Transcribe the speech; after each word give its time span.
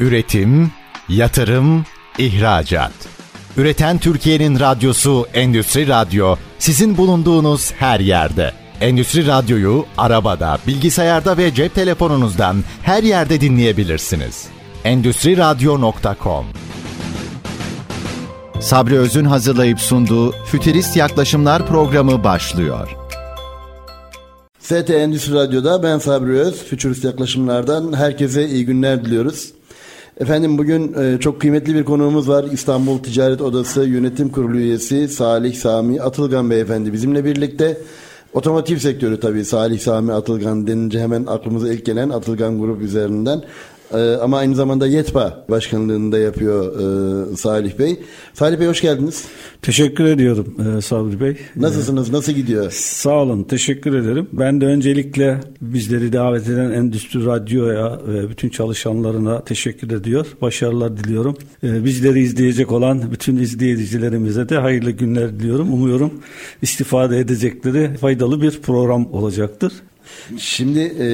Üretim, 0.00 0.70
yatırım, 1.08 1.84
ihracat. 2.18 2.92
Üreten 3.56 3.98
Türkiye'nin 3.98 4.60
radyosu 4.60 5.26
Endüstri 5.34 5.88
Radyo 5.88 6.36
sizin 6.58 6.96
bulunduğunuz 6.96 7.72
her 7.72 8.00
yerde. 8.00 8.52
Endüstri 8.80 9.26
Radyo'yu 9.26 9.86
arabada, 9.98 10.58
bilgisayarda 10.66 11.36
ve 11.36 11.54
cep 11.54 11.74
telefonunuzdan 11.74 12.56
her 12.82 13.02
yerde 13.02 13.40
dinleyebilirsiniz. 13.40 14.46
Endüstri 14.84 15.36
Radyo.com 15.36 16.46
Sabri 18.60 18.98
Öz'ün 18.98 19.24
hazırlayıp 19.24 19.80
sunduğu 19.80 20.32
Fütürist 20.32 20.96
Yaklaşımlar 20.96 21.66
programı 21.66 22.24
başlıyor. 22.24 22.88
ST 24.60 24.90
Endüstri 24.90 25.34
Radyo'da 25.34 25.82
ben 25.82 25.98
Sabri 25.98 26.40
Öz. 26.40 26.64
Fütürist 26.64 27.04
yaklaşımlardan 27.04 27.92
herkese 27.92 28.48
iyi 28.48 28.66
günler 28.66 29.04
diliyoruz. 29.04 29.56
Efendim 30.20 30.58
bugün 30.58 30.94
e, 30.94 31.20
çok 31.20 31.40
kıymetli 31.40 31.74
bir 31.74 31.84
konuğumuz 31.84 32.28
var. 32.28 32.44
İstanbul 32.52 32.98
Ticaret 32.98 33.40
Odası 33.40 33.84
Yönetim 33.84 34.28
Kurulu 34.28 34.56
üyesi 34.56 35.08
Salih 35.08 35.54
Sami 35.54 36.00
Atılgan 36.02 36.50
Beyefendi 36.50 36.92
bizimle 36.92 37.24
birlikte. 37.24 37.78
Otomotiv 38.32 38.76
sektörü 38.76 39.20
tabii 39.20 39.44
Salih 39.44 39.80
Sami 39.80 40.12
Atılgan 40.12 40.66
denince 40.66 41.00
hemen 41.00 41.26
aklımıza 41.26 41.72
ilk 41.72 41.86
gelen 41.86 42.08
Atılgan 42.10 42.58
Grup 42.60 42.82
üzerinden 42.82 43.42
ee, 43.94 43.98
ama 43.98 44.38
aynı 44.38 44.54
zamanda 44.54 44.86
YETPA 44.86 45.44
başkanlığında 45.50 46.18
yapıyor 46.18 46.80
e, 47.32 47.36
Salih 47.36 47.78
Bey. 47.78 48.00
Salih 48.34 48.60
Bey 48.60 48.66
hoş 48.66 48.80
geldiniz. 48.80 49.24
Teşekkür 49.62 50.04
ediyorum 50.04 50.56
e, 50.78 50.80
Sabri 50.80 51.20
Bey. 51.20 51.36
Nasılsınız? 51.56 52.10
Nasıl 52.10 52.32
gidiyor? 52.32 52.70
Sağ 52.70 53.14
olun. 53.14 53.42
Teşekkür 53.42 53.94
ederim. 53.94 54.28
Ben 54.32 54.60
de 54.60 54.66
öncelikle 54.66 55.40
bizleri 55.60 56.12
davet 56.12 56.48
eden 56.48 56.70
Endüstri 56.70 57.26
Radyo'ya 57.26 58.00
ve 58.06 58.30
bütün 58.30 58.48
çalışanlarına 58.48 59.44
teşekkür 59.44 59.90
ediyor. 59.90 60.26
Başarılar 60.42 60.96
diliyorum. 60.96 61.36
E, 61.62 61.84
bizleri 61.84 62.20
izleyecek 62.20 62.72
olan 62.72 63.12
bütün 63.12 63.36
izleyicilerimize 63.36 64.48
de 64.48 64.58
hayırlı 64.58 64.90
günler 64.90 65.40
diliyorum. 65.40 65.72
Umuyorum 65.72 66.12
istifade 66.62 67.18
edecekleri 67.18 67.96
faydalı 67.96 68.42
bir 68.42 68.60
program 68.60 69.12
olacaktır. 69.12 69.72
Şimdi 70.38 70.80
e, 70.80 71.06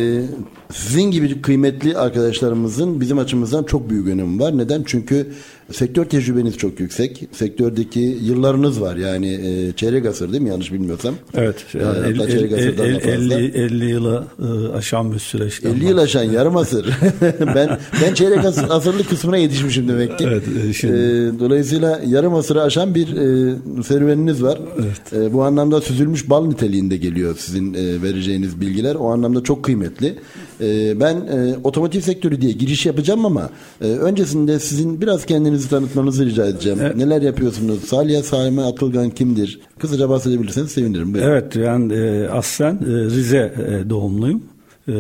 sizin 0.73 1.11
gibi 1.11 1.43
kıymetli 1.43 1.97
arkadaşlarımızın 1.97 3.01
bizim 3.01 3.19
açımızdan 3.19 3.65
çok 3.65 3.91
büyük 3.91 4.09
önemi 4.09 4.41
var. 4.41 4.59
Neden? 4.59 4.83
Çünkü 4.87 5.33
sektör 5.73 6.05
tecrübeniz 6.05 6.57
çok 6.57 6.81
yüksek. 6.81 7.29
Sektördeki 7.33 8.19
yıllarınız 8.23 8.81
var. 8.81 8.97
Yani 8.97 9.35
e, 9.35 9.73
çeyrek 9.73 10.07
asır 10.07 10.33
değil 10.33 10.43
mi? 10.43 10.49
Yanlış 10.49 10.73
bilmiyorsam. 10.73 11.15
Evet. 11.35 11.57
Yani 11.75 11.99
el, 12.07 12.31
çeyrek 12.31 12.53
el, 12.53 12.79
el, 12.79 13.31
50, 13.31 13.59
50 13.59 13.85
yıla 13.85 14.27
e, 14.39 14.77
aşan 14.77 15.13
bir 15.13 15.19
süreçten 15.19 15.71
50 15.71 15.85
yıl 15.85 15.99
aşan 15.99 16.23
yarım 16.23 16.57
asır. 16.57 16.87
ben 17.41 17.79
ben 18.03 18.15
çeyrek 18.15 18.45
asır, 18.45 18.71
asırlık 18.71 19.11
kısmına 19.11 19.37
yetişmişim 19.37 19.89
demek 19.89 20.19
ki. 20.19 20.25
Evet. 20.29 20.43
E, 20.69 20.73
şimdi. 20.73 20.95
E, 20.95 21.41
dolayısıyla 21.41 22.01
yarım 22.07 22.35
asırı 22.35 22.63
aşan 22.63 22.95
bir 22.95 23.09
e, 23.17 23.55
serüveniniz 23.83 24.43
var. 24.43 24.59
Evet. 24.77 25.23
E, 25.23 25.33
bu 25.33 25.43
anlamda 25.43 25.81
süzülmüş 25.81 26.31
bal 26.31 26.47
niteliğinde 26.47 26.97
geliyor 26.97 27.37
sizin 27.39 27.75
e, 27.75 28.03
vereceğiniz 28.03 28.61
bilgiler. 28.61 28.95
O 28.95 29.09
anlamda 29.09 29.43
çok 29.43 29.65
kıymetli. 29.65 30.19
E, 30.63 31.01
ben 31.01 31.17
e, 31.17 31.57
otomotiv 31.65 32.01
sektörü 32.01 32.41
diye 32.41 32.53
giriş 32.53 32.87
yapacağım 32.87 33.27
ama 33.27 33.51
e, 33.81 33.87
öncesinde 33.87 34.59
sizin 34.59 35.01
biraz 35.01 35.27
kendinizi 35.27 35.71
tanıtmanızı 35.71 36.27
rica 36.27 36.47
edeceğim. 36.47 36.79
Evet. 36.83 36.97
Neler 36.97 37.23
yapıyorsunuz? 37.23 37.85
Salih 37.85 38.23
Sami 38.23 38.63
Atılgan 38.63 39.11
kimdir? 39.11 39.61
Kısaca 39.79 40.09
bahsedebilirseniz 40.09 40.71
sevinirim. 40.71 41.15
Buyurun. 41.15 41.29
Evet 41.29 41.57
yani 41.57 41.93
e, 41.93 42.29
aslen 42.29 42.75
e, 42.75 42.87
Rize 42.87 43.55
e, 43.69 43.91
doğumluyum. 43.91 44.43
Ee, 44.89 44.93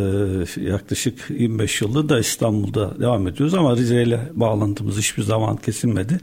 yaklaşık 0.56 1.30
25 1.30 1.82
yıldır 1.82 2.08
da 2.08 2.18
İstanbul'da 2.18 3.00
devam 3.00 3.28
ediyoruz 3.28 3.54
ama 3.54 3.76
Rize 3.76 4.02
ile 4.02 4.20
bağlantımız 4.34 4.98
hiçbir 4.98 5.22
zaman 5.22 5.56
kesilmedi. 5.56 6.20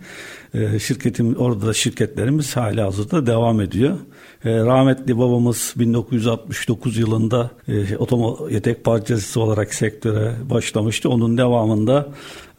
Ee, 0.53 0.79
şirketim 0.79 1.35
orada 1.35 1.67
da 1.67 1.73
şirketlerimiz 1.73 2.55
hala 2.55 2.85
hazırda 2.85 3.25
devam 3.25 3.61
ediyor. 3.61 3.97
Ee, 4.45 4.59
rahmetli 4.59 5.17
babamız 5.17 5.73
1969 5.77 6.97
yılında 6.97 7.51
e, 7.67 7.97
otomo 7.97 8.49
yedek 8.49 8.83
parçacısı 8.83 9.41
olarak 9.41 9.73
sektöre 9.73 10.35
başlamıştı. 10.49 11.09
Onun 11.09 11.37
devamında 11.37 12.09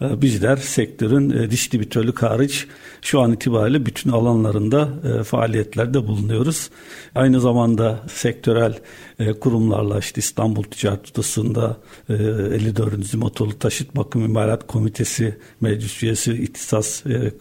e, 0.03 0.23
bizler 0.23 0.57
sektörün 0.57 1.31
e, 1.31 1.51
diş 1.51 1.73
dibitörlük 1.73 2.23
hariç 2.23 2.67
şu 3.03 3.21
an 3.21 3.33
itibariyle 3.33 3.87
bütün 3.87 4.11
alanlarında 4.11 4.89
e, 5.05 5.23
faaliyetlerde 5.23 6.07
bulunuyoruz. 6.07 6.71
Aynı 7.15 7.41
zamanda 7.41 8.01
sektörel 8.13 8.79
e, 9.19 9.33
kurumlarla 9.33 9.99
işte 9.99 10.19
İstanbul 10.19 10.63
Ticaret 10.63 11.11
Odası'nda 11.11 11.77
e, 12.09 12.15
54. 12.15 13.15
Motorlu 13.15 13.59
Taşıt 13.59 13.97
Bakım 13.97 14.25
İmalat 14.25 14.67
Komitesi 14.67 15.37
meclis 15.61 16.03
üyesi 16.03 16.33
ihtisas 16.43 17.07
e, 17.07 17.13
e, 17.13 17.33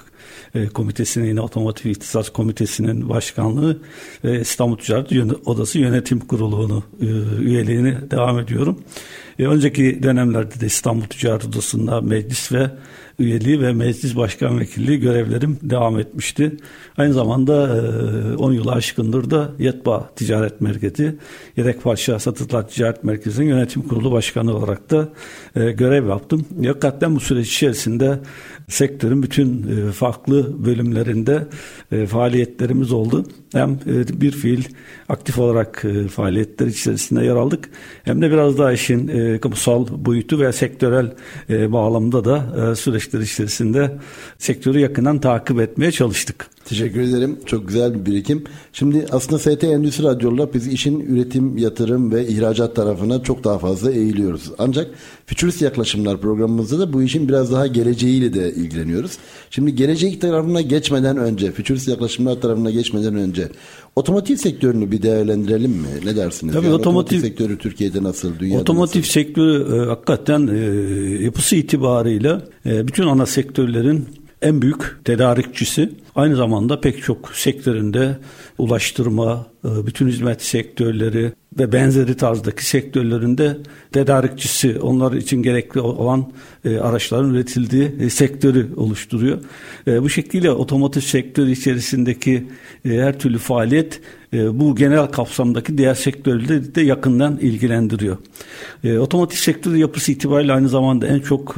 komitesinin 0.73 1.27
yine 1.27 1.41
otomotiv 1.41 1.89
ihtisas 1.89 2.29
komitesinin 2.29 3.09
başkanlığı 3.09 3.77
ve 4.23 4.41
İstanbul 4.41 4.77
Ticaret 4.77 5.11
Odası 5.45 5.79
Yönetim 5.79 6.19
Kurulu'nu 6.19 6.83
e, 7.01 7.05
üyeliğini 7.41 8.11
devam 8.11 8.39
ediyorum. 8.39 8.83
E, 9.39 9.45
önceki 9.45 10.03
dönemlerde 10.03 10.59
de 10.59 10.65
İstanbul 10.65 11.05
Ticaret 11.05 11.45
Odası'nda 11.45 12.01
meclis 12.01 12.51
ve 12.51 12.71
üyeliği 13.19 13.61
ve 13.61 13.73
meclis 13.73 14.15
başkan 14.15 14.59
vekilliği 14.59 14.99
görevlerim 14.99 15.57
devam 15.61 15.99
etmişti. 15.99 16.57
Aynı 16.97 17.13
zamanda 17.13 17.53
10 18.37 18.51
e, 18.51 18.55
yıl 18.55 18.67
aşkındır 18.67 19.29
da 19.29 19.51
Yetba 19.59 20.09
Ticaret 20.15 20.61
Merkezi, 20.61 21.15
Yedek 21.57 21.83
Parça 21.83 22.19
Satıcılar 22.19 22.67
Ticaret 22.67 23.03
Merkezi'nin 23.03 23.47
yönetim 23.47 23.81
kurulu 23.81 24.11
başkanı 24.11 24.57
olarak 24.57 24.91
da 24.91 25.09
e, 25.55 25.71
görev 25.71 26.07
yaptım. 26.07 26.45
Hakikaten 26.65 27.15
bu 27.15 27.19
süreç 27.19 27.47
içerisinde 27.47 28.19
sektörün 28.67 29.23
bütün 29.23 29.67
e, 29.67 29.91
farklı 29.91 30.65
bölümlerinde 30.65 31.47
faaliyetlerimiz 32.07 32.91
oldu. 32.91 33.25
Hem 33.53 33.79
bir 34.21 34.31
fiil 34.31 34.63
aktif 35.09 35.39
olarak 35.39 35.85
faaliyetler 36.11 36.67
içerisinde 36.67 37.25
yer 37.25 37.35
aldık 37.35 37.69
hem 38.03 38.21
de 38.21 38.31
biraz 38.31 38.57
daha 38.57 38.71
işin 38.71 39.37
kamusal 39.37 39.87
boyutu 40.05 40.39
ve 40.39 40.51
sektörel 40.51 41.13
bağlamda 41.49 42.25
da 42.25 42.75
süreç 42.75 43.08
içerisinde 43.17 43.97
sektörü 44.37 44.79
yakından 44.79 45.19
takip 45.19 45.59
etmeye 45.59 45.91
çalıştık. 45.91 46.47
Teşekkür 46.69 47.01
ederim. 47.01 47.39
Çok 47.45 47.67
güzel 47.67 47.93
bir 47.93 48.05
birikim. 48.05 48.43
Şimdi 48.73 49.05
aslında 49.11 49.39
ST 49.39 49.63
Endüstri 49.63 50.03
Radyo'la 50.03 50.53
biz 50.53 50.67
işin 50.67 50.99
üretim, 50.99 51.57
yatırım 51.57 52.11
ve 52.11 52.27
ihracat 52.27 52.75
tarafına 52.75 53.23
çok 53.23 53.43
daha 53.43 53.59
fazla 53.59 53.91
eğiliyoruz. 53.91 54.51
Ancak 54.57 54.87
Futurist 55.25 55.61
Yaklaşımlar 55.61 56.21
programımızda 56.21 56.79
da 56.79 56.93
bu 56.93 57.03
işin 57.03 57.29
biraz 57.29 57.51
daha 57.51 57.67
geleceğiyle 57.67 58.33
de 58.33 58.53
ilgileniyoruz. 58.53 59.11
Şimdi 59.49 59.75
gelecek 59.75 60.21
tarafına 60.21 60.61
geçmeden 60.61 61.17
önce, 61.17 61.51
Futurist 61.51 61.87
Yaklaşımlar 61.87 62.41
tarafına 62.41 62.71
geçmeden 62.71 63.15
önce 63.15 63.49
otomotiv 63.95 64.35
sektörünü 64.35 64.91
bir 64.91 65.01
değerlendirelim 65.01 65.71
mi? 65.71 65.87
Ne 66.05 66.15
dersiniz? 66.15 66.53
Tabii 66.53 66.65
yani 66.65 66.75
otomotiv, 66.75 67.17
otomotiv 67.17 67.29
sektörü 67.29 67.57
Türkiye'de 67.57 68.03
nasıl, 68.03 68.39
dünyada 68.39 68.61
Otomotiv 68.61 68.99
nasıl? 68.99 69.11
sektörü 69.11 69.75
e, 69.75 69.85
hakikaten 69.85 70.47
e, 70.47 70.57
yapısı 71.23 71.55
itibarıyla 71.55 72.41
e, 72.65 72.87
bütün 72.87 73.03
ana 73.03 73.25
sektörlerin 73.25 74.05
en 74.41 74.61
büyük 74.61 75.05
tedarikçisi. 75.05 75.89
Aynı 76.15 76.35
zamanda 76.35 76.81
pek 76.81 77.03
çok 77.03 77.31
sektöründe 77.33 78.17
ulaştırma, 78.57 79.47
e, 79.65 79.85
bütün 79.85 80.07
hizmet 80.07 80.41
sektörleri 80.41 81.33
ve 81.59 81.71
benzeri 81.71 82.17
tarzdaki 82.17 82.65
sektörlerinde 82.65 83.57
tedarikçisi 83.91 84.79
onlar 84.79 85.13
için 85.13 85.43
gerekli 85.43 85.79
olan 85.79 86.31
e, 86.65 86.77
araçların 86.77 87.33
üretildiği 87.33 87.91
e, 87.99 88.09
sektörü 88.09 88.69
oluşturuyor. 88.75 89.39
Bu 89.87 90.09
şekilde 90.09 90.51
otomotiv 90.51 91.01
sektörü 91.01 91.51
içerisindeki 91.51 92.47
her 92.83 93.19
türlü 93.19 93.37
faaliyet 93.37 94.01
bu 94.33 94.75
genel 94.75 95.07
kapsamdaki 95.07 95.77
diğer 95.77 95.93
sektörleri 95.93 96.75
de 96.75 96.81
yakından 96.81 97.37
ilgilendiriyor. 97.37 98.17
Otomotiv 98.99 99.37
sektörü 99.37 99.77
yapısı 99.77 100.11
itibariyle 100.11 100.53
aynı 100.53 100.69
zamanda 100.69 101.07
en 101.07 101.19
çok 101.19 101.55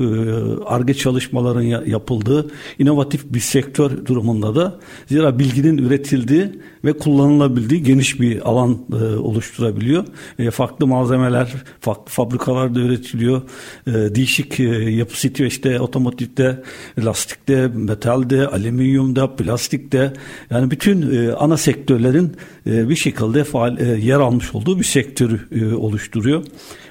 ARGE 0.66 0.94
çalışmaların 0.94 1.62
yapıldığı 1.86 2.52
inovatif 2.80 3.24
bir 3.26 3.40
sektör 3.40 4.06
durumunda 4.06 4.56
da 4.56 4.80
zira 5.08 5.40
bilginin 5.40 5.78
üretildiği 5.78 6.52
ve 6.86 6.94
kullanılabildiği 6.94 7.84
geniş 7.84 8.20
bir 8.20 8.50
alan 8.50 8.78
e, 8.92 8.96
oluşturabiliyor. 9.04 10.06
E, 10.40 10.52
farklı 10.52 10.88
malzemeler, 10.88 11.54
farklı 11.80 12.12
fabrikalarda 12.12 12.80
üretiliyor. 12.80 13.42
E, 13.88 13.92
değişik 13.92 14.60
e, 14.60 14.64
yapısı 14.74 15.28
işte 15.28 15.80
otomotivde, 15.80 16.64
lastikte, 17.00 17.68
metalde, 17.68 18.48
alüminyumda, 18.48 19.36
plastikte 19.36 20.14
yani 20.50 20.72
bütün 20.72 21.12
e, 21.16 21.34
ana 21.34 21.58
sektörlerin 21.58 22.36
e, 22.61 22.61
bir 22.66 22.96
şekilde 22.96 23.44
faal, 23.44 23.80
e, 23.80 23.84
yer 23.84 24.20
almış 24.20 24.56
olduğu 24.56 24.80
bir 24.80 24.84
sektörü 24.84 25.40
e, 25.52 25.74
oluşturuyor. 25.76 26.44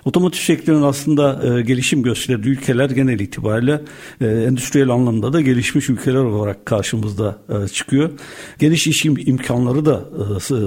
Otomotiv 0.04 0.40
sektörünün 0.40 0.82
aslında 0.82 1.58
e, 1.58 1.62
gelişim 1.62 2.02
gösterdiği 2.02 2.48
ülkeler 2.48 2.90
genel 2.90 3.20
itibariyle 3.20 3.80
e, 4.20 4.26
endüstriyel 4.26 4.88
anlamda 4.88 5.32
da 5.32 5.40
gelişmiş 5.40 5.90
ülkeler 5.90 6.24
olarak 6.24 6.66
karşımızda 6.66 7.38
e, 7.48 7.68
çıkıyor. 7.68 8.10
Geniş 8.58 8.86
iş 8.86 9.04
imkanları 9.04 9.86
da 9.86 10.04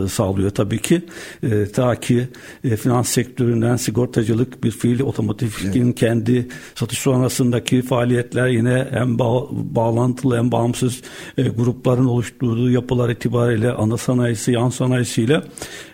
e, 0.06 0.08
sağlıyor 0.08 0.50
tabii 0.50 0.80
ki. 0.80 1.02
E, 1.44 1.66
ta 1.66 1.96
ki 1.96 2.28
e, 2.64 2.76
finans 2.76 3.10
sektöründen 3.10 3.76
sigortacılık 3.76 4.64
bir 4.64 4.72
fiil 4.72 5.02
otomotivin 5.02 5.86
evet. 5.86 5.96
kendi 5.96 6.48
satış 6.76 6.98
sonrasındaki 6.98 7.82
faaliyetler 7.82 8.48
yine 8.48 8.88
hem 8.92 9.20
bağ, 9.20 9.48
bağlantılı 9.52 10.38
hem 10.38 10.52
bağımsız 10.52 11.02
e, 11.38 11.44
grupların 11.44 12.06
oluşturduğu 12.06 12.72
yapılar 12.72 13.10
itibariyle 13.10 13.72
ana 13.72 13.98
sanayisi, 13.98 14.52
yan 14.52 14.70
sanayisiyle 14.94 15.42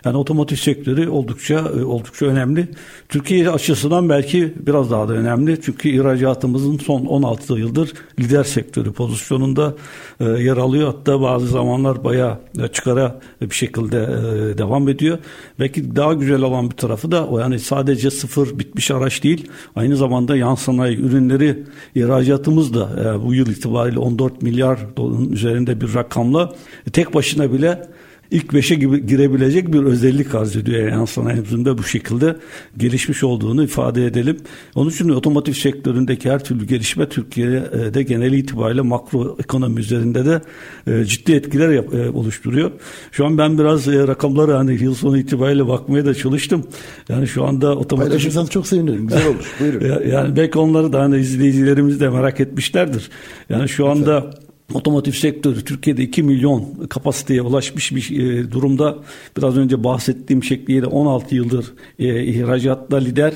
yani 0.04 0.16
otomotiv 0.16 0.56
sektörü 0.56 1.08
oldukça 1.08 1.54
e, 1.54 1.84
oldukça 1.84 2.26
önemli. 2.26 2.68
Türkiye 3.08 3.50
açısından 3.50 4.08
belki 4.08 4.54
biraz 4.66 4.90
daha 4.90 5.08
da 5.08 5.12
önemli. 5.12 5.60
Çünkü 5.62 5.88
ihracatımızın 5.88 6.78
son 6.78 7.04
16 7.04 7.54
yıldır 7.54 7.92
lider 8.20 8.44
sektörü 8.44 8.92
pozisyonunda 8.92 9.74
e, 10.20 10.24
yer 10.24 10.56
alıyor. 10.56 10.86
Hatta 10.86 11.20
bazı 11.20 11.46
zamanlar 11.46 12.04
bayağı 12.04 12.38
çıkara 12.72 13.20
bir 13.40 13.54
şekilde 13.54 13.96
e, 13.98 14.58
devam 14.58 14.88
ediyor. 14.88 15.18
Belki 15.58 15.96
daha 15.96 16.12
güzel 16.12 16.42
olan 16.42 16.70
bir 16.70 16.76
tarafı 16.76 17.10
da 17.10 17.26
o 17.26 17.38
yani 17.38 17.58
sadece 17.58 18.10
sıfır 18.10 18.58
bitmiş 18.58 18.90
araç 18.90 19.22
değil. 19.22 19.50
Aynı 19.76 19.96
zamanda 19.96 20.36
yan 20.36 20.54
sanayi 20.54 20.96
ürünleri 20.96 21.64
ihracatımız 21.94 22.74
da 22.74 22.88
e, 23.00 23.24
bu 23.24 23.34
yıl 23.34 23.46
itibariyle 23.46 23.98
14 23.98 24.42
milyar 24.42 24.78
doların 24.96 25.32
üzerinde 25.32 25.80
bir 25.80 25.94
rakamla 25.94 26.54
tek 26.92 27.14
başına 27.14 27.52
bile 27.52 27.90
ilk 28.30 28.54
beşe 28.54 28.74
gibi 28.74 29.06
girebilecek 29.06 29.72
bir 29.72 29.82
özellik 29.82 30.34
arz 30.34 30.56
ediyor 30.56 30.88
yan 30.88 31.04
sanayimizin 31.04 31.64
de 31.64 31.78
bu 31.78 31.82
şekilde 31.82 32.36
gelişmiş 32.76 33.24
olduğunu 33.24 33.64
ifade 33.64 34.06
edelim. 34.06 34.36
Onun 34.74 34.90
için 34.90 35.08
otomotiv 35.08 35.52
sektöründeki 35.52 36.30
her 36.30 36.44
türlü 36.44 36.66
gelişme 36.66 37.08
Türkiye'de 37.08 38.02
genel 38.02 38.32
itibariyle 38.32 38.80
makro 38.80 39.36
ekonomi 39.40 39.80
üzerinde 39.80 40.26
de 40.26 40.42
e, 40.86 41.04
ciddi 41.04 41.32
etkiler 41.32 41.70
e, 41.70 42.10
oluşturuyor. 42.10 42.70
Şu 43.12 43.26
an 43.26 43.38
ben 43.38 43.58
biraz 43.58 43.88
e, 43.88 44.06
rakamlara 44.06 44.58
hani 44.58 44.82
yıl 44.82 44.94
sonu 44.94 45.18
itibariyle 45.18 45.68
bakmaya 45.68 46.06
da 46.06 46.14
çalıştım. 46.14 46.66
Yani 47.08 47.26
şu 47.26 47.44
anda 47.44 47.76
otomotiv... 47.76 48.08
Paylaşırsanız 48.08 48.50
çok 48.50 48.66
sevinirim. 48.66 49.06
Güzel 49.06 49.26
olur. 49.26 49.54
Buyurun. 49.60 50.08
yani 50.08 50.36
belki 50.36 50.58
onları 50.58 50.92
da 50.92 51.00
hani 51.00 51.18
izleyicilerimiz 51.18 52.00
de 52.00 52.08
merak 52.08 52.40
etmişlerdir. 52.40 53.10
Yani 53.48 53.68
şu 53.68 53.88
anda 53.88 54.30
otomotiv 54.74 55.12
sektörü 55.12 55.64
Türkiye'de 55.64 56.02
2 56.02 56.22
milyon 56.22 56.86
kapasiteye 56.90 57.42
ulaşmış 57.42 57.94
bir 57.94 58.20
e, 58.20 58.50
durumda. 58.50 58.98
Biraz 59.36 59.56
önce 59.56 59.84
bahsettiğim 59.84 60.44
şekliyle 60.44 60.86
16 60.86 61.34
yıldır 61.34 61.72
e, 61.98 62.24
ihracatta 62.24 62.96
lider. 62.96 63.34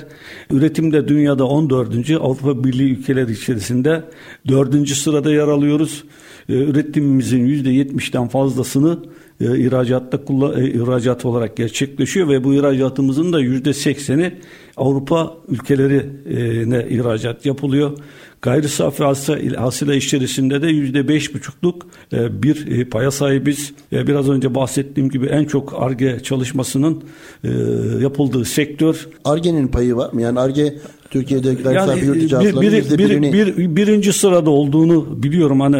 Üretimde 0.50 1.08
dünyada 1.08 1.46
14. 1.46 2.10
Avrupa 2.10 2.64
Birliği 2.64 2.92
ülkeleri 2.92 3.32
içerisinde 3.32 4.04
4. 4.48 4.88
sırada 4.88 5.32
yer 5.32 5.48
alıyoruz. 5.48 6.04
E, 6.48 6.52
üretimimizin 6.52 7.46
%70'den 7.46 8.28
fazlasını 8.28 8.98
ihracatta 9.40 10.16
e, 10.60 10.70
ihracat 10.70 11.24
olarak 11.24 11.56
gerçekleşiyor 11.56 12.28
ve 12.28 12.44
bu 12.44 12.54
ihracatımızın 12.54 13.32
da 13.32 13.40
%80'i 13.40 14.32
Avrupa 14.76 15.36
ülkelerine 15.48 16.86
ihracat 16.88 17.46
yapılıyor. 17.46 17.98
Gayri 18.44 18.68
safi 18.68 19.04
hasıla 19.56 19.94
içerisinde 19.94 20.62
de 20.62 20.66
yüzde 20.66 21.08
beş 21.08 21.34
buçukluk 21.34 21.86
e, 22.12 22.42
bir 22.42 22.78
e, 22.78 22.88
paya 22.88 23.10
sahibiz. 23.10 23.72
E, 23.92 24.06
biraz 24.06 24.28
önce 24.28 24.54
bahsettiğim 24.54 25.10
gibi 25.10 25.26
en 25.26 25.44
çok 25.44 25.82
ARGE 25.82 26.20
çalışmasının 26.22 27.04
yapıldığı 28.00 28.44
sektör. 28.44 29.08
ARGE'nin 29.24 29.68
payı 29.68 29.96
var 29.96 30.12
mı? 30.12 30.22
Yani 30.22 30.40
ARGE 30.40 30.74
Türkiye'de 31.14 31.54
gayri 31.54 31.76
yani, 31.76 32.24
içi 32.24 32.40
bir, 32.40 32.60
bir, 32.60 32.90
bir, 32.90 32.98
birini... 32.98 33.32
bir, 33.32 33.76
birinci 33.76 34.12
sırada 34.12 34.50
olduğunu 34.50 35.22
biliyorum. 35.22 35.60
Hani 35.60 35.76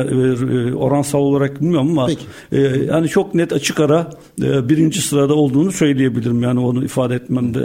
oransal 0.74 1.18
olarak 1.18 1.60
bilmiyorum 1.60 1.90
ama 1.90 2.06
Peki. 2.06 2.24
yani 2.88 3.08
çok 3.08 3.34
net 3.34 3.52
açık 3.52 3.80
ara 3.80 4.10
birinci 4.38 5.00
sırada 5.00 5.34
olduğunu 5.34 5.72
söyleyebilirim. 5.72 6.42
Yani 6.42 6.60
onu 6.60 6.84
ifade 6.84 7.14
etmem 7.14 7.54
de 7.54 7.60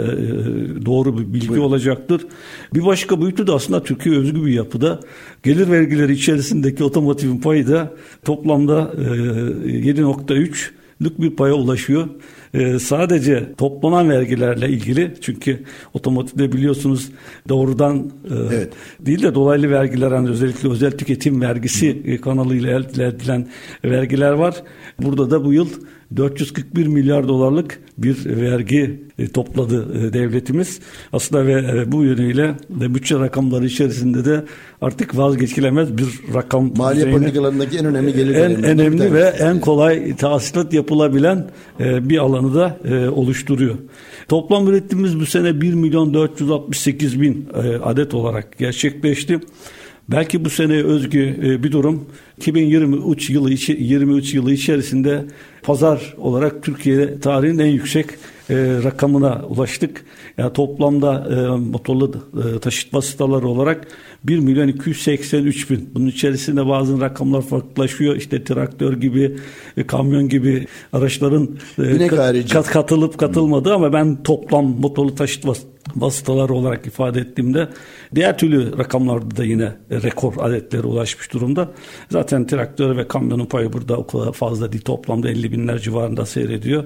doğru 0.86 1.18
bir 1.18 1.34
bilgi 1.34 1.48
Buyurun. 1.48 1.64
olacaktır. 1.64 2.26
Bir 2.74 2.86
başka 2.86 3.20
boyutu 3.20 3.46
da 3.46 3.54
aslında 3.54 3.82
Türkiye 3.82 4.18
özgü 4.18 4.44
bir 4.44 4.52
yapıda. 4.52 5.00
Gelir 5.42 5.70
vergileri 5.70 6.12
içerisindeki 6.12 6.84
otomotivin 6.84 7.38
payı 7.38 7.68
da 7.68 7.92
toplamda 8.24 8.92
e, 8.96 9.00
7.3'lük 9.00 11.22
bir 11.22 11.36
paya 11.36 11.54
ulaşıyor. 11.54 12.08
Ee, 12.54 12.78
sadece 12.78 13.54
toplanan 13.58 14.10
vergilerle 14.10 14.68
ilgili 14.68 15.14
çünkü 15.20 15.62
otomotivde 15.94 16.52
biliyorsunuz 16.52 17.10
doğrudan 17.48 18.10
e, 18.30 18.34
evet. 18.54 18.72
değil 19.00 19.22
de 19.22 19.34
dolaylı 19.34 19.70
vergiler 19.70 20.12
hani 20.12 20.30
özellikle 20.30 20.70
özel 20.70 20.90
tüketim 20.90 21.40
vergisi 21.40 22.14
Hı. 22.14 22.20
kanalıyla 22.20 22.70
elde 22.70 23.06
edilen 23.06 23.48
vergiler 23.84 24.32
var. 24.32 24.62
Burada 25.02 25.30
da 25.30 25.44
bu 25.44 25.52
yıl 25.52 25.68
441 26.16 26.86
milyar 26.86 27.28
dolarlık 27.28 27.80
bir 27.98 28.26
vergi 28.26 29.00
e, 29.18 29.28
topladı 29.28 30.06
e, 30.06 30.12
devletimiz. 30.12 30.80
Aslında 31.12 31.46
ve 31.46 31.52
e, 31.52 31.92
bu 31.92 32.04
yönüyle 32.04 32.54
de 32.70 32.94
bütçe 32.94 33.18
rakamları 33.18 33.66
içerisinde 33.66 34.24
de 34.24 34.44
artık 34.80 35.16
vazgeçilemez 35.16 35.98
bir 35.98 36.34
rakam. 36.34 36.72
Maliye 36.76 37.06
düzeyine, 37.06 37.20
politikalarındaki 37.20 37.78
en 37.78 37.84
önemli 37.84 38.12
gelir 38.14 38.34
en 38.34 38.62
önemli 38.62 39.12
ve 39.12 39.22
en 39.22 39.60
kolay 39.60 40.16
tahsilat 40.16 40.72
yapılabilen 40.72 41.50
bir 41.80 42.18
alanı 42.18 42.54
da 42.54 42.78
oluşturuyor. 43.10 43.74
Toplam 44.28 44.68
üretimimiz 44.68 45.20
bu 45.20 45.26
sene 45.26 45.60
1 45.60 45.74
milyon 45.74 46.14
468 46.14 47.20
bin 47.20 47.48
adet 47.84 48.14
olarak 48.14 48.58
gerçekleşti. 48.58 49.40
Belki 50.12 50.44
bu 50.44 50.50
sene 50.50 50.82
özgü 50.82 51.36
bir 51.62 51.72
durum 51.72 52.06
2023 52.36 53.30
yılı 53.30 53.50
23 53.50 54.34
yılı 54.34 54.52
içerisinde 54.52 55.24
pazar 55.62 56.14
olarak 56.18 56.62
Türkiye 56.62 57.20
tarihinin 57.20 57.58
en 57.58 57.66
yüksek 57.66 58.06
e, 58.50 58.54
rakamına 58.84 59.42
ulaştık. 59.48 60.04
Yani 60.38 60.52
toplamda 60.52 61.28
e, 61.30 61.58
motorlu 61.58 62.12
e, 62.56 62.58
taşıt 62.58 62.94
vasıtaları 62.94 63.48
olarak 63.48 63.86
1 64.24 64.38
milyon 64.38 64.68
283 64.68 65.70
bin. 65.70 65.90
Bunun 65.94 66.06
içerisinde 66.06 66.66
bazı 66.66 67.00
rakamlar 67.00 67.42
farklılaşıyor. 67.42 68.16
İşte 68.16 68.44
traktör 68.44 69.00
gibi, 69.00 69.36
e, 69.76 69.86
kamyon 69.86 70.28
gibi 70.28 70.66
araçların 70.92 71.48
e, 71.78 72.06
kat, 72.52 72.66
katılıp 72.70 73.18
katılmadı 73.18 73.74
ama 73.74 73.92
ben 73.92 74.22
toplam 74.22 74.80
motorlu 74.80 75.14
taşıt 75.14 75.46
vasıtaları 75.96 76.54
olarak 76.54 76.86
ifade 76.86 77.20
ettiğimde 77.20 77.68
diğer 78.14 78.38
türlü 78.38 78.78
rakamlarda 78.78 79.36
da 79.36 79.44
yine 79.44 79.72
rekor 79.90 80.34
adetleri 80.38 80.86
ulaşmış 80.86 81.32
durumda. 81.32 81.70
Zaten 82.10 82.46
traktör 82.46 82.96
ve 82.96 83.08
kamyonun 83.08 83.46
payı 83.46 83.72
burada 83.72 83.96
o 83.96 84.06
kadar 84.06 84.32
fazla 84.32 84.72
değil. 84.72 84.84
Toplamda 84.84 85.30
50 85.30 85.52
binler 85.52 85.78
civarında 85.78 86.26
seyrediyor. 86.26 86.84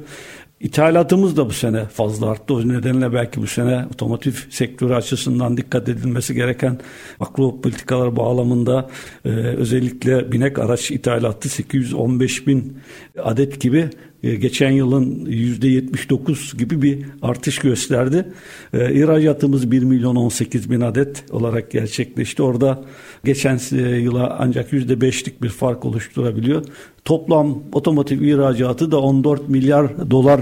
İthalatımız 0.65 1.37
da 1.37 1.47
bu 1.47 1.53
sene 1.53 1.85
fazla 1.85 2.31
arttı. 2.31 2.55
O 2.55 2.69
nedenle 2.69 3.13
belki 3.13 3.43
bu 3.43 3.47
sene 3.47 3.87
otomotiv 3.95 4.33
sektörü 4.51 4.95
açısından 4.95 5.57
dikkat 5.57 5.89
edilmesi 5.89 6.35
gereken 6.35 6.81
makro 7.21 7.61
politikalar 7.61 8.17
bağlamında 8.17 8.91
e, 9.25 9.29
özellikle 9.29 10.33
binek 10.33 10.59
araç 10.59 10.91
ithalatı 10.91 11.49
815 11.49 12.47
bin 12.47 12.79
adet 13.23 13.61
gibi 13.61 13.91
e, 14.23 14.35
geçen 14.35 14.71
yılın 14.71 15.27
%79 15.27 16.57
gibi 16.57 16.83
bir 16.83 17.07
artış 17.23 17.59
gösterdi. 17.59 18.33
E, 18.73 18.95
ihracatımız 18.95 19.71
1 19.71 19.83
milyon 19.83 20.17
18 20.17 20.71
bin 20.71 20.81
adet 20.81 21.25
olarak 21.31 21.71
gerçekleşti. 21.71 22.43
Orada 22.43 22.85
geçen 23.25 23.59
yıla 23.99 24.37
ancak 24.41 24.73
%5'lik 24.73 25.43
bir 25.43 25.49
fark 25.49 25.85
oluşturabiliyor. 25.85 26.65
Toplam 27.05 27.59
otomotiv 27.73 28.23
ihracatı 28.23 28.93
da 28.93 29.01
14 29.01 29.49
milyar 29.49 30.11
dolar 30.11 30.41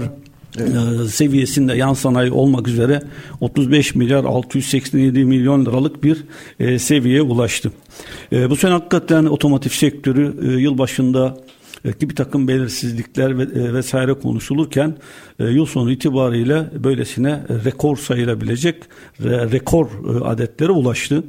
Evet. 0.59 0.71
E, 1.05 1.07
seviyesinde 1.07 1.75
yan 1.75 1.93
sanayi 1.93 2.31
olmak 2.31 2.67
üzere 2.67 3.01
35 3.41 3.95
milyar 3.95 4.23
687 4.23 5.25
milyon 5.25 5.65
liralık 5.65 6.03
bir 6.03 6.23
e, 6.59 6.79
seviyeye 6.79 7.21
ulaştı. 7.21 7.71
E, 8.31 8.49
bu 8.49 8.55
sene 8.55 8.71
hakikaten 8.71 9.25
otomotiv 9.25 9.69
sektörü 9.69 10.35
e, 10.47 10.61
yıl 10.61 10.77
başında 10.77 11.37
ki 11.91 12.09
bir 12.09 12.15
takım 12.15 12.47
belirsizlikler 12.47 13.29
e, 13.31 13.73
vesaire 13.73 14.13
konuşulurken 14.13 14.95
e, 15.39 15.45
yıl 15.45 15.65
sonu 15.65 15.91
itibariyle 15.91 16.69
böylesine 16.83 17.41
rekor 17.65 17.97
sayılabilecek 17.97 18.83
rekor 19.21 19.85
e, 19.85 20.23
adetlere 20.23 20.71
ulaştı. 20.71 21.23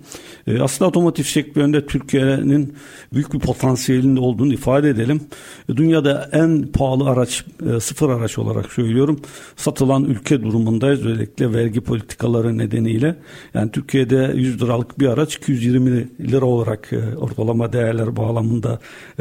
aslında 0.61 0.89
otomotiv 0.89 1.25
sektöründe 1.25 1.87
Türkiye'nin 1.87 2.75
büyük 3.13 3.33
bir 3.33 3.39
potansiyelinde 3.39 4.21
olduğunu 4.21 4.53
ifade 4.53 4.89
edelim. 4.91 5.21
Dünyada 5.69 6.29
en 6.33 6.67
pahalı 6.67 7.05
araç 7.11 7.45
sıfır 7.81 8.11
araç 8.11 8.39
olarak 8.39 8.73
söylüyorum 8.73 9.21
satılan 9.57 10.05
ülke 10.05 10.43
durumundayız 10.43 11.07
özellikle 11.07 11.53
vergi 11.53 11.81
politikaları 11.81 12.59
nedeniyle. 12.59 13.17
Yani 13.55 13.71
Türkiye'de 13.71 14.33
100 14.35 14.63
liralık 14.63 14.99
bir 14.99 15.09
araç 15.09 15.35
220 15.37 16.09
lira 16.21 16.45
olarak 16.45 16.91
ortalama 17.17 17.73
değerler 17.73 18.17
bağlamında 18.17 18.79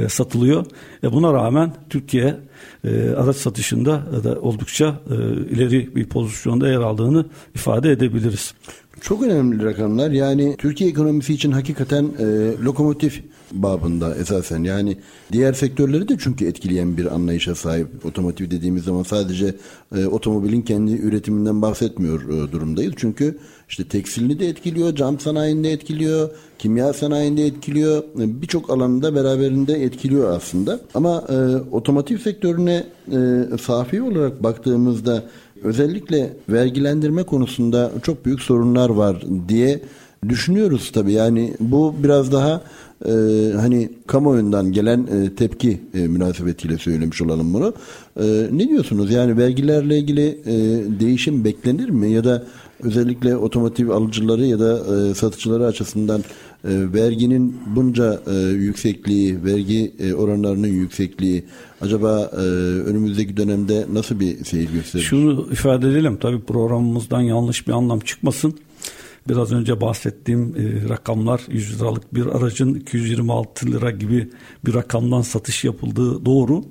satılıyor. 0.07 0.65
E 1.03 1.11
bunu 1.11 1.22
buna 1.23 1.33
rağmen 1.33 1.71
Türkiye 1.89 2.35
e, 2.83 3.09
araç 3.09 3.35
satışında 3.35 4.03
da 4.23 4.41
oldukça 4.41 4.99
e, 5.11 5.15
ileri 5.55 5.95
bir 5.95 6.05
pozisyonda 6.05 6.69
yer 6.69 6.79
aldığını 6.79 7.25
ifade 7.55 7.91
edebiliriz. 7.91 8.53
Çok 9.01 9.23
önemli 9.23 9.65
rakamlar. 9.65 10.11
Yani 10.11 10.55
Türkiye 10.57 10.89
ekonomisi 10.89 11.33
için 11.33 11.51
hakikaten 11.51 12.03
e, 12.19 12.25
lokomotif 12.63 13.23
babında 13.53 14.15
esasen. 14.15 14.63
Yani 14.63 14.97
diğer 15.31 15.53
sektörleri 15.53 16.07
de 16.07 16.17
çünkü 16.19 16.45
etkileyen 16.47 16.97
bir 16.97 17.15
anlayışa 17.15 17.55
sahip. 17.55 18.05
Otomotiv 18.05 18.51
dediğimiz 18.51 18.83
zaman 18.83 19.03
sadece 19.03 19.55
e, 19.95 20.05
otomobilin 20.05 20.61
kendi 20.61 20.91
üretiminden 20.91 21.61
bahsetmiyor 21.61 22.23
e, 22.23 22.51
durumdayız. 22.51 22.93
Çünkü 22.97 23.37
işte 23.69 23.83
tekstilini 23.83 24.39
de 24.39 24.47
etkiliyor, 24.47 24.95
cam 24.95 25.19
sanayini 25.19 25.63
de 25.63 25.71
etkiliyor, 25.71 26.29
kimya 26.59 26.93
sanayini 26.93 27.37
de 27.37 27.45
etkiliyor. 27.45 28.03
E, 28.19 28.41
Birçok 28.41 28.69
alanında 28.69 29.15
beraberinde 29.15 29.83
etkiliyor 29.83 30.35
aslında. 30.37 30.79
Ama 30.93 31.23
e, 31.29 31.35
otomotiv 31.71 32.17
sektörüne 32.17 32.83
e, 33.11 33.17
safi 33.61 34.01
olarak 34.01 34.43
baktığımızda 34.43 35.23
özellikle 35.63 36.33
vergilendirme 36.49 37.23
konusunda 37.23 37.91
çok 38.03 38.25
büyük 38.25 38.41
sorunlar 38.41 38.89
var 38.89 39.23
diye 39.47 39.81
düşünüyoruz 40.29 40.91
tabii. 40.91 41.11
Yani 41.11 41.53
bu 41.59 41.95
biraz 42.03 42.31
daha 42.31 42.61
e, 43.05 43.11
hani 43.55 43.89
kamuoyundan 44.07 44.71
gelen 44.71 45.07
e, 45.07 45.35
tepki 45.35 45.79
e, 45.93 45.99
münasebetiyle 45.99 46.77
söylemiş 46.77 47.21
olalım 47.21 47.53
bunu. 47.53 47.73
E, 48.19 48.47
ne 48.51 48.69
diyorsunuz? 48.69 49.11
Yani 49.11 49.37
vergilerle 49.37 49.97
ilgili 49.97 50.27
e, 50.45 50.55
değişim 50.99 51.43
beklenir 51.45 51.89
mi? 51.89 52.11
Ya 52.11 52.23
da 52.23 52.43
özellikle 52.83 53.37
otomotiv 53.37 53.89
alıcıları 53.89 54.45
ya 54.45 54.59
da 54.59 54.79
e, 54.95 55.13
satıcıları 55.13 55.65
açısından 55.65 56.19
e, 56.19 56.23
verginin 56.93 57.57
bunca 57.75 58.21
e, 58.27 58.35
yüksekliği, 58.39 59.43
vergi 59.43 59.91
e, 59.99 60.13
oranlarının 60.13 60.67
yüksekliği 60.67 61.43
acaba 61.81 62.31
e, 62.33 62.37
önümüzdeki 62.89 63.37
dönemde 63.37 63.85
nasıl 63.93 64.19
bir 64.19 64.45
seyir 64.45 64.69
gösterir? 64.73 65.03
Şunu 65.03 65.47
ifade 65.51 65.89
edelim 65.89 66.17
tabii 66.21 66.41
programımızdan 66.41 67.21
yanlış 67.21 67.67
bir 67.67 67.73
anlam 67.73 67.99
çıkmasın. 67.99 68.55
Biraz 69.29 69.51
önce 69.51 69.81
bahsettiğim 69.81 70.55
e, 70.57 70.89
rakamlar 70.89 71.41
100 71.49 71.79
liralık 71.79 72.15
bir 72.15 72.25
aracın 72.25 72.73
226 72.73 73.67
lira 73.67 73.91
gibi 73.91 74.29
bir 74.65 74.73
rakamdan 74.73 75.21
satış 75.21 75.63
yapıldığı 75.63 76.25
doğru. 76.25 76.63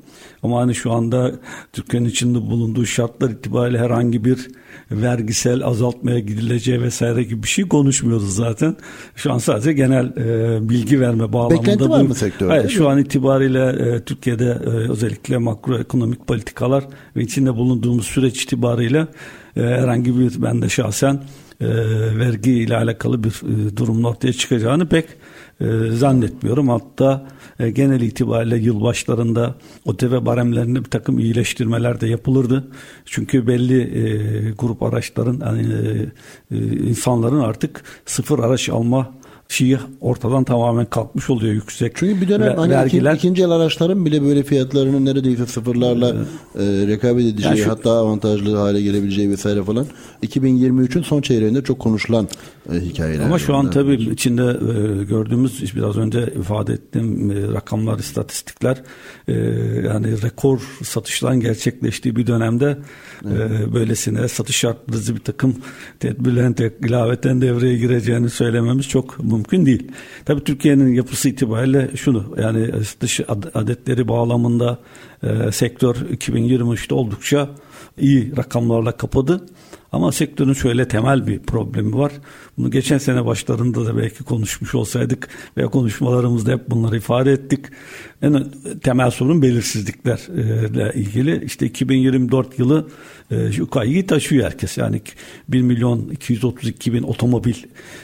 Ama 0.43 0.61
hani 0.61 0.75
şu 0.75 0.93
anda 0.93 1.33
Türkiye'nin 1.73 2.09
içinde 2.09 2.39
bulunduğu 2.39 2.87
şartlar 2.87 3.31
itibariyle 3.31 3.79
herhangi 3.79 4.25
bir 4.25 4.49
vergisel 4.91 5.65
azaltmaya 5.65 6.19
gidileceği 6.19 6.83
vesaire 6.83 7.23
gibi 7.23 7.43
bir 7.43 7.49
şey 7.49 7.69
konuşmuyoruz 7.69 8.35
zaten. 8.35 8.77
Şu 9.17 9.33
an 9.33 9.39
sadece 9.39 9.73
genel 9.73 10.07
e, 10.17 10.69
bilgi 10.69 11.01
verme 11.01 11.33
bağlamında. 11.33 11.63
Beklenti 11.63 11.91
var 11.91 12.03
mı 12.03 12.15
sektörde? 12.15 12.53
Hayır, 12.53 12.69
şu 12.69 12.89
an 12.89 12.99
itibariyle 12.99 13.69
e, 13.69 14.01
Türkiye'de 14.01 14.59
e, 14.65 14.69
özellikle 14.69 15.39
makroekonomik 15.39 16.27
politikalar 16.27 16.85
ve 17.17 17.23
içinde 17.23 17.55
bulunduğumuz 17.55 18.07
süreç 18.07 18.43
itibariyle 18.43 19.07
e, 19.57 19.61
herhangi 19.61 20.19
bir 20.19 20.43
ben 20.43 20.63
de 20.63 20.69
şahsen 20.69 21.21
e, 21.63 22.19
vergi 22.19 22.53
ile 22.53 22.77
alakalı 22.77 23.25
bir 23.25 23.31
e, 23.31 23.77
durumun 23.77 24.03
ortaya 24.03 24.33
çıkacağını 24.33 24.89
pek 24.89 25.07
e, 25.61 25.67
zannetmiyorum. 25.91 26.69
Hatta 26.69 27.27
e, 27.61 27.71
genel 27.71 28.01
itibariyle 28.01 28.57
yılbaşlarında 28.57 29.55
OTV 29.85 30.27
baremlerinde 30.27 30.85
bir 30.85 30.91
takım 30.91 31.19
iyileştirmeler 31.19 32.01
de 32.01 32.07
yapılırdı. 32.07 32.69
Çünkü 33.05 33.47
belli 33.47 34.55
grup 34.59 34.83
araçların 34.83 35.41
yani, 35.45 35.67
insanların 36.89 37.41
artık 37.41 37.85
sıfır 38.07 38.39
araç 38.39 38.69
alma 38.69 39.15
şeyi 39.53 39.79
ortadan 40.01 40.45
tamamen 40.45 40.87
kalkmış 40.87 41.31
oluyor 41.31 41.53
yüksek. 41.55 41.93
Çünkü 41.95 42.21
bir 42.21 42.29
dönem 42.29 42.49
ve- 42.49 42.55
hani 42.57 42.73
vergiler 42.73 43.11
ikinci, 43.15 43.19
ikinci 43.19 43.43
el 43.43 43.51
araçların 43.51 44.07
bile 44.07 44.23
böyle 44.23 44.43
fiyatlarının 44.43 45.05
neredeyse 45.05 45.47
sıfırlarla 45.47 46.09
e, 46.55 46.63
rekabet 46.87 47.25
edeceği 47.27 47.47
Yani 47.49 47.59
şu- 47.59 47.71
hatta 47.71 47.91
avantajlı 47.91 48.57
hale 48.57 48.83
gelebileceği 48.83 49.31
vesaire 49.31 49.63
falan 49.63 49.87
2023'ün 50.23 51.03
son 51.03 51.21
çeyreğinde 51.23 51.63
çok 51.63 51.79
konuşulan 51.79 52.29
e, 52.73 52.81
hikayeler. 52.81 53.25
Ama 53.25 53.39
şu 53.39 53.55
an 53.57 53.71
tabii 53.71 53.95
içinde 53.95 54.43
e, 54.43 55.05
gördüğümüz 55.05 55.75
biraz 55.77 55.97
önce 55.97 56.33
ifade 56.41 56.73
ettiğim 56.73 57.31
e, 57.31 57.53
rakamlar, 57.53 57.99
istatistikler 57.99 58.83
e, 59.29 59.33
yani 59.87 60.23
rekor 60.23 60.61
satışların 60.83 61.41
gerçekleştiği 61.41 62.17
bir 62.17 62.27
dönemde 62.27 62.79
e, 63.25 63.75
böylesine 63.75 64.29
satış 64.29 64.57
şartları 64.57 65.15
bir 65.17 65.21
takım 65.21 65.55
tedbirlerin 66.01 66.53
tek, 66.53 66.73
ilaveten 66.87 67.41
devreye 67.41 67.77
gireceğini 67.79 68.31
söylememiz 68.31 68.89
çok 68.89 69.19
mümkün 69.25 69.42
değil. 69.51 69.93
Tabii 70.25 70.45
Türkiye'nin 70.45 70.95
yapısı 70.95 71.29
itibariyle 71.29 71.91
şunu 71.97 72.35
yani 72.43 72.71
dış 73.01 73.21
ad- 73.21 73.51
adetleri 73.55 74.09
bağlamında 74.09 74.79
e, 75.23 75.53
sektör 75.53 75.95
2023'te 75.95 76.95
oldukça 76.95 77.49
iyi 77.99 78.37
rakamlarla 78.37 78.93
kapadı. 78.93 79.47
Ama 79.93 80.13
sektörün 80.13 80.53
şöyle 80.53 80.89
temel 80.89 81.27
bir 81.27 81.39
problemi 81.39 81.99
var. 81.99 82.13
Bunu 82.59 82.71
geçen 82.71 82.99
sene 82.99 83.27
başlarında 83.27 83.87
da 83.87 83.97
belki 83.97 84.25
konuşmuş 84.25 84.75
olsaydık 84.75 85.29
veya 85.57 85.69
konuşmalarımızda 85.69 86.53
hep 86.53 86.71
bunları 86.71 86.97
ifade 86.97 87.33
ettik. 87.33 87.65
En 88.23 88.45
temel 88.83 89.11
sorun 89.11 89.43
belirsizliklerle 89.43 90.93
ilgili. 90.95 91.45
İşte 91.45 91.67
2024 91.67 92.59
yılı 92.59 92.89
e, 93.31 93.53
şu 93.53 93.71
kaygıyı 93.71 94.07
taşıyor 94.07 94.47
herkes. 94.47 94.79
Yani 94.79 95.03
1 95.49 95.63
milyon 95.63 96.09
232 96.09 96.93
bin 96.93 97.03
otomobil 97.03 97.55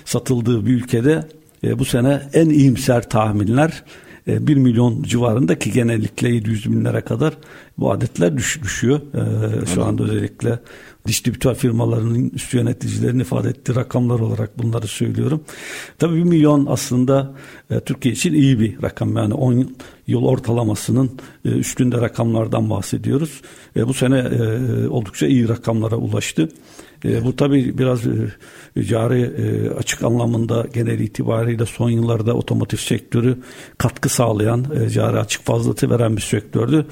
satıldığı 0.05 0.67
bir 0.67 0.73
ülkede 0.73 1.29
e, 1.65 1.79
bu 1.79 1.85
sene 1.85 2.23
en 2.33 2.49
iyimser 2.49 3.09
tahminler 3.09 3.85
1 4.29 4.57
milyon 4.57 5.03
civarında 5.03 5.59
ki 5.59 5.73
genellikle 5.73 6.29
700 6.29 6.73
binlere 6.73 7.01
kadar 7.01 7.35
bu 7.79 7.93
adetler 7.93 8.37
düş, 8.37 8.63
düşüyor. 8.63 9.01
Ee, 9.15 9.67
şu 9.67 9.85
anda 9.85 10.05
özellikle 10.05 10.59
distribütör 11.09 11.55
firmalarının 11.55 12.31
üst 12.35 12.55
yöneticilerin 12.55 13.19
ifade 13.19 13.49
ettiği 13.49 13.75
rakamlar 13.75 14.21
olarak 14.21 14.59
bunları 14.59 14.87
söylüyorum. 14.87 15.45
Tabii 15.99 16.17
1 16.17 16.23
milyon 16.23 16.67
aslında 16.67 17.35
Türkiye 17.87 18.15
için 18.15 18.35
iyi 18.35 18.61
bir 18.61 18.83
rakam. 18.83 19.17
Yani 19.17 19.35
10 19.35 19.77
yıl 20.07 20.25
ortalamasının 20.25 21.11
e, 21.45 21.49
üstünde 21.49 22.01
rakamlardan 22.01 22.71
bahsediyoruz. 22.71 23.41
E, 23.77 23.89
bu 23.89 23.95
sene 23.95 24.19
e, 24.19 24.89
oldukça 24.89 25.27
iyi 25.27 25.49
rakamlara 25.49 25.97
ulaştı. 25.97 26.49
E, 27.05 27.25
bu 27.25 27.37
tabii 27.37 27.79
biraz 27.79 28.07
e, 28.07 28.83
cari 28.83 29.21
e, 29.21 29.71
açık 29.71 30.03
anlamında 30.03 30.67
genel 30.75 31.01
itibariyle 31.01 31.67
son 31.67 31.91
yıllarda 31.91 32.35
otomotiv 32.35 32.79
sektörü 32.79 33.39
katkı 33.79 34.09
sağlayan, 34.09 34.67
e, 34.81 34.91
cari 34.91 35.19
açık 35.19 35.45
fazlatı 35.45 35.91
veren 35.91 36.17
bir 36.17 36.23
sektördü. 36.23 36.87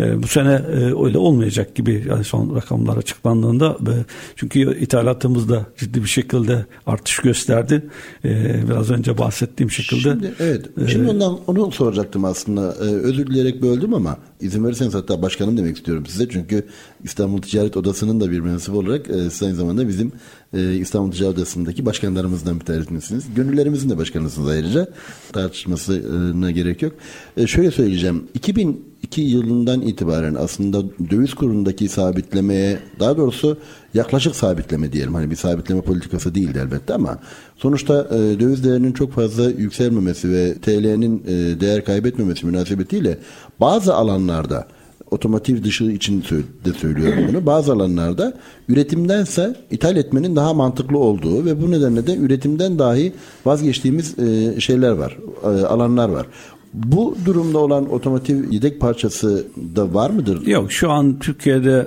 E, 0.00 0.22
bu 0.22 0.26
sene 0.26 0.52
e, 0.52 1.04
öyle 1.04 1.18
olmayacak 1.18 1.74
gibi 1.74 2.04
yani 2.08 2.24
son 2.24 2.56
rakamlar 2.56 2.96
açıklandığında 2.96 3.76
e, 3.80 3.94
çünkü 4.36 4.78
ithalatımız 4.78 5.48
da 5.48 5.66
ciddi 5.76 6.02
bir 6.02 6.08
şekilde 6.08 6.66
artış 6.86 7.18
gösterdi. 7.18 7.86
E, 8.24 8.54
biraz 8.68 8.90
önce 8.90 9.18
bahsettiğim 9.18 9.70
şekilde. 9.70 10.21
Şimdi, 10.22 10.34
evet. 10.40 10.66
Şimdi 10.88 11.10
ondan 11.10 11.38
onu 11.46 11.72
soracaktım 11.72 12.24
aslında. 12.24 12.74
Ee, 12.80 12.84
özür 12.84 13.26
dileyerek 13.26 13.62
böldüm 13.62 13.94
ama 13.94 14.16
izin 14.40 14.64
verirseniz 14.64 14.94
hatta 14.94 15.22
başkanım 15.22 15.56
demek 15.56 15.76
istiyorum 15.76 16.06
size. 16.06 16.28
Çünkü 16.28 16.66
İstanbul 17.04 17.42
Ticaret 17.42 17.76
Odası'nın 17.76 18.20
da 18.20 18.30
bir 18.30 18.40
mensubu 18.40 18.78
olarak 18.78 19.10
e, 19.10 19.30
siz 19.30 19.42
aynı 19.42 19.54
zamanda 19.54 19.88
bizim 19.88 20.12
e, 20.54 20.74
İstanbul 20.74 21.12
Ticaret 21.12 21.38
Odası'ndaki 21.38 21.86
başkanlarımızdan 21.86 22.60
bir 22.60 22.64
tanesiniz. 22.64 23.24
Gönüllerimizin 23.36 23.90
de 23.90 23.98
başkanısınız 23.98 24.48
ayrıca. 24.48 24.88
Tartışmasına 25.32 26.50
gerek 26.50 26.82
yok. 26.82 26.92
E, 27.36 27.46
şöyle 27.46 27.70
söyleyeceğim. 27.70 28.24
2002 28.34 29.20
yılından 29.20 29.80
itibaren 29.80 30.34
aslında 30.34 30.82
döviz 31.10 31.34
kurundaki 31.34 31.88
sabitlemeye 31.88 32.78
daha 33.00 33.16
doğrusu 33.16 33.58
yaklaşık 33.94 34.36
sabitleme 34.36 34.92
diyelim. 34.92 35.14
Hani 35.14 35.30
bir 35.30 35.36
sabitleme 35.36 35.80
politikası 35.80 36.34
değildi 36.34 36.60
elbette 36.66 36.94
ama 36.94 37.18
sonuçta 37.56 38.08
e, 38.10 38.40
döviz 38.40 38.64
değerinin 38.64 38.92
çok 38.92 39.12
fazla 39.12 39.50
yükselmemesi 39.50 40.30
ve 40.30 40.54
TL'nin 40.54 41.22
e, 41.26 41.60
değer 41.60 41.84
kaybetmemesi 41.84 42.46
münasebetiyle 42.46 43.18
bazı 43.60 43.94
alanlarda 43.94 44.66
otomotiv 45.10 45.64
dışı 45.64 45.84
için 45.84 46.24
de 46.64 46.72
söylüyorum 46.72 47.24
bunu. 47.28 47.46
Bazı 47.46 47.72
alanlarda 47.72 48.34
üretimdense 48.68 49.56
ithal 49.70 49.96
etmenin 49.96 50.36
daha 50.36 50.54
mantıklı 50.54 50.98
olduğu 50.98 51.44
ve 51.44 51.62
bu 51.62 51.70
nedenle 51.70 52.06
de 52.06 52.16
üretimden 52.16 52.78
dahi 52.78 53.12
vazgeçtiğimiz 53.44 54.18
e, 54.18 54.60
şeyler 54.60 54.90
var, 54.90 55.18
e, 55.44 55.46
alanlar 55.46 56.08
var. 56.08 56.26
Bu 56.74 57.16
durumda 57.24 57.58
olan 57.58 57.92
otomotiv 57.92 58.50
yedek 58.50 58.80
parçası 58.80 59.46
da 59.76 59.94
var 59.94 60.10
mıdır? 60.10 60.46
Yok 60.46 60.72
şu 60.72 60.90
an 60.90 61.18
Türkiye'de 61.18 61.86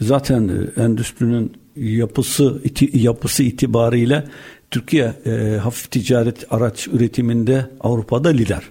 zaten 0.00 0.48
e, 0.48 0.82
endüstrinin 0.82 1.52
yapısı 1.76 2.60
iti, 2.64 2.98
yapısı 2.98 3.42
itibariyle 3.42 4.24
Türkiye 4.70 5.12
e, 5.26 5.58
hafif 5.62 5.90
ticaret 5.90 6.46
araç 6.50 6.88
üretiminde 6.88 7.66
Avrupa'da 7.80 8.28
lider. 8.28 8.62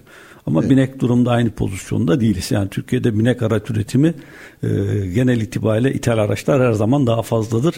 Ama 0.46 0.70
binek 0.70 1.00
durumda 1.00 1.30
aynı 1.30 1.50
pozisyonda 1.50 2.20
değiliz. 2.20 2.50
Yani 2.50 2.68
Türkiye'de 2.68 3.18
binek 3.18 3.42
araç 3.42 3.70
üretimi 3.70 4.14
e, 4.62 4.68
genel 5.14 5.40
itibariyle 5.40 5.94
ithal 5.94 6.18
araçlar 6.18 6.62
her 6.62 6.72
zaman 6.72 7.06
daha 7.06 7.22
fazladır. 7.22 7.74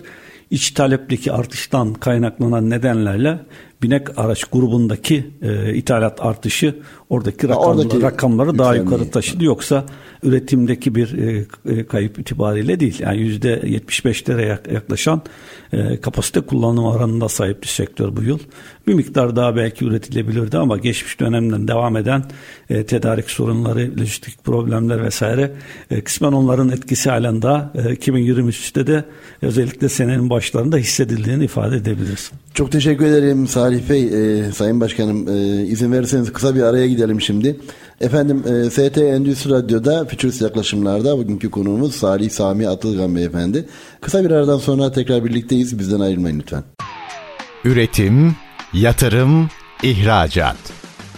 İç 0.50 0.70
talepteki 0.70 1.32
artıştan 1.32 1.94
kaynaklanan 1.94 2.70
nedenlerle 2.70 3.38
binek 3.82 4.18
araç 4.18 4.44
grubundaki 4.44 5.30
e, 5.42 5.74
ithalat 5.74 6.24
artışı 6.24 6.76
oradaki, 7.10 7.48
rakam, 7.48 7.62
oradaki 7.62 8.02
rakamları 8.02 8.58
daha 8.58 8.76
yukarı 8.76 9.10
taşıdı. 9.10 9.44
Yoksa 9.44 9.84
üretimdeki 10.22 10.94
bir 10.94 11.18
e, 11.18 11.46
e, 11.66 11.86
kayıp 11.86 12.18
itibariyle 12.18 12.80
değil. 12.80 13.00
Yani 13.00 13.18
yüzde 13.20 13.54
75'lere 13.54 14.72
yaklaşan 14.74 15.22
e, 15.72 16.00
kapasite 16.00 16.40
kullanım 16.40 16.84
oranında 16.84 17.28
sahip 17.28 17.62
bir 17.62 17.68
sektör 17.68 18.16
bu 18.16 18.22
yıl. 18.22 18.38
Bir 18.86 18.94
miktar 18.94 19.36
daha 19.36 19.56
belki 19.56 19.84
üretilebilirdi 19.84 20.58
ama 20.58 20.78
geçmiş 20.78 21.20
dönemden 21.20 21.68
devam 21.68 21.96
eden 21.96 22.24
e, 22.70 22.86
tedarik 22.86 23.30
sorunları, 23.30 23.90
lojistik 24.00 24.44
problemler 24.44 25.04
vesaire 25.04 25.52
e, 25.90 26.00
kısmen 26.00 26.32
onların 26.32 26.68
etkisi 26.68 27.10
halen 27.10 27.42
daha 27.42 27.72
e, 27.74 27.78
2023'te 27.78 28.86
de 28.86 29.04
özellikle 29.42 29.88
senenin 29.88 30.30
başlarında 30.30 30.76
hissedildiğini 30.76 31.44
ifade 31.44 31.76
edebiliriz. 31.76 32.30
Çok 32.54 32.72
teşekkür 32.72 33.04
ederim 33.04 33.48
Salih 33.48 33.90
Bey. 33.90 34.02
E, 34.02 34.52
Sayın 34.52 34.80
Başkanım 34.80 35.28
e, 35.28 35.62
izin 35.66 35.92
verirseniz 35.92 36.32
kısa 36.32 36.54
bir 36.54 36.62
araya 36.62 36.86
gidelim 36.86 37.20
şimdi. 37.20 37.56
Efendim 38.00 38.44
e, 38.46 38.70
ST 38.70 38.98
Endüstri 38.98 39.50
Radyo'da 39.50 40.04
Futurist 40.04 40.42
Yaklaşımlar'da 40.42 41.18
bugünkü 41.18 41.50
konuğumuz 41.50 41.94
Salih 41.94 42.30
Sami 42.30 42.68
Atılgan 42.68 43.16
Beyefendi. 43.16 43.66
Kısa 44.00 44.24
bir 44.24 44.30
aradan 44.30 44.58
sonra 44.58 44.92
tekrar 44.92 45.24
birlikteyiz. 45.24 45.78
Bizden 45.78 46.00
ayrılmayın 46.00 46.38
lütfen. 46.38 46.62
Üretim, 47.64 48.36
yatırım, 48.72 49.48
ihracat. 49.82 50.56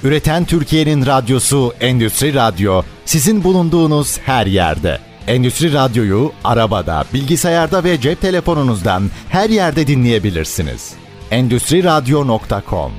Üreten 0.05 0.45
Türkiye'nin 0.45 1.07
radyosu 1.07 1.73
Endüstri 1.81 2.35
Radyo 2.35 2.83
sizin 3.05 3.45
bulunduğunuz 3.45 4.19
her 4.19 4.47
yerde. 4.47 4.99
Endüstri 5.27 5.73
Radyo'yu 5.73 6.33
arabada, 6.45 7.05
bilgisayarda 7.15 7.85
ve 7.85 8.01
cep 8.01 8.21
telefonunuzdan 8.21 9.03
her 9.29 9.51
yerde 9.51 9.87
dinleyebilirsiniz. 9.87 11.02
Endüstri 11.33 11.85
Radyo.com 11.85 12.93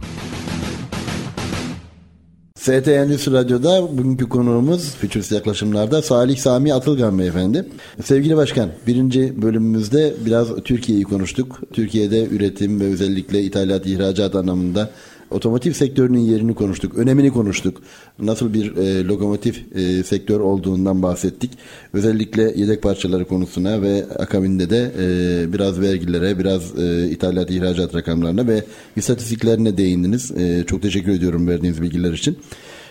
ST 2.55 2.87
Endüstri 2.87 3.31
Radyo'da 3.31 3.97
bugünkü 3.97 4.29
konuğumuz 4.29 4.95
Fütürist 4.95 5.31
Yaklaşımlar'da 5.31 6.01
Salih 6.01 6.37
Sami 6.37 6.73
Atılgan 6.73 7.19
Beyefendi. 7.19 7.65
Sevgili 8.03 8.37
Başkan, 8.37 8.69
birinci 8.87 9.41
bölümümüzde 9.41 10.13
biraz 10.25 10.55
Türkiye'yi 10.63 11.03
konuştuk. 11.03 11.61
Türkiye'de 11.73 12.27
üretim 12.27 12.79
ve 12.79 12.83
özellikle 12.83 13.43
ithalat, 13.43 13.85
ihracat 13.85 14.35
anlamında 14.35 14.89
otomotiv 15.33 15.71
sektörünün 15.71 16.19
yerini 16.19 16.55
konuştuk, 16.55 16.97
önemini 16.97 17.31
konuştuk. 17.33 17.81
Nasıl 18.19 18.53
bir 18.53 18.75
e, 18.75 19.03
lokomotif 19.03 19.75
e, 19.75 20.03
sektör 20.03 20.39
olduğundan 20.39 21.03
bahsettik. 21.03 21.51
Özellikle 21.93 22.53
yedek 22.55 22.81
parçaları 22.81 23.25
konusuna 23.25 23.81
ve 23.81 24.05
akabinde 24.19 24.69
de 24.69 24.91
e, 24.99 25.53
biraz 25.53 25.81
vergilere, 25.81 26.39
biraz 26.39 26.79
e, 26.79 27.09
ithalat, 27.09 27.51
ihracat 27.51 27.95
rakamlarına 27.95 28.47
ve 28.47 28.63
istatistiklerine 28.95 29.77
değindiniz. 29.77 30.31
E, 30.31 30.63
çok 30.67 30.81
teşekkür 30.81 31.11
ediyorum 31.11 31.47
verdiğiniz 31.47 31.81
bilgiler 31.81 32.13
için. 32.13 32.37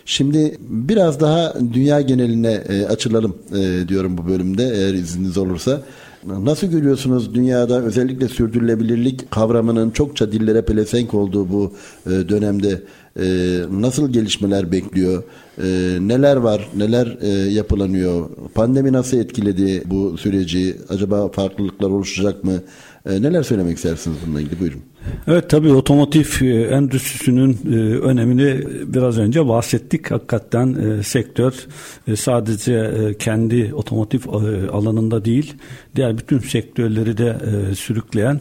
Şimdi 0.04 0.56
biraz 0.61 1.20
daha 1.20 1.54
dünya 1.72 2.00
geneline 2.00 2.52
e, 2.68 2.84
açılalım 2.87 3.37
e, 3.54 3.88
diyorum 3.88 4.18
bu 4.18 4.28
bölümde 4.28 4.64
eğer 4.64 4.94
izniniz 4.94 5.38
olursa. 5.38 5.82
Nasıl 6.26 6.66
görüyorsunuz 6.66 7.34
dünyada 7.34 7.82
özellikle 7.82 8.28
sürdürülebilirlik 8.28 9.30
kavramının 9.30 9.90
çokça 9.90 10.32
dillere 10.32 10.62
pelesenk 10.62 11.14
olduğu 11.14 11.48
bu 11.52 11.72
e, 12.06 12.10
dönemde 12.10 12.82
e, 13.20 13.24
nasıl 13.70 14.12
gelişmeler 14.12 14.72
bekliyor? 14.72 15.22
E, 15.58 15.98
neler 16.00 16.36
var? 16.36 16.68
Neler 16.76 17.06
yapılanıyor? 17.48 18.30
Pandemi 18.54 18.92
nasıl 18.92 19.16
etkiledi 19.16 19.82
bu 19.86 20.18
süreci? 20.18 20.76
Acaba 20.88 21.28
farklılıklar 21.28 21.90
oluşacak 21.90 22.44
mı? 22.44 22.52
Neler 23.06 23.42
söylemek 23.42 23.76
istersiniz 23.76 24.16
bununla 24.26 24.40
ilgili? 24.40 24.60
Buyurun. 24.60 24.91
Evet 25.28 25.50
tabii 25.50 25.73
otomotiv 25.73 26.26
e, 26.40 26.47
endüstrisinin 26.62 27.59
e, 27.73 27.76
önemini 27.99 28.61
biraz 28.94 29.18
önce 29.18 29.49
bahsettik. 29.49 30.11
Hakikaten 30.11 30.75
e, 30.75 31.02
sektör 31.02 31.52
sadece 32.16 32.90
kendi 33.18 33.75
otomotiv 33.75 34.21
alanında 34.73 35.25
değil, 35.25 35.54
diğer 35.97 36.18
bütün 36.18 36.38
sektörleri 36.38 37.18
de 37.18 37.37
sürükleyen 37.75 38.40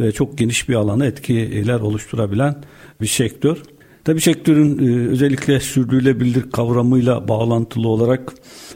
ve 0.00 0.12
çok 0.12 0.38
geniş 0.38 0.68
bir 0.68 0.74
alana 0.74 1.06
etkiler 1.06 1.80
oluşturabilen 1.80 2.56
bir 3.00 3.06
sektör. 3.06 3.62
Tabii 4.04 4.20
sektörün 4.20 4.78
özellikle 5.08 5.60
sürdürülebilir 5.60 6.50
kavramıyla 6.50 7.28
bağlantılı 7.28 7.88
olarak 7.88 8.32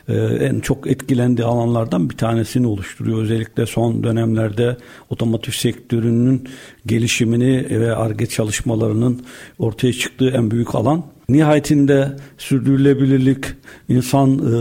e, 0.09 0.15
en 0.19 0.61
çok 0.61 0.87
etkilendiği 0.87 1.47
alanlardan 1.47 2.11
bir 2.11 2.17
tanesini 2.17 2.67
oluşturuyor. 2.67 3.23
Özellikle 3.23 3.67
son 3.67 4.05
dönemlerde 4.05 4.77
otomotiv 5.11 5.53
sektörünün 5.53 6.49
gelişimini 6.87 7.67
ve 7.71 7.97
ARGE 7.97 8.27
çalışmalarının 8.27 9.23
ortaya 9.59 9.93
çıktığı 9.93 10.31
en 10.31 10.51
büyük 10.51 10.75
alan. 10.75 11.05
Nihayetinde 11.29 12.17
sürdürülebilirlik, 12.39 13.45
insan 13.89 14.39
e, 14.39 14.57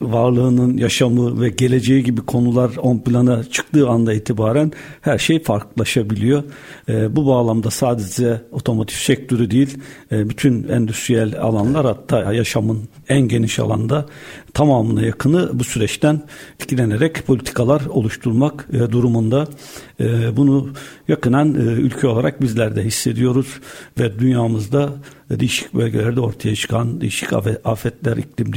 varlığının 0.00 0.76
yaşamı 0.76 1.40
ve 1.40 1.48
geleceği 1.48 2.04
gibi 2.04 2.20
konular 2.20 2.70
ön 2.90 2.98
plana 2.98 3.44
çıktığı 3.44 3.88
anda 3.88 4.12
itibaren 4.12 4.72
her 5.00 5.18
şey 5.18 5.42
farklılaşabiliyor. 5.42 6.42
E, 6.88 7.16
bu 7.16 7.26
bağlamda 7.26 7.70
sadece 7.70 8.40
otomotiv 8.52 8.96
sektörü 8.96 9.50
değil, 9.50 9.78
e, 10.12 10.28
bütün 10.28 10.68
endüstriyel 10.68 11.40
alanlar 11.40 11.86
hatta 11.86 12.32
yaşamın 12.32 12.88
en 13.08 13.20
geniş 13.20 13.58
alanda 13.58 14.06
tamamına 14.54 15.02
yakını 15.02 15.50
bu 15.58 15.64
süreçten 15.64 16.22
etkilenerek 16.60 17.26
politikalar 17.26 17.86
oluşturmak 17.86 18.68
e, 18.72 18.92
durumunda. 18.92 19.48
E, 20.00 20.36
bunu 20.36 20.70
yakınan 21.08 21.54
e, 21.54 21.58
ülke 21.58 22.06
olarak 22.06 22.42
bizler 22.42 22.76
de 22.76 22.84
hissediyoruz 22.84 23.60
ve 23.98 24.18
dünyamızda 24.18 24.90
değişik 25.30 25.74
bölgelerde 25.74 26.20
ortaya 26.20 26.54
çıkan 26.54 27.00
değişik 27.00 27.32
afetler, 27.64 28.16
iklim 28.16 28.52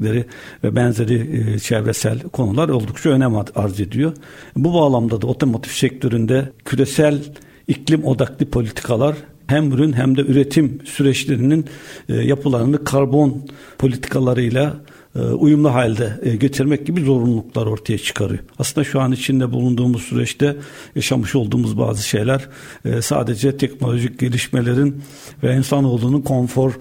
değişiklikleri 0.00 0.24
ve 0.64 0.76
benzeri 0.76 1.54
e, 1.54 1.58
çevresel 1.58 2.20
konular 2.20 2.68
oldukça 2.68 3.10
önem 3.10 3.34
arz 3.54 3.80
ediyor. 3.80 4.12
Bu 4.56 4.74
bağlamda 4.74 5.22
da 5.22 5.26
otomotiv 5.26 5.70
sektöründe 5.70 6.52
küresel 6.64 7.22
iklim 7.68 8.04
odaklı 8.04 8.46
politikalar 8.46 9.16
hem 9.46 9.72
ürün 9.72 9.92
hem 9.92 10.16
de 10.16 10.20
üretim 10.20 10.78
süreçlerinin 10.84 11.66
e, 12.08 12.14
yapılarını 12.14 12.84
karbon 12.84 13.46
politikalarıyla 13.78 14.76
uyumlu 15.22 15.74
halde 15.74 16.20
e, 16.22 16.36
getirmek 16.36 16.86
gibi 16.86 17.00
zorunluluklar 17.00 17.66
ortaya 17.66 17.98
çıkarıyor. 17.98 18.40
Aslında 18.58 18.84
şu 18.84 19.00
an 19.00 19.12
içinde 19.12 19.52
bulunduğumuz 19.52 20.02
süreçte 20.02 20.56
yaşamış 20.94 21.34
olduğumuz 21.34 21.78
bazı 21.78 22.02
şeyler 22.02 22.48
e, 22.84 23.02
sadece 23.02 23.56
teknolojik 23.56 24.18
gelişmelerin 24.18 25.02
ve 25.42 25.56
insanoğlunun 25.56 26.20
konfor 26.20 26.72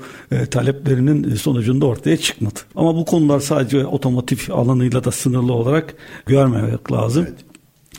taleplerinin 0.52 1.36
sonucunda 1.36 1.86
ortaya 1.86 2.17
çıkmadı. 2.17 2.60
Ama 2.76 2.95
bu 2.95 3.06
konular 3.06 3.39
sadece 3.39 3.86
otomotiv 3.86 4.38
alanıyla 4.54 5.04
da 5.04 5.12
sınırlı 5.12 5.54
olarak 5.54 5.95
görmemek 6.26 6.91
lazım. 6.91 7.28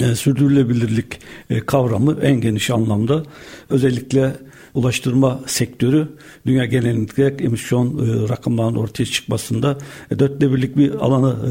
Evet 0.00 0.18
sürdürülebilirlik 0.18 1.20
kavramı 1.66 2.18
en 2.22 2.40
geniş 2.40 2.70
anlamda 2.70 3.22
özellikle 3.70 4.36
ulaştırma 4.76 5.40
sektörü 5.46 6.08
dünya 6.46 6.64
genelinde 6.64 7.44
emisyon 7.44 7.86
e, 7.86 8.28
rakamlarının 8.28 8.78
ortaya 8.78 9.04
çıkmasında 9.04 9.78
e, 10.10 10.18
dörtte 10.18 10.52
birlik 10.52 10.76
bir 10.76 10.94
alanı 10.94 11.36
e, 11.36 11.50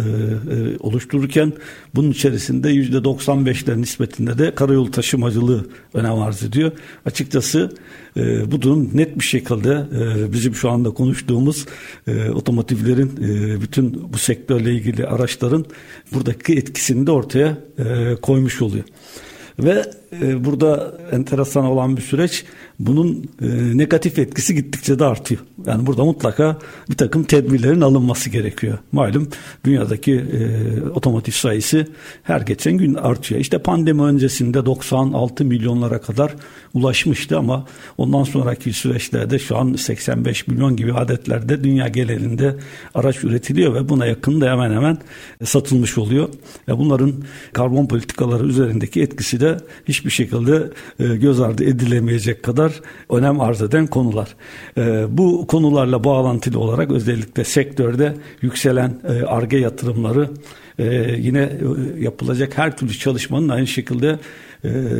e, 0.55 0.77
oluştururken 0.79 1.53
bunun 1.95 2.11
içerisinde 2.11 2.69
yüzde 2.69 2.97
95'ler 2.97 3.81
nispetinde 3.81 4.37
de 4.37 4.55
karayolu 4.55 4.91
taşımacılığı 4.91 5.65
önem 5.93 6.13
arz 6.13 6.43
ediyor. 6.43 6.71
Açıkçası 7.05 7.71
e, 8.17 8.51
bu 8.51 8.61
durum 8.61 8.89
net 8.93 9.19
bir 9.19 9.23
şekilde 9.23 9.85
e, 9.99 10.33
bizim 10.33 10.55
şu 10.55 10.69
anda 10.69 10.89
konuştuğumuz 10.89 11.65
e, 12.07 12.29
otomotivlerin 12.29 13.11
e, 13.23 13.61
bütün 13.61 14.13
bu 14.13 14.17
sektörle 14.17 14.73
ilgili 14.73 15.07
araçların 15.07 15.65
buradaki 16.13 16.53
etkisini 16.53 17.07
de 17.07 17.11
ortaya 17.11 17.57
e, 17.77 18.15
koymuş 18.21 18.61
oluyor. 18.61 18.83
Ve 19.59 19.91
e, 20.21 20.45
burada 20.45 20.97
enteresan 21.11 21.65
olan 21.65 21.97
bir 21.97 22.01
süreç 22.01 22.45
bunun 22.79 23.29
e, 23.41 23.77
negatif 23.77 24.19
etkisi 24.19 24.55
gittikçe 24.55 24.99
de 24.99 25.05
artıyor. 25.05 25.41
Yani 25.65 25.85
burada 25.85 26.05
mutlaka 26.05 26.57
bir 26.89 26.97
takım 26.97 27.23
tedbirlerin 27.23 27.81
alınması 27.81 28.29
gerekiyor. 28.29 28.77
Malum 28.91 29.29
dünyadaki 29.65 30.13
e, 30.13 30.81
otomotiv 30.89 31.31
sayısı 31.31 31.87
her 32.23 32.41
geçen 32.41 32.77
gün 32.77 32.93
artıyor. 32.93 33.41
İşte 33.41 33.57
pandemi 33.57 34.01
öncesinde 34.01 34.65
96 34.65 35.45
milyonlara 35.45 36.01
kadar 36.01 36.35
ulaşmıştı 36.73 37.37
ama 37.37 37.65
ondan 37.97 38.23
sonraki 38.23 38.73
süreçlerde 38.73 39.39
şu 39.39 39.57
an 39.57 39.73
85 39.73 40.47
milyon 40.47 40.75
gibi 40.75 40.93
adetlerde 40.93 41.63
dünya 41.63 41.87
genelinde 41.87 42.55
araç 42.95 43.23
üretiliyor 43.23 43.73
ve 43.73 43.89
buna 43.89 44.05
yakın 44.05 44.41
da 44.41 44.51
hemen 44.51 44.71
hemen 44.71 44.97
satılmış 45.43 45.97
oluyor. 45.97 46.29
Ve 46.67 46.77
bunların 46.77 47.13
karbon 47.53 47.87
politikaları 47.87 48.45
üzerindeki 48.45 49.01
etkisi 49.01 49.39
de 49.39 49.57
hiçbir 49.87 50.09
şekilde 50.09 50.69
e, 50.99 51.15
göz 51.15 51.41
ardı 51.41 51.63
edilemeyecek 51.63 52.43
kadar 52.43 52.64
önem 53.09 53.41
arz 53.41 53.61
eden 53.61 53.87
konular. 53.87 54.35
E, 54.77 55.05
bu 55.17 55.47
konularla 55.47 56.03
bağlantılı 56.03 56.59
olarak 56.59 56.91
özellikle 56.91 57.43
sektörde 57.43 58.13
yükselen 58.41 59.01
ARGE 59.27 59.57
yatırımları 59.57 60.29
yine 61.17 61.51
yapılacak 61.99 62.57
her 62.57 62.77
türlü 62.77 62.93
çalışmanın 62.93 63.49
aynı 63.49 63.67
şekilde 63.67 64.19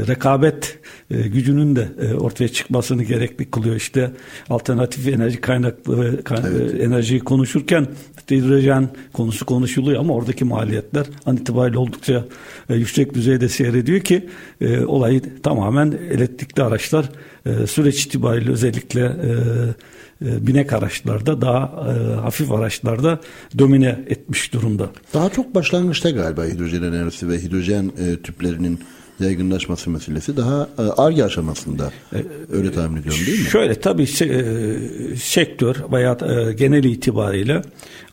rekabet 0.08 0.80
e, 1.12 1.22
gücünün 1.22 1.76
de 1.76 1.88
e, 2.02 2.14
ortaya 2.14 2.48
çıkmasını 2.48 3.04
gerekli 3.04 3.52
kılıyor. 3.52 3.76
İşte 3.76 4.12
alternatif 4.50 5.08
enerji 5.08 5.42
kaynakları 5.42 6.22
evet. 6.46 6.82
enerjiyi 6.82 7.20
konuşurken 7.20 7.88
hidrojen 8.32 8.90
konusu 9.14 9.46
konuşuluyor 9.46 10.00
ama 10.00 10.14
oradaki 10.14 10.46
maliyetler 10.46 11.06
an 11.26 11.38
itibariyle 11.38 11.78
oldukça 11.78 12.26
yüksek 12.70 13.14
düzeyde 13.14 13.50
seyrediyor 13.50 14.00
ki 14.00 14.30
olayı 14.88 15.22
tamamen 15.44 15.92
elektrikli 16.12 16.64
araçlar 16.64 17.10
süreç 17.68 18.06
itibariyle 18.06 18.52
özellikle 18.52 19.12
binek 20.22 20.74
araçlarda 20.74 21.42
daha 21.42 21.72
hafif 22.24 22.52
araçlarda 22.52 23.20
domine 23.58 24.00
etmiş 24.08 24.54
durumda. 24.54 24.90
Daha 25.14 25.30
çok 25.30 25.56
başlangıçta 25.56 26.10
galiba 26.10 26.46
hidrojen 26.46 26.84
enerjisi 26.84 27.30
ve 27.30 27.44
hidrojen 27.44 27.92
tüplerinin 28.24 28.80
yaygınlaşması 29.20 29.90
meselesi 29.90 30.38
daha 30.38 30.70
ARGE 30.98 31.26
aşamasında. 31.26 31.92
Öyle 32.52 32.72
tahmin 32.72 33.02
ediyorum 33.02 33.22
değil 33.26 33.40
mi? 33.40 33.50
Şöyle 33.50 33.76
tabii 33.76 34.08
sektör 35.18 35.76
veya 35.92 36.18
genel 36.58 36.84
itibariyle 36.84 37.62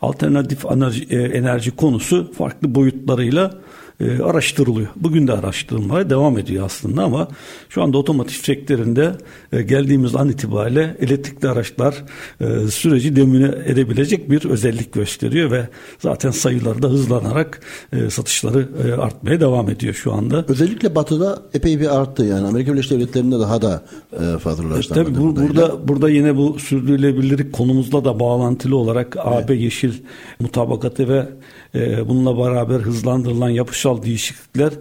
alternatif 0.00 0.64
enerji, 0.64 1.04
enerji 1.14 1.70
konusu 1.70 2.32
farklı 2.32 2.74
boyutlarıyla 2.74 3.54
e, 4.02 4.22
araştırılıyor. 4.22 4.88
Bugün 4.96 5.26
de 5.26 5.32
araştırılmaya 5.32 6.10
devam 6.10 6.38
ediyor 6.38 6.66
aslında 6.66 7.02
ama 7.02 7.28
şu 7.68 7.82
anda 7.82 7.98
otomotiv 7.98 8.34
sektöründe 8.34 9.12
e, 9.52 9.62
geldiğimiz 9.62 10.16
an 10.16 10.28
itibariyle 10.28 10.96
elektrikli 11.00 11.48
araçlar 11.48 12.04
e, 12.40 12.68
süreci 12.70 13.16
demine 13.16 13.54
edebilecek 13.66 14.30
bir 14.30 14.44
özellik 14.44 14.92
gösteriyor 14.92 15.50
ve 15.50 15.68
zaten 15.98 16.30
sayıları 16.30 16.82
da 16.82 16.88
hızlanarak 16.88 17.60
e, 17.92 18.10
satışları 18.10 18.68
e, 18.88 18.92
artmaya 18.92 19.40
devam 19.40 19.70
ediyor 19.70 19.94
şu 19.94 20.12
anda. 20.12 20.44
Özellikle 20.48 20.94
batıda 20.94 21.42
epey 21.54 21.80
bir 21.80 22.00
arttı 22.00 22.24
yani 22.24 22.46
Amerika 22.46 22.72
Birleşik 22.72 22.90
Devletleri'nde 22.90 23.38
daha 23.38 23.62
da 23.62 23.82
e, 24.12 24.38
fazlalaştı. 24.38 24.94
E, 24.94 25.04
tabii 25.04 25.18
bu, 25.18 25.36
burada 25.36 25.88
burada 25.88 26.10
yine 26.10 26.36
bu 26.36 26.58
sürdürülebilirlik 26.58 27.52
konumuzla 27.52 28.04
da 28.04 28.20
bağlantılı 28.20 28.76
olarak 28.76 29.16
evet. 29.16 29.44
AB 29.44 29.54
Yeşil 29.54 29.92
mutabakatı 30.40 31.08
ve 31.08 31.28
e, 31.74 32.08
bununla 32.08 32.38
beraber 32.38 32.80
hızlandırılan 32.80 33.48
yapısal 33.48 33.91
değişiklikler 34.02 34.72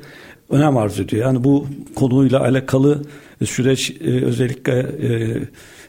önem 0.50 0.78
arz 0.78 1.00
ediyor. 1.00 1.26
Yani 1.26 1.44
bu 1.44 1.68
konuyla 1.96 2.40
alakalı 2.40 3.02
süreç 3.46 3.92
e, 4.02 4.26
özellikle 4.26 4.80
e, 4.80 5.38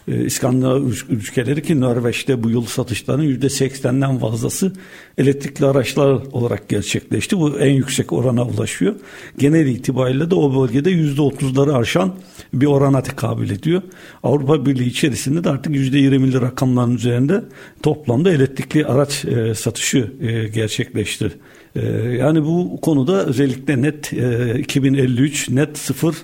e, 0.08 0.24
İskandinav 0.24 0.82
ülkeleri 1.08 1.62
ki 1.62 1.80
Norveç'te 1.80 2.42
bu 2.42 2.50
yıl 2.50 2.64
satışların 2.64 3.22
yüzde 3.22 3.48
seksenden 3.48 4.18
fazlası 4.18 4.72
elektrikli 5.18 5.64
araçlar 5.64 6.20
olarak 6.32 6.68
gerçekleşti. 6.68 7.38
Bu 7.38 7.58
en 7.58 7.72
yüksek 7.72 8.12
orana 8.12 8.46
ulaşıyor. 8.46 8.94
Genel 9.38 9.66
itibariyle 9.66 10.30
de 10.30 10.34
o 10.34 10.62
bölgede 10.62 10.90
yüzde 10.90 11.22
otuzları 11.22 11.74
aşan 11.74 12.14
bir 12.54 12.66
orana 12.66 13.02
tekabül 13.02 13.50
ediyor. 13.50 13.82
Avrupa 14.22 14.66
Birliği 14.66 14.88
içerisinde 14.88 15.44
de 15.44 15.50
artık 15.50 15.74
yüzde 15.74 15.98
yirmili 15.98 16.40
rakamların 16.40 16.96
üzerinde 16.96 17.44
toplamda 17.82 18.32
elektrikli 18.32 18.86
araç 18.86 19.24
e, 19.24 19.54
satışı 19.54 20.12
e, 20.20 20.48
gerçekleşti. 20.48 21.32
E, 21.76 21.86
yani 22.18 22.44
bu 22.44 22.80
konuda 22.80 23.26
özellikle 23.26 23.82
net 23.82 24.12
e, 24.12 24.58
2053 24.58 25.50
net 25.50 25.78
sıfır 25.78 26.16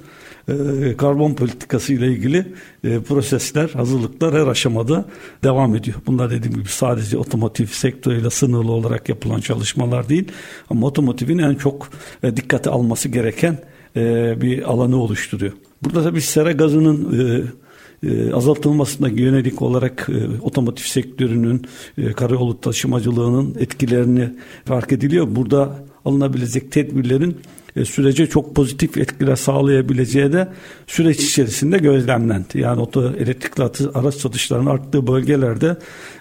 e, 0.48 0.96
karbon 0.96 1.34
politikası 1.34 1.92
ile 1.92 2.06
ilgili 2.06 2.46
e, 2.84 3.00
prosesler, 3.00 3.68
hazırlıklar 3.68 4.34
her 4.34 4.46
aşamada 4.46 5.04
devam 5.44 5.76
ediyor. 5.76 5.96
Bunlar 6.06 6.30
dediğim 6.30 6.56
gibi 6.56 6.68
sadece 6.68 7.16
otomotiv 7.16 7.66
sektörüyle 7.66 8.30
sınırlı 8.30 8.72
olarak 8.72 9.08
yapılan 9.08 9.40
çalışmalar 9.40 10.08
değil 10.08 10.28
ama 10.70 10.86
otomotivin 10.86 11.38
en 11.38 11.54
çok 11.54 11.90
e, 12.22 12.36
dikkate 12.36 12.70
alması 12.70 13.08
gereken 13.08 13.58
bir 14.40 14.70
alanı 14.70 14.96
oluşturuyor. 14.96 15.52
Burada 15.82 16.02
tabii 16.02 16.20
sera 16.20 16.52
gazının 16.52 17.52
azaltılmasına 18.32 19.08
yönelik 19.08 19.62
olarak 19.62 20.08
otomotiv 20.42 20.84
sektörünün 20.84 21.66
karayolu 22.16 22.60
taşımacılığının 22.60 23.54
etkilerini 23.58 24.30
fark 24.64 24.92
ediliyor. 24.92 25.26
Burada 25.30 25.84
alınabilecek 26.04 26.72
tedbirlerin 26.72 27.36
e, 27.76 27.84
sürece 27.84 28.26
çok 28.26 28.54
pozitif 28.54 28.98
etkiler 28.98 29.36
sağlayabileceği 29.36 30.32
de 30.32 30.48
süreç 30.86 31.24
içerisinde 31.24 31.78
gözlemlendi. 31.78 32.60
Yani 32.60 32.80
oto 32.80 33.12
elektrikli 33.18 33.62
araç 33.94 34.14
satışlarının 34.14 34.70
arttığı 34.70 35.06
bölgelerde 35.06 35.76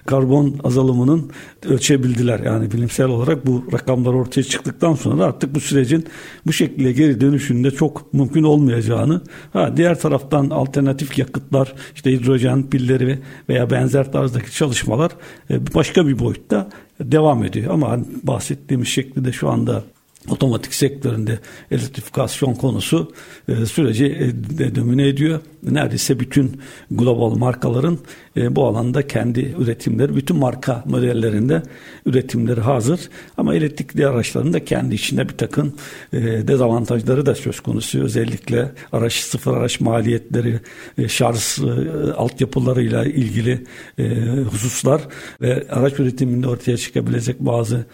karbon 0.05 0.59
azalımının 0.63 1.31
ölçebildiler. 1.69 2.39
Yani 2.39 2.71
bilimsel 2.71 3.07
olarak 3.07 3.47
bu 3.47 3.65
rakamlar 3.73 4.13
ortaya 4.13 4.43
çıktıktan 4.43 4.93
sonra 4.93 5.23
artık 5.23 5.55
bu 5.55 5.59
sürecin 5.59 6.05
bu 6.45 6.53
şekilde 6.53 6.91
geri 6.91 7.21
dönüşünde 7.21 7.71
çok 7.71 8.13
mümkün 8.13 8.43
olmayacağını 8.43 9.21
ha 9.53 9.77
diğer 9.77 9.99
taraftan 9.99 10.49
alternatif 10.49 11.17
yakıtlar 11.17 11.73
işte 11.95 12.11
hidrojen 12.11 12.69
pilleri 12.69 13.19
veya 13.49 13.69
benzer 13.69 14.11
tarzdaki 14.11 14.51
çalışmalar 14.51 15.11
e, 15.49 15.73
başka 15.75 16.07
bir 16.07 16.19
boyutta 16.19 16.69
devam 16.99 17.43
ediyor. 17.43 17.73
Ama 17.73 17.99
bahsettiğimiz 18.23 18.87
şekilde 18.87 19.31
şu 19.31 19.49
anda 19.49 19.83
otomatik 20.29 20.73
sektöründe 20.73 21.39
elektrifikasyon 21.71 22.53
konusu 22.53 23.13
e, 23.47 23.65
süreci 23.65 24.05
e, 24.05 24.75
domine 24.75 25.07
ediyor. 25.07 25.39
Neredeyse 25.63 26.19
bütün 26.19 26.61
global 26.91 27.35
markaların 27.35 27.99
e, 28.37 28.55
bu 28.55 28.65
alanda 28.65 29.07
kendi 29.07 29.55
üretimleri, 29.59 30.15
bütün 30.15 30.37
marka 30.37 30.83
modellerinde 30.85 31.63
üretimleri 32.05 32.61
hazır. 32.61 32.99
Ama 33.37 33.55
elektrikli 33.55 34.07
araçların 34.07 34.53
da 34.53 34.65
kendi 34.65 34.95
içinde 34.95 35.29
bir 35.29 35.37
takım 35.37 35.73
e, 36.13 36.47
dezavantajları 36.47 37.25
da 37.25 37.35
söz 37.35 37.59
konusu. 37.59 38.03
Özellikle 38.03 38.71
araç 38.91 39.13
sıfır 39.13 39.57
araç 39.57 39.79
maliyetleri, 39.79 40.59
e, 40.97 41.07
şarj 41.07 41.59
e, 41.59 42.11
altyapılarıyla 42.11 43.05
ilgili 43.05 43.63
e, 43.97 44.05
hususlar 44.51 45.01
ve 45.41 45.67
araç 45.69 45.99
üretiminde 45.99 46.47
ortaya 46.47 46.77
çıkabilecek 46.77 47.39
bazı 47.39 47.85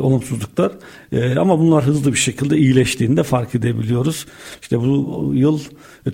olumsuzluklar. 0.00 0.72
Ama 1.38 1.58
bunlar 1.58 1.84
hızlı 1.84 2.12
bir 2.12 2.18
şekilde 2.18 2.56
iyileştiğini 2.56 3.16
de 3.16 3.22
fark 3.22 3.54
edebiliyoruz. 3.54 4.26
İşte 4.62 4.80
bu 4.80 5.32
yıl 5.34 5.60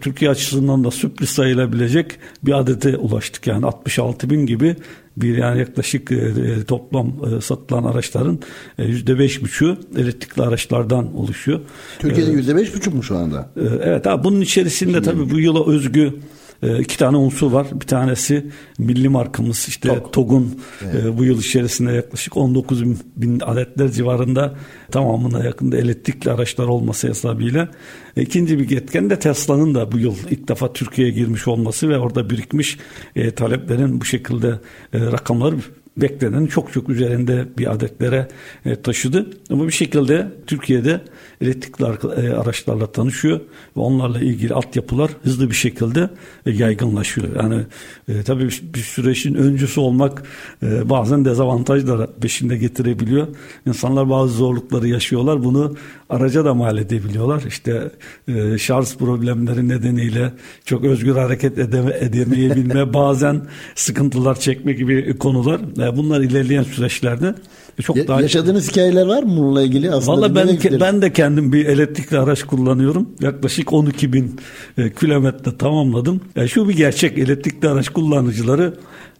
Türkiye 0.00 0.30
açısından 0.30 0.84
da 0.84 0.90
sürpriz 0.90 1.28
sayılabilecek 1.28 2.18
bir 2.42 2.52
adete 2.52 2.96
ulaştık. 2.96 3.46
Yani 3.46 3.66
66 3.72 4.30
bin 4.30 4.46
gibi 4.46 4.76
bir 5.16 5.36
yani 5.36 5.58
yaklaşık 5.58 6.12
e, 6.12 6.14
e 6.14 6.64
toplam 6.64 7.08
e, 7.08 7.40
satılan 7.40 7.84
araçların 7.84 8.38
yüzde 8.78 9.18
beş 9.18 9.42
buçu 9.42 9.78
elektrikli 9.96 10.42
araçlardan 10.42 11.16
oluşuyor. 11.16 11.60
Türkiye'de 11.98 12.30
yüzde 12.30 12.56
beş 12.56 12.74
buçuk 12.74 12.94
mu 12.94 13.02
şu 13.02 13.16
anda? 13.16 13.50
E, 13.56 13.60
evet 13.82 14.06
abi 14.06 14.24
bunun 14.24 14.40
içerisinde 14.40 14.92
Şimdi 14.92 15.04
tabii 15.04 15.30
bu 15.30 15.38
yıla 15.38 15.70
özgü 15.70 16.12
e, 16.62 16.78
iki 16.78 16.98
tane 16.98 17.16
unsur 17.16 17.52
var. 17.52 17.66
Bir 17.72 17.86
tanesi 17.86 18.46
milli 18.78 19.08
markamız 19.08 19.68
işte 19.68 19.88
Tok. 19.88 20.12
TOG'un 20.12 20.60
evet. 20.84 21.04
e, 21.04 21.18
bu 21.18 21.24
yıl 21.24 21.38
içerisinde 21.38 21.92
yaklaşık 21.92 22.36
19 22.36 22.84
bin 23.16 23.40
adetler 23.40 23.88
civarında 23.88 24.54
tamamına 24.90 25.44
yakında 25.44 25.76
elektrikli 25.76 26.30
araçlar 26.30 26.66
olması 26.66 27.08
hesabıyla. 27.08 27.68
İkinci 28.16 28.58
bir 28.58 28.76
etken 28.76 29.10
de 29.10 29.18
Tesla'nın 29.18 29.74
da 29.74 29.92
bu 29.92 29.98
yıl 29.98 30.14
ilk 30.30 30.48
defa 30.48 30.72
Türkiye'ye 30.72 31.14
girmiş 31.14 31.48
olması 31.48 31.88
ve 31.88 31.98
orada 31.98 32.30
birikmiş 32.30 32.78
e, 33.16 33.30
taleplerin 33.30 34.00
bu 34.00 34.04
şekilde 34.04 34.48
e, 34.92 35.00
rakamları 35.00 35.56
beklenenin 35.96 36.46
çok 36.46 36.72
çok 36.72 36.88
üzerinde 36.88 37.48
bir 37.58 37.72
adetlere 37.72 38.28
e, 38.64 38.76
taşıdı. 38.76 39.30
Ama 39.50 39.66
bir 39.66 39.72
şekilde 39.72 40.28
Türkiye'de 40.46 41.00
elektrikli 41.40 41.84
e, 41.84 42.32
araçlarla 42.32 42.92
tanışıyor 42.92 43.40
ve 43.76 43.80
onlarla 43.80 44.20
ilgili 44.20 44.54
altyapılar 44.54 45.10
hızlı 45.22 45.50
bir 45.50 45.54
şekilde 45.54 46.10
e, 46.46 46.50
yaygınlaşıyor. 46.50 47.28
Yani 47.36 47.62
e, 48.08 48.22
tabii 48.22 48.44
bir 48.44 48.80
süreçin 48.80 49.34
öncüsü 49.34 49.80
olmak 49.80 50.22
e, 50.62 50.90
bazen 50.90 51.24
dezavantajlar 51.24 52.10
peşinde 52.20 52.56
getirebiliyor. 52.56 53.26
İnsanlar 53.66 54.10
bazı 54.10 54.34
zorlukları 54.34 54.88
yaşıyorlar. 54.88 55.44
Bunu 55.44 55.76
araca 56.10 56.44
da 56.44 56.54
mal 56.54 56.78
edebiliyorlar. 56.78 57.42
İşte 57.48 57.90
e, 58.28 58.58
şarj 58.58 58.96
problemleri 58.96 59.68
nedeniyle 59.68 60.32
çok 60.64 60.84
özgür 60.84 61.16
hareket 61.16 61.58
edeme, 61.58 61.96
edemeyebilme, 62.00 62.94
bazen 62.94 63.42
sıkıntılar 63.74 64.40
çekme 64.40 64.72
gibi 64.72 65.18
konular. 65.18 65.60
Bunlar 65.96 66.20
ilerleyen 66.20 66.62
süreçlerde 66.62 67.34
çok 67.82 67.96
ya, 67.96 68.08
daha 68.08 68.22
yaşadığınız 68.22 68.70
hikayeler 68.70 69.06
var 69.06 69.22
mı 69.22 69.36
bununla 69.36 69.62
ilgili? 69.62 69.90
Valla 69.90 70.34
ben 70.34 70.56
ke, 70.58 70.80
ben 70.80 71.02
de 71.02 71.12
kendim 71.12 71.52
bir 71.52 71.66
elektrikli 71.66 72.18
araç 72.18 72.42
kullanıyorum. 72.42 73.08
Yaklaşık 73.20 73.72
12 73.72 74.12
bin 74.12 74.40
e, 74.78 74.92
kilometre 74.92 75.56
tamamladım. 75.56 76.20
Yani 76.36 76.48
şu 76.48 76.68
bir 76.68 76.76
gerçek 76.76 77.18
elektrikli 77.18 77.68
araç 77.68 77.88
kullanıcıları 77.88 78.74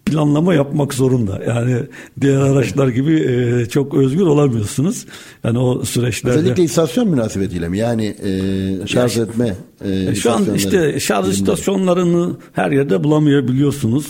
planlama 0.05 0.55
yapmak 0.55 0.95
zorunda. 0.95 1.41
Yani 1.47 1.77
diğer 2.21 2.41
araçlar 2.41 2.89
gibi 2.89 3.15
e, 3.15 3.67
çok 3.67 3.95
özgür 3.95 4.27
olamıyorsunuz. 4.27 5.07
Yani 5.45 5.59
o 5.59 5.85
süreçlerde. 5.85 6.39
Özellikle 6.39 6.63
istasyon 6.63 7.09
münasebetiyle 7.09 7.69
mi? 7.69 7.79
Yani 7.79 8.17
e, 8.25 8.87
şarj 8.87 9.19
etme 9.19 9.57
e, 9.85 10.15
şu 10.15 10.33
an 10.33 10.55
işte 10.55 11.01
şarj 11.01 11.29
istasyonlarını 11.29 12.37
her 12.53 12.71
yerde 12.71 13.05
bulamayabiliyorsunuz 13.05 14.07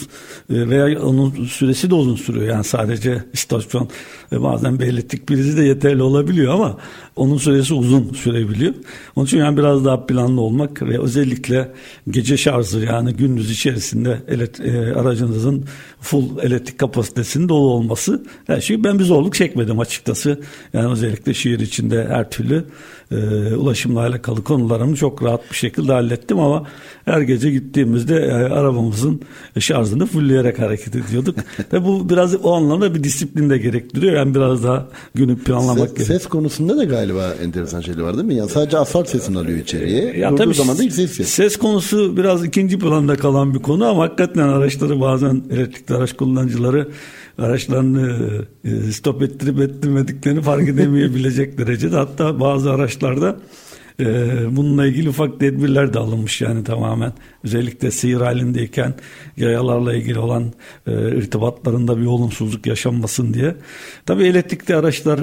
e, 0.50 0.68
veya 0.68 1.02
onun 1.02 1.44
süresi 1.44 1.90
de 1.90 1.94
uzun 1.94 2.16
sürüyor. 2.16 2.46
Yani 2.46 2.64
sadece 2.64 3.24
istasyon 3.32 3.88
e, 4.32 4.42
bazen 4.42 4.80
bir 4.80 4.86
elektrik 4.86 5.26
prizi 5.26 5.56
de 5.56 5.62
yeterli 5.62 6.02
olabiliyor 6.02 6.54
ama 6.54 6.78
onun 7.16 7.36
süresi 7.36 7.74
uzun 7.74 8.12
sürebiliyor. 8.12 8.74
Onun 9.16 9.26
için 9.26 9.38
yani 9.38 9.56
biraz 9.56 9.84
daha 9.84 10.06
planlı 10.06 10.40
olmak 10.40 10.82
ve 10.82 11.00
özellikle 11.00 11.72
gece 12.10 12.36
şarjı 12.36 12.78
yani 12.78 13.14
gündüz 13.14 13.50
içerisinde 13.50 14.22
elet, 14.28 14.60
e, 14.60 14.94
aracınızın 14.94 15.64
full 16.00 16.38
elektrik 16.42 16.78
kapasitesinin 16.78 17.48
dolu 17.48 17.70
olması 17.70 18.24
her 18.46 18.60
şey 18.60 18.84
ben 18.84 18.98
bir 18.98 19.04
zorluk 19.04 19.34
çekmedim 19.34 19.78
açıkçası. 19.78 20.40
Yani 20.72 20.92
özellikle 20.92 21.34
şehir 21.34 21.60
içinde 21.60 22.06
her 22.08 22.30
türlü 22.30 22.64
e, 23.10 23.16
ulaşımla 23.54 24.00
alakalı 24.00 24.44
konularımı 24.44 24.96
çok 24.96 25.22
rahat 25.22 25.50
bir 25.50 25.56
şekilde 25.62 25.92
hallettim 25.92 26.38
ama 26.38 26.66
her 27.04 27.20
gece 27.20 27.50
gittiğimizde 27.50 28.16
e, 28.16 28.32
arabamızın 28.32 29.20
şarjını 29.58 30.06
fullleyerek 30.06 30.58
hareket 30.58 30.96
ediyorduk. 30.96 31.36
Ve 31.72 31.84
bu 31.84 32.08
biraz 32.10 32.44
o 32.44 32.52
anlamda 32.52 32.94
bir 32.94 33.04
disiplin 33.04 33.50
de 33.50 33.58
gerektiriyor. 33.58 34.12
Yani 34.16 34.34
biraz 34.34 34.64
daha 34.64 34.86
günü 35.14 35.38
planlamak 35.38 35.88
ses, 35.88 35.94
gerekiyor. 35.94 36.20
Ses 36.20 36.28
konusunda 36.28 36.76
da 36.76 36.84
galiba 36.84 37.34
enteresan 37.42 37.80
şeyler 37.80 38.02
var 38.02 38.14
değil 38.14 38.26
mi? 38.26 38.34
Yani 38.34 38.50
sadece 38.50 38.78
asfalt 38.78 39.08
sesini 39.08 39.38
alıyor 39.38 39.58
içeriye. 39.58 40.18
Ya 40.18 40.30
Durduğu 40.30 40.42
tabii 40.42 40.54
zaman 40.54 40.78
da 40.78 40.82
ses 40.90 41.12
ses. 41.12 41.28
Ses 41.28 41.56
konusu 41.56 42.16
biraz 42.16 42.44
ikinci 42.44 42.78
planda 42.78 43.16
kalan 43.16 43.54
bir 43.54 43.58
konu 43.58 43.86
ama 43.86 44.02
hakikaten 44.02 44.48
araçları 44.48 45.00
bazen 45.00 45.42
elektrikli 45.50 45.94
araç 45.94 46.12
kullanıcıları 46.12 46.88
araçlarını 47.38 48.18
e, 48.64 48.92
stop 48.92 49.22
ettirip 49.22 49.60
ettirmediklerini 49.60 50.40
fark 50.40 50.68
edemeyebilecek 50.68 51.58
derecede. 51.58 51.96
Hatta 51.96 52.40
bazı 52.40 52.70
araçlarda 52.70 53.36
e, 54.00 54.04
bununla 54.56 54.86
ilgili 54.86 55.08
ufak 55.08 55.40
tedbirler 55.40 55.94
de 55.94 55.98
alınmış 55.98 56.40
yani 56.40 56.64
tamamen. 56.64 57.12
Özellikle 57.44 57.90
seyir 57.90 58.20
halindeyken 58.20 58.94
yayalarla 59.36 59.94
ilgili 59.94 60.18
olan 60.18 60.52
e, 60.86 61.16
irtibatlarında 61.16 61.98
bir 61.98 62.06
olumsuzluk 62.06 62.66
yaşanmasın 62.66 63.34
diye. 63.34 63.54
Tabii 64.06 64.24
elektrikli 64.24 64.74
araçlar 64.74 65.18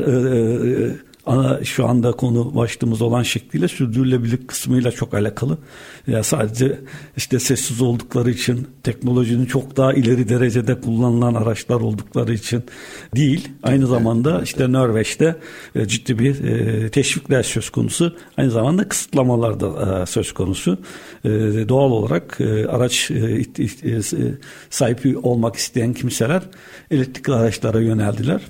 ana 1.30 1.64
şu 1.64 1.88
anda 1.88 2.12
konu 2.12 2.56
başlığımız 2.56 3.02
olan 3.02 3.24
şekliyle 3.24 3.68
sürdürülebilirlik 3.68 4.48
kısmıyla 4.48 4.92
çok 4.92 5.14
alakalı. 5.14 5.58
Ya 6.08 6.24
sadece 6.24 6.80
işte 7.18 7.40
sessiz 7.40 7.82
oldukları 7.82 8.32
için 8.32 8.68
teknolojinin 8.84 9.46
çok 9.46 9.78
daha 9.78 9.94
ileri 9.94 10.30
derecede 10.30 10.82
kullanılan 10.82 11.34
araçlar 11.34 11.76
oldukları 11.76 12.34
için 12.34 12.64
değil. 13.16 13.48
Aynı 13.64 13.88
zamanda 13.88 14.42
işte 14.44 14.72
Norveç'te 14.72 15.36
e, 15.76 15.88
ciddi 15.88 16.20
bir 16.20 16.44
e, 16.44 16.90
teşvikler 16.90 17.44
söz 17.44 17.70
konusu. 17.70 18.16
Aynı 18.38 18.52
zamanda 18.52 18.90
kısıtlamalar 18.90 19.60
da 19.60 20.02
e, 20.02 20.06
söz 20.06 20.34
konusu. 20.34 20.78
Doğal 21.70 21.92
olarak 21.92 22.42
araç 22.70 23.12
sahibi 24.70 25.18
olmak 25.18 25.56
isteyen 25.56 25.94
kimseler 25.94 26.44
elektrikli 26.92 27.34
araçlara 27.34 27.80
yöneldiler. 27.80 28.42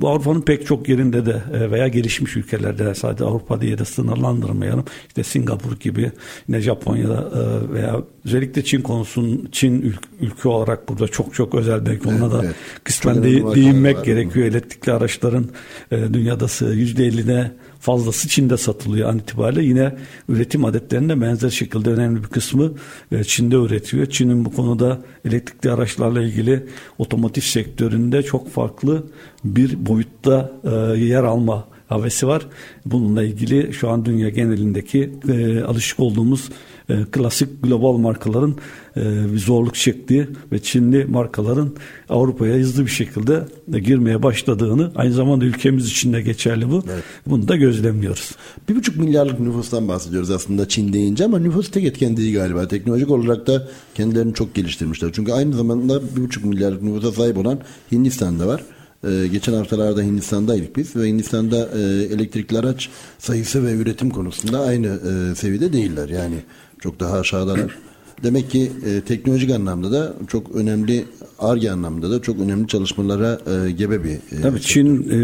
Bu 0.00 0.08
Avrupa'nın 0.08 0.40
pek 0.40 0.66
çok 0.66 0.88
yerinde 0.88 1.26
de 1.26 1.42
e, 1.54 1.70
veya 1.70 1.88
gelişmiş 1.88 2.36
ülkelerde 2.36 2.94
sadece 2.94 3.24
Avrupa 3.24 3.60
diye 3.60 3.78
de 3.78 3.84
sınırlandırmayalım. 3.84 4.84
İşte 5.08 5.24
Singapur 5.24 5.80
gibi 5.80 6.12
yine 6.48 6.60
Japonya'da 6.60 7.30
e, 7.34 7.72
veya 7.74 8.02
özellikle 8.24 8.64
Çin 8.64 8.80
konusun 8.80 9.48
Çin 9.52 9.94
ülke 10.20 10.48
olarak 10.48 10.88
burada 10.88 11.08
çok 11.08 11.34
çok 11.34 11.54
özel 11.54 11.86
belki 11.86 12.08
ona 12.08 12.32
da 12.32 12.44
evet. 12.44 12.54
kısmen 12.84 13.22
de, 13.22 13.54
değinmek 13.54 14.04
gerekiyor. 14.04 14.46
Elektrikli 14.46 14.92
araçların 14.92 15.46
e, 15.90 16.14
dünyada 16.14 16.44
%50'ne 16.44 17.52
fazlası 17.80 18.28
Çin'de 18.28 18.56
satılıyor 18.56 19.08
an 19.08 19.18
itibariyle. 19.18 19.64
Yine 19.64 19.96
üretim 20.28 20.64
adetlerinde 20.64 21.20
benzer 21.20 21.50
şekilde 21.50 21.90
önemli 21.90 22.22
bir 22.22 22.28
kısmı 22.28 22.72
e, 23.12 23.24
Çin'de 23.24 23.56
üretiyor. 23.56 24.06
Çin'in 24.06 24.44
bu 24.44 24.54
konuda 24.54 25.00
elektrikli 25.24 25.70
araçlarla 25.70 26.22
ilgili 26.22 26.66
otomotiv 26.98 27.42
sektöründe 27.42 28.22
çok 28.22 28.50
farklı 28.50 29.04
bir 29.44 29.86
boyutta 29.86 30.52
e, 30.64 30.70
yer 30.98 31.24
alma 31.24 31.68
havesi 31.88 32.26
var. 32.26 32.46
Bununla 32.86 33.22
ilgili 33.22 33.72
şu 33.72 33.90
an 33.90 34.04
dünya 34.04 34.28
genelindeki 34.28 35.12
e, 35.28 35.60
alışık 35.60 36.00
olduğumuz 36.00 36.48
e, 36.90 37.04
klasik 37.12 37.62
global 37.62 37.96
markaların 37.96 38.54
e, 38.96 39.00
zorluk 39.36 39.74
çektiği 39.74 40.26
ve 40.52 40.58
Çinli 40.58 41.04
markaların 41.04 41.70
Avrupa'ya 42.08 42.54
hızlı 42.54 42.86
bir 42.86 42.90
şekilde 42.90 43.44
girmeye 43.78 44.22
başladığını 44.22 44.92
aynı 44.96 45.12
zamanda 45.12 45.44
ülkemiz 45.44 45.86
için 45.86 46.12
de 46.12 46.22
geçerli 46.22 46.70
bu. 46.70 46.84
Evet. 46.92 47.04
Bunu 47.26 47.48
da 47.48 47.56
gözlemliyoruz. 47.56 48.30
Bir 48.68 48.76
buçuk 48.76 48.96
milyarlık 48.96 49.40
nüfustan 49.40 49.88
bahsediyoruz 49.88 50.30
aslında 50.30 50.68
Çin 50.68 50.92
deyince 50.92 51.24
ama 51.24 51.38
nüfus 51.38 51.70
tek 51.70 51.84
etken 51.84 52.16
değil 52.16 52.34
galiba. 52.34 52.68
Teknolojik 52.68 53.10
olarak 53.10 53.46
da 53.46 53.68
kendilerini 53.94 54.34
çok 54.34 54.54
geliştirmişler. 54.54 55.10
Çünkü 55.12 55.32
aynı 55.32 55.54
zamanda 55.54 56.02
bir 56.16 56.22
buçuk 56.22 56.44
milyarlık 56.44 56.82
nüfusa 56.82 57.12
sahip 57.12 57.38
olan 57.38 57.58
Hindistan'da 57.92 58.46
var. 58.46 58.62
Ee, 59.04 59.26
geçen 59.32 59.52
haftalarda 59.52 60.02
Hindistan'daydık 60.02 60.76
biz 60.76 60.96
ve 60.96 61.08
Hindistan'da 61.08 61.68
e, 61.78 61.80
elektrikli 62.14 62.58
araç 62.58 62.88
sayısı 63.18 63.66
ve 63.66 63.72
üretim 63.72 64.10
konusunda 64.10 64.60
aynı 64.60 64.86
e, 64.86 65.34
seviyede 65.34 65.72
değiller. 65.72 66.08
Yani 66.08 66.36
çok 66.80 67.00
daha 67.00 67.18
aşağıdalar. 67.18 67.76
Demek 68.22 68.50
ki 68.50 68.72
e, 68.86 69.00
teknolojik 69.00 69.50
anlamda 69.50 69.92
da 69.92 70.14
çok 70.28 70.56
önemli, 70.56 71.04
ARGE 71.38 71.70
anlamda 71.70 72.10
da 72.10 72.22
çok 72.22 72.40
önemli 72.40 72.68
çalışmalara 72.68 73.40
e, 73.66 73.70
gebe 73.70 74.04
bir... 74.04 74.10
E, 74.10 74.42
Tabii 74.42 74.60
Çin 74.60 75.10
e, 75.10 75.16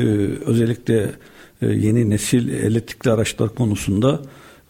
özellikle 0.46 1.10
e, 1.62 1.66
yeni 1.66 2.10
nesil 2.10 2.48
elektrikli 2.48 3.10
araçlar 3.10 3.54
konusunda 3.54 4.20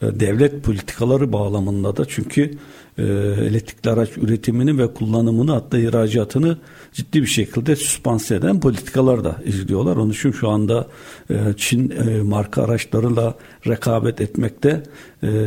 e, 0.02 0.20
devlet 0.20 0.64
politikaları 0.64 1.32
bağlamında 1.32 1.96
da 1.96 2.04
çünkü 2.08 2.50
e, 2.98 3.02
elektrikli 3.40 3.90
araç 3.90 4.08
üretimini 4.16 4.78
ve 4.78 4.94
kullanımını 4.94 5.52
hatta 5.52 5.78
ihracatını 5.78 6.58
ciddi 6.92 7.22
bir 7.22 7.26
şekilde 7.26 7.76
süspanse 7.76 8.34
eden 8.34 8.60
politikalar 8.60 9.24
da 9.24 9.36
izliyorlar. 9.44 9.96
Onun 9.96 10.10
için 10.10 10.32
şu 10.32 10.48
anda 10.48 10.88
e, 11.30 11.34
Çin 11.56 11.90
e, 11.90 12.22
marka 12.22 12.62
araçlarıyla 12.62 13.34
rekabet 13.66 14.20
etmekte 14.20 14.82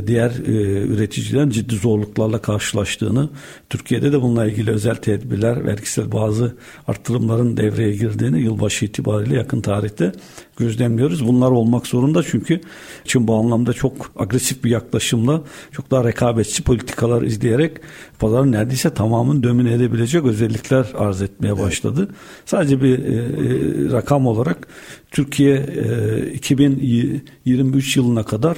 diğer 0.08 0.32
e, 0.48 0.52
üreticilerin 0.88 1.50
ciddi 1.50 1.76
zorluklarla 1.76 2.42
karşılaştığını, 2.42 3.30
Türkiye'de 3.70 4.12
de 4.12 4.22
bununla 4.22 4.46
ilgili 4.46 4.72
özel 4.72 4.96
tedbirler, 4.96 5.66
vergisel 5.66 6.12
bazı 6.12 6.56
arttırımların 6.88 7.58
devreye 7.58 7.96
girdiğini 7.96 8.42
yılbaşı 8.42 8.86
itibariyle 8.86 9.36
yakın 9.36 9.62
tarihte 9.62 10.12
gözlemliyoruz. 10.58 11.28
Bunlar 11.28 11.52
olmak 11.52 11.88
zorunda 11.88 12.24
çünkü 12.24 12.62
Çin 13.06 13.28
bu 13.28 13.36
anlamda 13.36 13.74
çok 13.74 14.12
agresif 14.16 14.64
bir 14.64 14.70
yaklaşımla 14.70 15.42
çok 15.72 15.92
daha 15.92 16.04
rekabetçi 16.04 16.64
politikalar 16.64 17.22
izleyerek 17.22 17.78
pazarın 18.20 18.52
neredeyse 18.52 18.94
tamamını 18.94 19.44
domine 19.44 19.74
edebilecek 19.74 20.26
özellikler 20.26 20.86
arz 20.98 21.22
etmeye 21.22 21.60
başladı. 21.60 22.10
Sadece 22.46 22.82
bir 22.82 23.00
e, 23.00 23.14
e, 23.14 23.92
rakam 23.92 24.28
olarak 24.28 24.68
Türkiye 25.12 25.56
e, 25.56 26.32
2023 26.34 27.98
yılına 27.98 28.24
kadar 28.24 28.58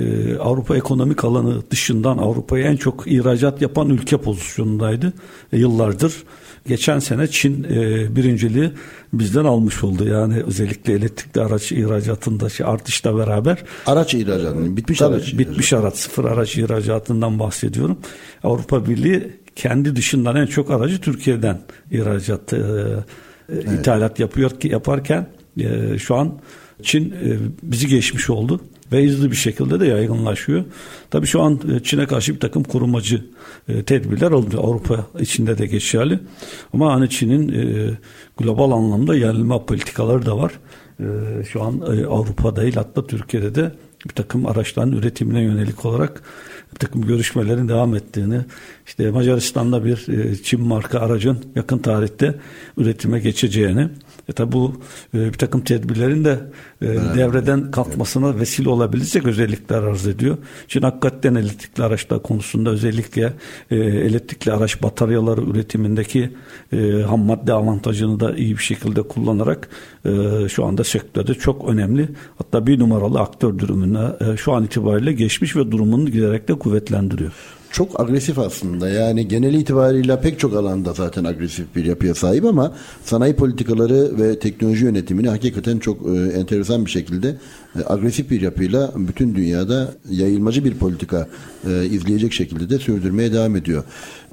e, 0.00 0.38
Avrupa 0.38 0.76
ekonomik 0.76 1.24
alanı 1.24 1.70
dışından 1.70 2.18
Avrupa'ya 2.18 2.66
en 2.70 2.76
çok 2.76 3.06
ihracat 3.06 3.62
yapan 3.62 3.90
ülke 3.90 4.16
pozisyonundaydı 4.16 5.12
e, 5.52 5.58
yıllardır. 5.58 6.14
Geçen 6.66 6.98
sene 6.98 7.26
Çin 7.26 7.64
e, 7.64 8.16
birinciliği 8.16 8.70
bizden 9.12 9.44
almış 9.44 9.84
oldu. 9.84 10.08
Yani 10.08 10.42
özellikle 10.42 10.92
elektrikli 10.92 11.40
araç 11.40 11.72
ihracatındaki 11.72 12.64
artışla 12.64 13.18
beraber. 13.18 13.58
Araç 13.86 14.14
ihracatı, 14.14 14.76
bitmiş 14.76 14.98
tabii, 14.98 15.14
araç. 15.14 15.38
Bitmiş 15.38 15.72
araç, 15.72 15.94
sıfır 15.96 16.24
araç 16.24 16.56
ihracatından 16.56 17.38
bahsediyorum. 17.38 17.98
Avrupa 18.44 18.88
Birliği 18.88 19.32
kendi 19.56 19.96
dışından 19.96 20.36
en 20.36 20.46
çok 20.46 20.70
aracı 20.70 21.00
Türkiye'den 21.00 21.60
ihracat, 21.90 22.52
e, 22.52 22.56
evet. 23.52 23.72
ithalat 23.80 24.20
yapıyor 24.20 24.50
ki 24.50 24.68
yaparken 24.68 25.26
e, 25.58 25.98
şu 25.98 26.14
an 26.14 26.32
Çin 26.82 27.10
e, 27.10 27.38
bizi 27.62 27.86
geçmiş 27.86 28.30
oldu 28.30 28.60
ve 28.92 29.06
hızlı 29.06 29.30
bir 29.30 29.36
şekilde 29.36 29.80
de 29.80 29.86
yaygınlaşıyor. 29.86 30.64
Tabii 31.10 31.26
şu 31.26 31.42
an 31.42 31.60
e, 31.76 31.82
Çin'e 31.82 32.06
karşı 32.06 32.34
bir 32.34 32.40
takım 32.40 32.64
korumacı 32.64 33.24
e, 33.68 33.82
tedbirler 33.82 34.32
alınıyor. 34.32 34.64
Avrupa 34.64 35.06
içinde 35.20 35.58
de 35.58 35.66
geçerli. 35.66 36.18
Ama 36.72 36.94
hani 36.94 37.10
Çin'in 37.10 37.48
e, 37.48 37.90
global 38.38 38.70
anlamda 38.70 39.16
yerlime 39.16 39.64
politikaları 39.66 40.26
da 40.26 40.38
var. 40.38 40.52
Şu 41.52 41.62
an 41.62 41.80
Avrupa 42.10 42.56
değil 42.56 42.74
hatta 42.74 43.06
Türkiye'de 43.06 43.54
de 43.54 43.72
bir 44.04 44.14
takım 44.14 44.46
araçların 44.46 44.92
üretimine 44.92 45.40
yönelik 45.42 45.84
olarak 45.84 46.22
bir 46.74 46.78
takım 46.78 47.06
görüşmelerin 47.06 47.68
devam 47.68 47.94
ettiğini, 47.94 48.40
işte 48.86 49.10
Macaristan'da 49.10 49.84
bir 49.84 50.06
Çin 50.42 50.60
marka 50.60 51.00
aracın 51.00 51.38
yakın 51.54 51.78
tarihte 51.78 52.34
üretime 52.76 53.20
geçeceğini, 53.20 53.88
e 54.28 54.32
tabi 54.32 54.52
bu 54.52 54.80
e, 55.14 55.18
bir 55.18 55.38
takım 55.38 55.60
tedbirlerin 55.60 56.24
de 56.24 56.40
e, 56.82 56.86
evet. 56.86 57.16
devreden 57.16 57.70
kalkmasına 57.70 58.28
evet. 58.28 58.40
vesile 58.40 58.68
olabilecek 58.68 59.26
özellikler 59.26 59.82
arz 59.82 60.06
ediyor. 60.06 60.36
Şimdi 60.68 60.86
hakikaten 60.86 61.34
elektrikli 61.34 61.82
araçlar 61.82 62.22
konusunda 62.22 62.70
özellikle 62.70 63.32
e, 63.70 63.76
elektrikli 63.76 64.52
araç 64.52 64.82
bataryaları 64.82 65.40
üretimindeki 65.40 66.30
e, 66.72 67.02
ham 67.02 67.20
madde 67.20 67.52
avantajını 67.52 68.20
da 68.20 68.36
iyi 68.36 68.56
bir 68.56 68.62
şekilde 68.62 69.02
kullanarak 69.02 69.68
e, 70.04 70.10
şu 70.48 70.64
anda 70.64 70.84
sektörde 70.84 71.34
çok 71.34 71.68
önemli 71.68 72.08
hatta 72.38 72.66
bir 72.66 72.78
numaralı 72.78 73.20
aktör 73.20 73.58
durumuna 73.58 74.16
e, 74.20 74.36
şu 74.36 74.52
an 74.52 74.64
itibariyle 74.64 75.12
geçmiş 75.12 75.56
ve 75.56 75.70
durumunu 75.70 76.10
giderek 76.10 76.48
de 76.48 76.54
kuvvetlendiriyor 76.54 77.55
çok 77.76 78.00
agresif 78.00 78.38
aslında. 78.38 78.88
Yani 78.88 79.28
genel 79.28 79.54
itibariyle 79.54 80.20
pek 80.20 80.38
çok 80.38 80.54
alanda 80.54 80.92
zaten 80.92 81.24
agresif 81.24 81.76
bir 81.76 81.84
yapıya 81.84 82.14
sahip 82.14 82.44
ama 82.44 82.72
sanayi 83.04 83.36
politikaları 83.36 84.18
ve 84.18 84.38
teknoloji 84.38 84.84
yönetimini 84.84 85.28
hakikaten 85.28 85.78
çok 85.78 86.02
e, 86.02 86.38
enteresan 86.38 86.84
bir 86.84 86.90
şekilde 86.90 87.28
e, 87.78 87.78
agresif 87.86 88.30
bir 88.30 88.40
yapıyla 88.40 88.92
bütün 88.96 89.34
dünyada 89.34 89.94
yayılmacı 90.10 90.64
bir 90.64 90.74
politika 90.74 91.28
e, 91.70 91.86
izleyecek 91.86 92.32
şekilde 92.32 92.70
de 92.70 92.78
sürdürmeye 92.78 93.32
devam 93.32 93.56
ediyor. 93.56 93.84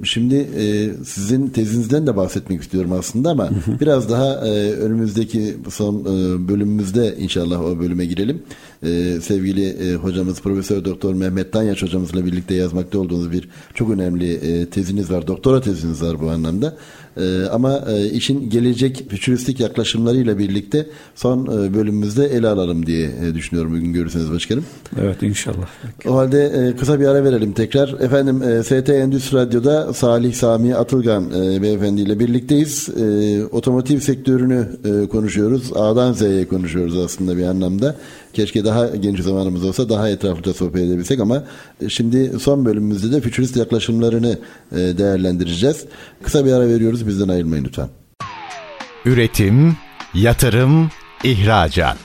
Şimdi 0.02 0.34
e, 0.34 0.90
sizin 1.04 1.48
tezinizden 1.48 2.06
de 2.06 2.16
bahsetmek 2.16 2.62
istiyorum 2.62 2.92
aslında 2.92 3.30
ama 3.30 3.50
biraz 3.80 4.10
daha 4.10 4.46
e, 4.46 4.72
önümüzdeki 4.72 5.56
son 5.70 6.00
e, 6.00 6.48
bölümümüzde 6.48 7.16
inşallah 7.18 7.60
o 7.60 7.78
bölüme 7.78 8.06
girelim. 8.06 8.42
E, 8.84 9.20
sevgili 9.20 9.68
e, 9.68 9.94
hocamız 9.94 10.40
Profesör 10.40 10.84
Doktor 10.84 11.14
Mehmet 11.14 11.52
Tanyaç 11.52 11.82
hocamızla 11.82 12.26
birlikte 12.26 12.54
yazmakta 12.54 12.98
olduğunuz 12.98 13.32
bir 13.32 13.48
çok 13.74 13.90
önemli 13.90 14.34
e, 14.34 14.66
teziniz 14.66 15.10
var. 15.10 15.26
Doktora 15.26 15.60
teziniz 15.60 16.02
var 16.02 16.20
bu 16.20 16.30
anlamda. 16.30 16.76
E, 17.16 17.44
ama 17.52 17.84
e, 17.88 18.06
işin 18.06 18.50
gelecek 18.50 19.10
fütüristik 19.10 19.60
yaklaşımlarıyla 19.60 20.38
birlikte 20.38 20.86
son 21.14 21.44
e, 21.46 21.74
bölümümüzde 21.74 22.26
ele 22.26 22.48
alalım 22.48 22.86
diye 22.86 23.10
e, 23.24 23.34
düşünüyorum 23.34 23.72
bugün 23.72 23.92
görürseniz 23.92 24.32
başkanım. 24.32 24.64
Evet 25.00 25.22
inşallah. 25.22 25.66
O 26.08 26.16
halde 26.16 26.44
e, 26.44 26.76
kısa 26.76 27.00
bir 27.00 27.06
ara 27.06 27.24
verelim 27.24 27.52
tekrar. 27.52 27.88
Efendim 28.00 28.42
e, 28.42 28.62
ST 28.62 28.88
Endüstri 28.88 29.36
Radyo'da 29.36 29.94
Salih 29.94 30.34
Sami 30.34 30.74
Atılgan 30.74 31.30
e, 31.30 31.62
beyefendi 31.62 32.00
ile 32.00 32.18
birlikteyiz. 32.18 32.88
E, 32.88 33.44
otomotiv 33.44 33.98
sektörünü 33.98 34.68
e, 34.84 35.08
konuşuyoruz. 35.08 35.72
A'dan 35.74 36.12
Z'ye 36.12 36.48
konuşuyoruz 36.48 36.98
aslında 36.98 37.36
bir 37.36 37.42
anlamda. 37.42 37.96
Keşke 38.32 38.64
daha 38.64 38.86
geniş 38.86 39.20
zamanımız 39.20 39.64
olsa 39.64 39.88
daha 39.88 40.08
etraflıca 40.08 40.54
sohbet 40.54 40.82
edebilsek 40.82 41.20
ama 41.20 41.44
şimdi 41.88 42.32
son 42.40 42.64
bölümümüzde 42.64 43.12
de 43.16 43.20
fütürist 43.20 43.56
yaklaşımlarını 43.56 44.38
e, 44.72 44.76
değerlendireceğiz. 44.76 45.84
Kısa 46.22 46.46
bir 46.46 46.52
ara 46.52 46.68
veriyoruz. 46.68 47.03
Bizden 47.06 47.28
ayrılmayın 47.28 47.64
lütfen. 47.64 47.88
Üretim, 49.04 49.76
yatırım, 50.14 50.90
ihracat. 51.24 51.98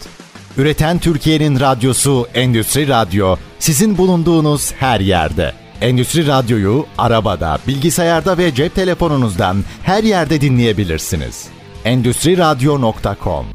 Üreten 0.57 0.99
Türkiye'nin 0.99 1.59
radyosu 1.59 2.27
Endüstri 2.33 2.87
Radyo 2.87 3.35
sizin 3.59 3.97
bulunduğunuz 3.97 4.73
her 4.73 4.99
yerde. 4.99 5.53
Endüstri 5.81 6.27
Radyo'yu 6.27 6.85
arabada, 6.97 7.57
bilgisayarda 7.67 8.37
ve 8.37 8.53
cep 8.53 8.75
telefonunuzdan 8.75 9.57
her 9.83 10.03
yerde 10.03 10.41
dinleyebilirsiniz. 10.41 11.47
Endüstri 11.85 12.37
Radyo.com 12.37 13.45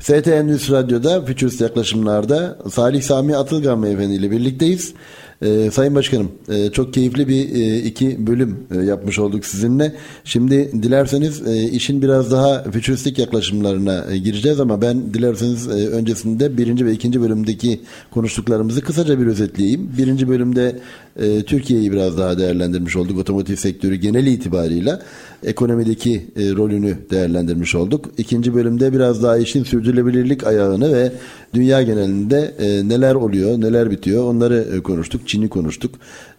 ST 0.00 0.28
Endüstri 0.28 0.72
Radyo'da 0.74 1.24
Fütürist 1.24 1.60
Yaklaşımlar'da 1.60 2.58
Salih 2.70 3.02
Sami 3.02 3.36
Atılgan 3.36 3.82
Beyefendi 3.82 4.14
ile 4.14 4.30
birlikteyiz. 4.30 4.94
Ee, 5.42 5.70
Sayın 5.70 5.94
Başkanım 5.94 6.32
e, 6.48 6.70
çok 6.70 6.94
keyifli 6.94 7.28
bir 7.28 7.54
e, 7.54 7.78
iki 7.78 8.26
bölüm 8.26 8.56
e, 8.70 8.84
yapmış 8.84 9.18
olduk 9.18 9.46
sizinle. 9.46 9.92
Şimdi 10.24 10.82
dilerseniz 10.82 11.48
e, 11.48 11.62
işin 11.62 12.02
biraz 12.02 12.32
daha 12.32 12.62
fütüristik 12.62 13.18
yaklaşımlarına 13.18 14.06
e, 14.10 14.18
gireceğiz 14.18 14.60
ama 14.60 14.82
ben 14.82 15.14
dilerseniz 15.14 15.68
e, 15.68 15.70
öncesinde 15.70 16.56
birinci 16.56 16.86
ve 16.86 16.92
ikinci 16.92 17.20
bölümdeki 17.20 17.80
konuştuklarımızı 18.10 18.80
kısaca 18.80 19.20
bir 19.20 19.26
özetleyeyim. 19.26 19.90
Birinci 19.98 20.28
bölümde 20.28 20.80
e, 21.20 21.42
Türkiye'yi 21.42 21.92
biraz 21.92 22.18
daha 22.18 22.38
değerlendirmiş 22.38 22.96
olduk. 22.96 23.18
Otomotiv 23.18 23.56
sektörü 23.56 23.94
genel 23.94 24.26
itibarıyla 24.26 25.02
ekonomideki 25.44 26.26
e, 26.36 26.50
rolünü 26.52 26.96
değerlendirmiş 27.10 27.74
olduk. 27.74 28.10
İkinci 28.18 28.54
bölümde 28.54 28.92
biraz 28.92 29.22
daha 29.22 29.38
işin 29.38 29.64
sürdürülebilirlik 29.64 30.46
ayağını 30.46 30.94
ve 30.94 31.12
dünya 31.54 31.82
genelinde 31.82 32.54
e, 32.58 32.88
neler 32.88 33.14
oluyor, 33.14 33.60
neler 33.60 33.90
bitiyor 33.90 34.24
onları 34.24 34.66
e, 34.76 34.80
konuştuk. 34.80 35.28
Çin'i 35.28 35.48
konuştuk. 35.48 35.94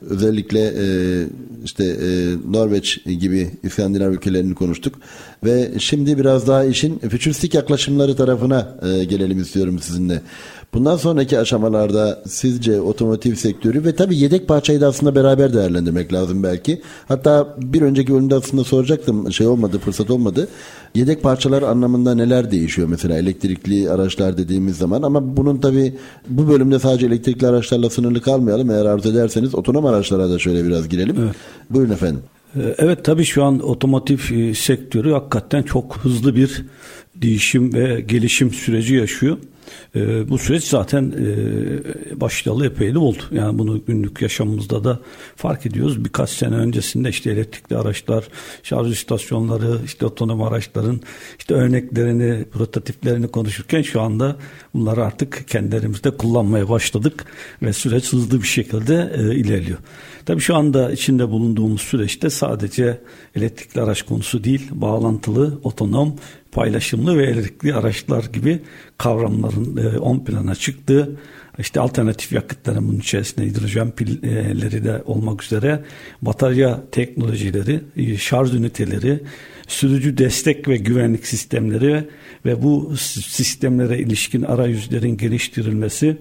Özellikle 0.10 0.60
e, 0.60 0.86
işte 1.66 1.84
e, 1.86 2.08
Norveç 2.52 3.04
gibi 3.06 3.50
İskandinav 3.64 4.12
ülkelerini 4.12 4.56
konuştuk. 4.56 4.96
Ve 5.44 5.72
şimdi 5.80 6.18
biraz 6.18 6.48
daha 6.48 6.66
işin 6.66 7.00
fütüristik 7.00 7.54
yaklaşımları 7.54 8.16
tarafına 8.16 8.78
e, 8.82 9.04
gelelim 9.04 9.42
istiyorum 9.42 9.80
sizinle. 9.80 10.22
Bundan 10.76 10.98
sonraki 10.98 11.40
aşamalarda 11.40 12.24
sizce 12.28 12.82
otomotiv 12.82 13.36
sektörü 13.36 13.86
ve 13.86 13.96
tabii 13.96 14.18
yedek 14.18 14.48
parçayı 14.48 14.82
da 14.82 14.88
aslında 14.88 15.16
beraber 15.16 15.54
değerlendirmek 15.54 16.14
lazım 16.14 16.44
belki. 16.44 16.82
Hatta 17.08 17.56
bir 17.58 17.82
önceki 17.82 18.14
bölümde 18.14 18.36
aslında 18.36 18.64
soracaktım 18.64 19.34
şey 19.34 19.48
olmadı 19.48 19.80
fırsat 19.80 20.12
olmadı. 20.12 20.48
Yedek 20.96 21.24
parçalar 21.24 21.62
anlamında 21.62 22.16
neler 22.16 22.52
değişiyor 22.52 22.88
mesela 22.88 23.18
elektrikli 23.18 23.90
araçlar 23.90 24.38
dediğimiz 24.38 24.78
zaman 24.78 25.02
ama 25.02 25.38
bunun 25.38 25.58
tabii 25.58 25.96
bu 26.30 26.48
bölümde 26.48 26.80
sadece 26.80 27.06
elektrikli 27.06 27.48
araçlarla 27.48 27.90
sınırlı 27.90 28.22
kalmayalım. 28.22 28.70
Eğer 28.70 28.86
arzu 28.86 29.12
ederseniz 29.12 29.56
otonom 29.56 29.86
araçlara 29.86 30.30
da 30.30 30.40
şöyle 30.40 30.66
biraz 30.66 30.90
girelim. 30.90 31.16
Evet. 31.20 31.36
Buyurun 31.70 31.92
efendim. 31.92 32.22
Ee, 32.56 32.76
evet 32.78 33.06
tabii 33.06 33.26
şu 33.26 33.44
an 33.44 33.60
otomotiv 33.60 34.20
e, 34.32 34.54
sektörü 34.54 35.12
hakikaten 35.12 35.64
çok 35.64 35.98
hızlı 35.98 36.36
bir 36.36 36.66
değişim 37.16 37.74
ve 37.74 38.02
gelişim 38.02 38.52
süreci 38.52 38.96
yaşıyor. 38.96 39.38
E, 39.96 40.30
bu 40.30 40.38
süreç 40.38 40.64
zaten 40.64 41.14
e, 41.18 42.22
başlayalı 42.22 42.66
epeyli 42.66 42.98
oldu. 42.98 43.22
Yani 43.32 43.60
bunu 43.60 43.86
günlük 43.86 44.22
yaşamımızda 44.22 44.84
da 44.84 45.00
fark 45.36 45.66
ediyoruz. 45.66 46.06
Birkaç 46.06 46.30
sene 46.30 46.56
öncesinde 46.56 47.10
işte 47.10 47.32
elektrikli 47.32 47.78
araçlar, 47.78 48.24
şarj 48.64 48.92
istasyonları, 48.92 49.80
işte 49.86 50.06
otonom 50.06 50.44
araçların 50.44 51.02
işte 51.40 51.54
örneklerini, 51.54 52.46
prototiplerini 52.46 53.28
konuşurken 53.28 53.82
şu 53.82 54.02
anda 54.02 54.36
bunları 54.74 55.04
artık 55.04 55.48
kendilerimizde 55.48 56.12
kullanmaya 56.12 56.70
başladık 56.70 57.26
ve 57.62 57.74
süreç 57.74 58.14
hızlı 58.14 58.42
bir 58.42 58.48
şekilde 58.48 59.12
e, 59.18 59.36
ilerliyor. 59.36 59.78
Tabii 60.26 60.42
şu 60.42 60.56
anda 60.56 60.92
içinde 60.92 61.30
bulunduğumuz 61.30 61.82
süreçte 61.82 62.30
sadece 62.30 63.02
elektrikli 63.36 63.82
araç 63.82 64.02
konusu 64.02 64.44
değil, 64.44 64.70
bağlantılı, 64.72 65.60
otonom, 65.64 66.16
paylaşımlı 66.56 67.18
ve 67.18 67.26
elektrikli 67.26 67.74
araçlar 67.74 68.24
gibi 68.34 68.60
kavramların 68.98 69.78
e, 69.78 69.82
ön 69.82 70.20
plana 70.20 70.56
çıktığı 70.56 71.18
işte 71.60 71.80
alternatif 71.80 72.32
yakıtların 72.32 72.88
bunun 72.88 73.00
içerisinde 73.00 73.46
hidrojen 73.46 73.92
pilleri 73.92 74.84
de 74.84 75.02
olmak 75.06 75.44
üzere 75.44 75.84
batarya 76.22 76.84
teknolojileri, 76.92 77.82
e, 77.98 78.18
şarj 78.18 78.54
üniteleri, 78.54 79.20
sürücü 79.68 80.18
destek 80.18 80.68
ve 80.68 80.78
güvenlik 80.78 81.28
sistemleri 81.28 82.10
ve 82.46 82.64
bu 82.64 82.98
sistemlere 82.98 84.00
ilişkin 84.00 84.42
arayüzlerin 84.42 85.18
geliştirilmesi, 85.18 86.18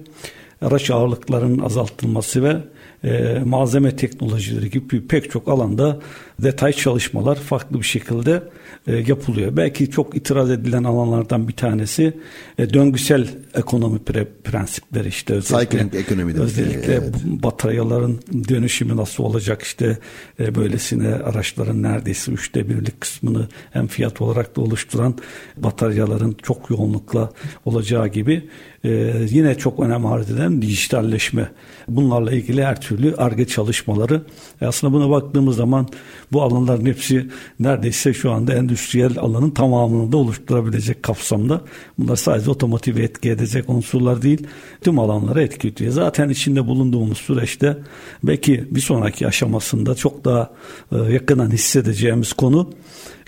araç 0.61 0.91
ağırlıklarının 0.91 1.59
azaltılması 1.59 2.43
ve 2.43 2.57
e, 3.03 3.39
malzeme 3.45 3.95
teknolojileri 3.95 4.69
gibi 4.69 5.07
pek 5.07 5.31
çok 5.31 5.47
alanda 5.47 5.99
detay 6.39 6.73
çalışmalar 6.73 7.35
farklı 7.35 7.79
bir 7.79 7.85
şekilde 7.85 8.43
e, 8.87 8.95
yapılıyor. 8.95 9.57
Belki 9.57 9.91
çok 9.91 10.17
itiraz 10.17 10.51
edilen 10.51 10.83
alanlardan 10.83 11.47
bir 11.47 11.53
tanesi 11.53 12.13
e, 12.57 12.73
döngüsel 12.73 13.27
ekonomi 13.53 13.99
pre, 13.99 14.27
prensipleri 14.43 15.07
işte 15.07 15.33
özellikle, 15.33 15.99
ekonomi 15.99 16.33
özellikle 16.33 16.93
evet. 16.93 17.15
bataryaların 17.25 18.19
dönüşümü 18.49 18.97
nasıl 18.97 19.23
olacak 19.23 19.61
işte 19.61 19.97
e, 20.39 20.55
böylesine 20.55 21.13
araçların 21.13 21.83
neredeyse 21.83 22.31
üçte 22.31 22.69
birlik 22.69 23.01
kısmını 23.01 23.47
hem 23.71 23.87
fiyat 23.87 24.21
olarak 24.21 24.55
da 24.55 24.61
oluşturan 24.61 25.15
bataryaların 25.57 26.35
çok 26.43 26.69
yoğunlukla 26.69 27.31
olacağı 27.65 28.07
gibi 28.07 28.49
e, 28.83 29.13
yine 29.29 29.55
çok 29.55 29.79
önem 29.79 30.05
arz 30.05 30.31
eden 30.31 30.61
dijitalleşme. 30.61 31.49
Bunlarla 31.87 32.31
ilgili 32.31 32.63
her 32.65 32.81
türlü 32.81 33.15
arge 33.15 33.47
çalışmaları. 33.47 34.21
E 34.61 34.65
aslında 34.65 34.93
buna 34.93 35.09
baktığımız 35.09 35.55
zaman 35.55 35.87
bu 36.31 36.41
alanların 36.41 36.85
hepsi 36.85 37.27
neredeyse 37.59 38.13
şu 38.13 38.31
anda 38.31 38.53
endüstriyel 38.53 39.19
alanın 39.19 39.49
tamamını 39.49 40.11
da 40.11 40.17
oluşturabilecek 40.17 41.03
kapsamda. 41.03 41.61
Bunlar 41.99 42.15
sadece 42.15 42.51
otomotiv 42.51 42.97
etki 42.97 43.29
edecek 43.29 43.69
unsurlar 43.69 44.21
değil, 44.21 44.47
tüm 44.81 44.99
alanlara 44.99 45.41
etki 45.41 45.67
ediyor. 45.67 45.91
Zaten 45.91 46.29
içinde 46.29 46.67
bulunduğumuz 46.67 47.17
süreçte 47.17 47.77
belki 48.23 48.65
bir 48.71 48.81
sonraki 48.81 49.27
aşamasında 49.27 49.95
çok 49.95 50.25
daha 50.25 50.51
e, 50.91 50.97
yakından 50.97 51.51
hissedeceğimiz 51.51 52.33
konu 52.33 52.69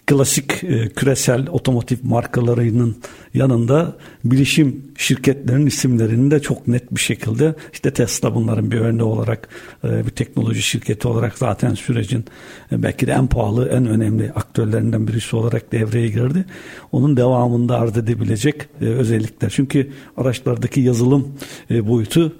klasik 0.07 0.63
e, 0.63 0.89
küresel 0.89 1.47
otomotiv 1.49 1.97
markalarının 2.03 2.97
yanında 3.33 3.97
bilişim 4.31 4.83
şirketlerinin 4.97 5.65
isimlerini 5.65 6.31
de 6.31 6.39
çok 6.39 6.67
net 6.67 6.91
bir 6.91 6.99
şekilde 6.99 7.55
işte 7.73 7.93
Tesla 7.93 8.35
bunların 8.35 8.71
bir 8.71 8.79
örneği 8.79 9.03
olarak 9.03 9.49
e, 9.83 10.05
bir 10.05 10.09
teknoloji 10.09 10.61
şirketi 10.61 11.07
olarak 11.07 11.37
zaten 11.37 11.73
sürecin 11.73 12.25
e, 12.71 12.83
belki 12.83 13.07
de 13.07 13.11
en 13.11 13.27
pahalı 13.27 13.69
en 13.69 13.85
önemli 13.85 14.31
aktörlerinden 14.31 15.07
birisi 15.07 15.35
olarak 15.35 15.71
devreye 15.71 16.07
girdi. 16.07 16.45
Onun 16.91 17.17
devamında 17.17 17.79
arz 17.79 17.97
edebilecek 17.97 18.69
e, 18.81 18.85
özellikler. 18.85 19.49
Çünkü 19.49 19.91
araçlardaki 20.17 20.81
yazılım 20.81 21.27
boyutu 21.69 22.35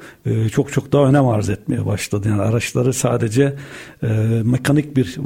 çok 0.52 0.72
çok 0.72 0.92
daha 0.92 1.06
önem 1.06 1.28
arz 1.28 1.50
etmeye 1.50 1.86
başladı. 1.86 2.30
Yani 2.30 2.42
araçları 2.42 2.94
sadece 2.94 3.56
mekanik 4.44 4.98
bir 4.98 5.18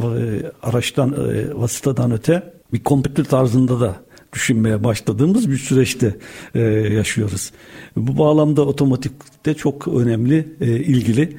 araçtan 0.64 1.16
vasıtadan 1.62 2.12
öte 2.12 2.54
bir 2.74 2.84
kompütür 2.84 3.24
tarzında 3.24 3.80
da 3.80 3.96
düşünmeye 4.34 4.84
başladığımız 4.84 5.52
bir 5.52 5.58
süreçte 5.58 6.16
e, 6.56 6.60
yaşıyoruz. 6.94 7.52
Bu 7.96 8.18
bağlamda 8.18 8.62
otomotivde 8.62 9.54
çok 9.54 9.88
önemli 9.88 10.48
e, 10.62 10.68
ilgili 10.68 11.38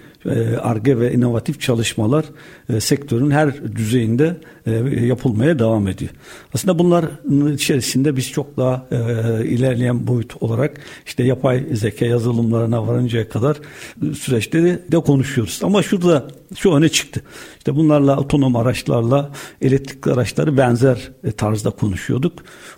ARGE 0.62 0.98
ve 0.98 1.12
inovatif 1.12 1.60
çalışmalar 1.60 2.24
e, 2.68 2.80
sektörün 2.80 3.30
her 3.30 3.64
düzeyinde 3.76 4.36
e, 4.66 4.70
yapılmaya 5.06 5.58
devam 5.58 5.88
ediyor. 5.88 6.10
Aslında 6.54 6.78
bunların 6.78 7.52
içerisinde 7.52 8.16
biz 8.16 8.30
çok 8.30 8.56
daha 8.56 8.86
e, 8.90 8.96
ilerleyen 9.46 10.06
boyut 10.06 10.42
olarak 10.42 10.80
işte 11.06 11.24
yapay 11.24 11.64
zeka 11.72 12.06
yazılımlarına 12.06 12.86
varıncaya 12.86 13.28
kadar 13.28 13.56
süreçleri 14.14 14.78
de 14.92 15.00
konuşuyoruz. 15.00 15.60
Ama 15.62 15.82
şurada 15.82 16.28
şu 16.56 16.72
öne 16.72 16.88
çıktı. 16.88 17.22
İşte 17.58 17.76
bunlarla 17.76 18.20
otonom 18.20 18.56
araçlarla 18.56 19.30
elektrikli 19.60 20.10
araçları 20.10 20.56
benzer 20.56 21.10
tarzda 21.36 21.70
konuşuyorduk. 21.70 22.32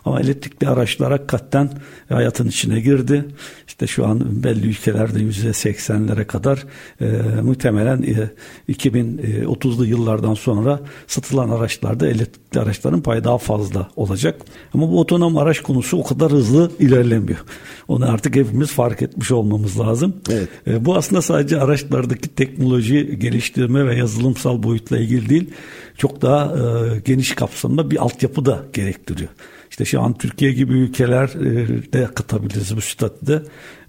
Ama 0.04 0.20
elektrikli 0.20 0.68
araçlar 0.68 1.12
hakikaten 1.12 1.70
hayatın 2.08 2.48
içine 2.48 2.80
girdi. 2.80 3.24
İşte 3.66 3.86
şu 3.86 4.06
an 4.06 4.44
belli 4.44 4.66
ülkelerde 4.66 5.20
yüzde 5.20 5.52
seksenlere 5.52 6.26
kadar 6.26 6.64
e, 7.00 7.06
muhtemelen 7.42 8.02
e, 8.02 8.30
2030'lu 8.72 9.86
yıllardan 9.86 10.34
sonra 10.34 10.80
satılan 11.06 11.48
araçlarda 11.48 12.08
elektrikli 12.08 12.58
araçların 12.58 13.00
payı 13.00 13.24
daha 13.24 13.38
fazla 13.38 13.88
olacak. 13.96 14.40
Ama 14.74 14.90
bu 14.90 15.00
otonom 15.00 15.36
araç 15.36 15.60
konusu 15.60 15.96
o 15.96 16.04
kadar 16.04 16.32
hızlı 16.32 16.70
ilerlemiyor. 16.78 17.44
Onu 17.88 18.10
artık 18.10 18.36
hepimiz 18.36 18.72
fark 18.72 19.02
etmiş 19.02 19.30
olmamız 19.30 19.80
lazım. 19.80 20.14
Evet. 20.30 20.48
E, 20.66 20.84
bu 20.84 20.96
aslında 20.96 21.22
sadece 21.22 21.60
araçlardaki 21.60 22.28
teknoloji 22.28 23.18
geliştirme 23.18 23.86
ve 23.86 23.96
yazılımsal 23.96 24.62
boyutla 24.62 24.98
ilgili 24.98 25.28
değil. 25.28 25.50
Çok 25.96 26.22
daha 26.22 26.44
e, 26.44 26.98
geniş 26.98 27.34
kapsamda 27.34 27.90
bir 27.90 28.02
altyapı 28.02 28.44
da 28.44 28.62
gerektiriyor. 28.72 29.30
İşte 29.74 29.84
şu 29.84 30.00
an 30.00 30.18
Türkiye 30.18 30.52
gibi 30.52 30.72
ülkeler 30.72 31.28
e, 31.28 31.92
de 31.92 32.08
katabiliriz 32.14 32.76
bu 32.76 32.80
statüde. 32.80 33.42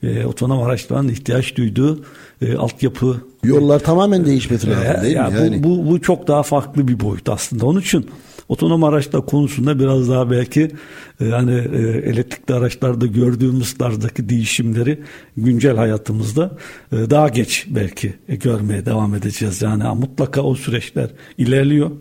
E, 0.03 0.25
otonom 0.25 0.61
araçların 0.61 1.07
ihtiyaç 1.07 1.55
duyduğu 1.55 2.03
e, 2.41 2.55
altyapı. 2.55 3.21
Yollar 3.43 3.79
tamamen 3.79 4.25
değişmesi 4.25 4.69
lazım 4.69 5.03
değil 5.03 5.15
ya 5.15 5.29
mi? 5.29 5.36
Yani. 5.36 5.63
Bu, 5.63 5.69
bu, 5.69 5.91
bu 5.91 6.01
çok 6.01 6.27
daha 6.27 6.43
farklı 6.43 6.88
bir 6.88 6.99
boyut 6.99 7.29
aslında. 7.29 7.65
Onun 7.65 7.81
için 7.81 8.09
otonom 8.49 8.83
araçlar 8.83 9.25
konusunda 9.25 9.79
biraz 9.79 10.09
daha 10.09 10.31
belki 10.31 10.71
yani 11.19 11.53
e, 11.73 11.79
elektrikli 12.09 12.53
araçlarda 12.53 13.05
gördüğümüz 13.05 13.73
tarzdaki 13.73 14.29
değişimleri 14.29 14.99
güncel 15.38 15.75
hayatımızda 15.75 16.57
e, 16.91 16.95
daha 17.09 17.29
geç 17.29 17.65
belki 17.69 18.13
görmeye 18.27 18.86
devam 18.86 19.15
edeceğiz. 19.15 19.61
Yani 19.61 19.83
mutlaka 19.83 20.41
o 20.41 20.55
süreçler 20.55 21.09
ilerliyor. 21.38 21.91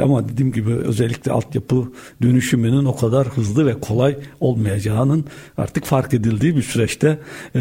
Ama 0.00 0.28
dediğim 0.28 0.52
gibi 0.52 0.74
özellikle 0.74 1.32
altyapı 1.32 1.88
dönüşümünün 2.22 2.84
o 2.84 2.96
kadar 2.96 3.28
hızlı 3.28 3.66
ve 3.66 3.80
kolay 3.80 4.16
olmayacağının 4.40 5.24
artık 5.56 5.84
fark 5.84 6.14
edildiği 6.14 6.56
bir 6.56 6.62
süreçte 6.62 7.18
e, 7.54 7.60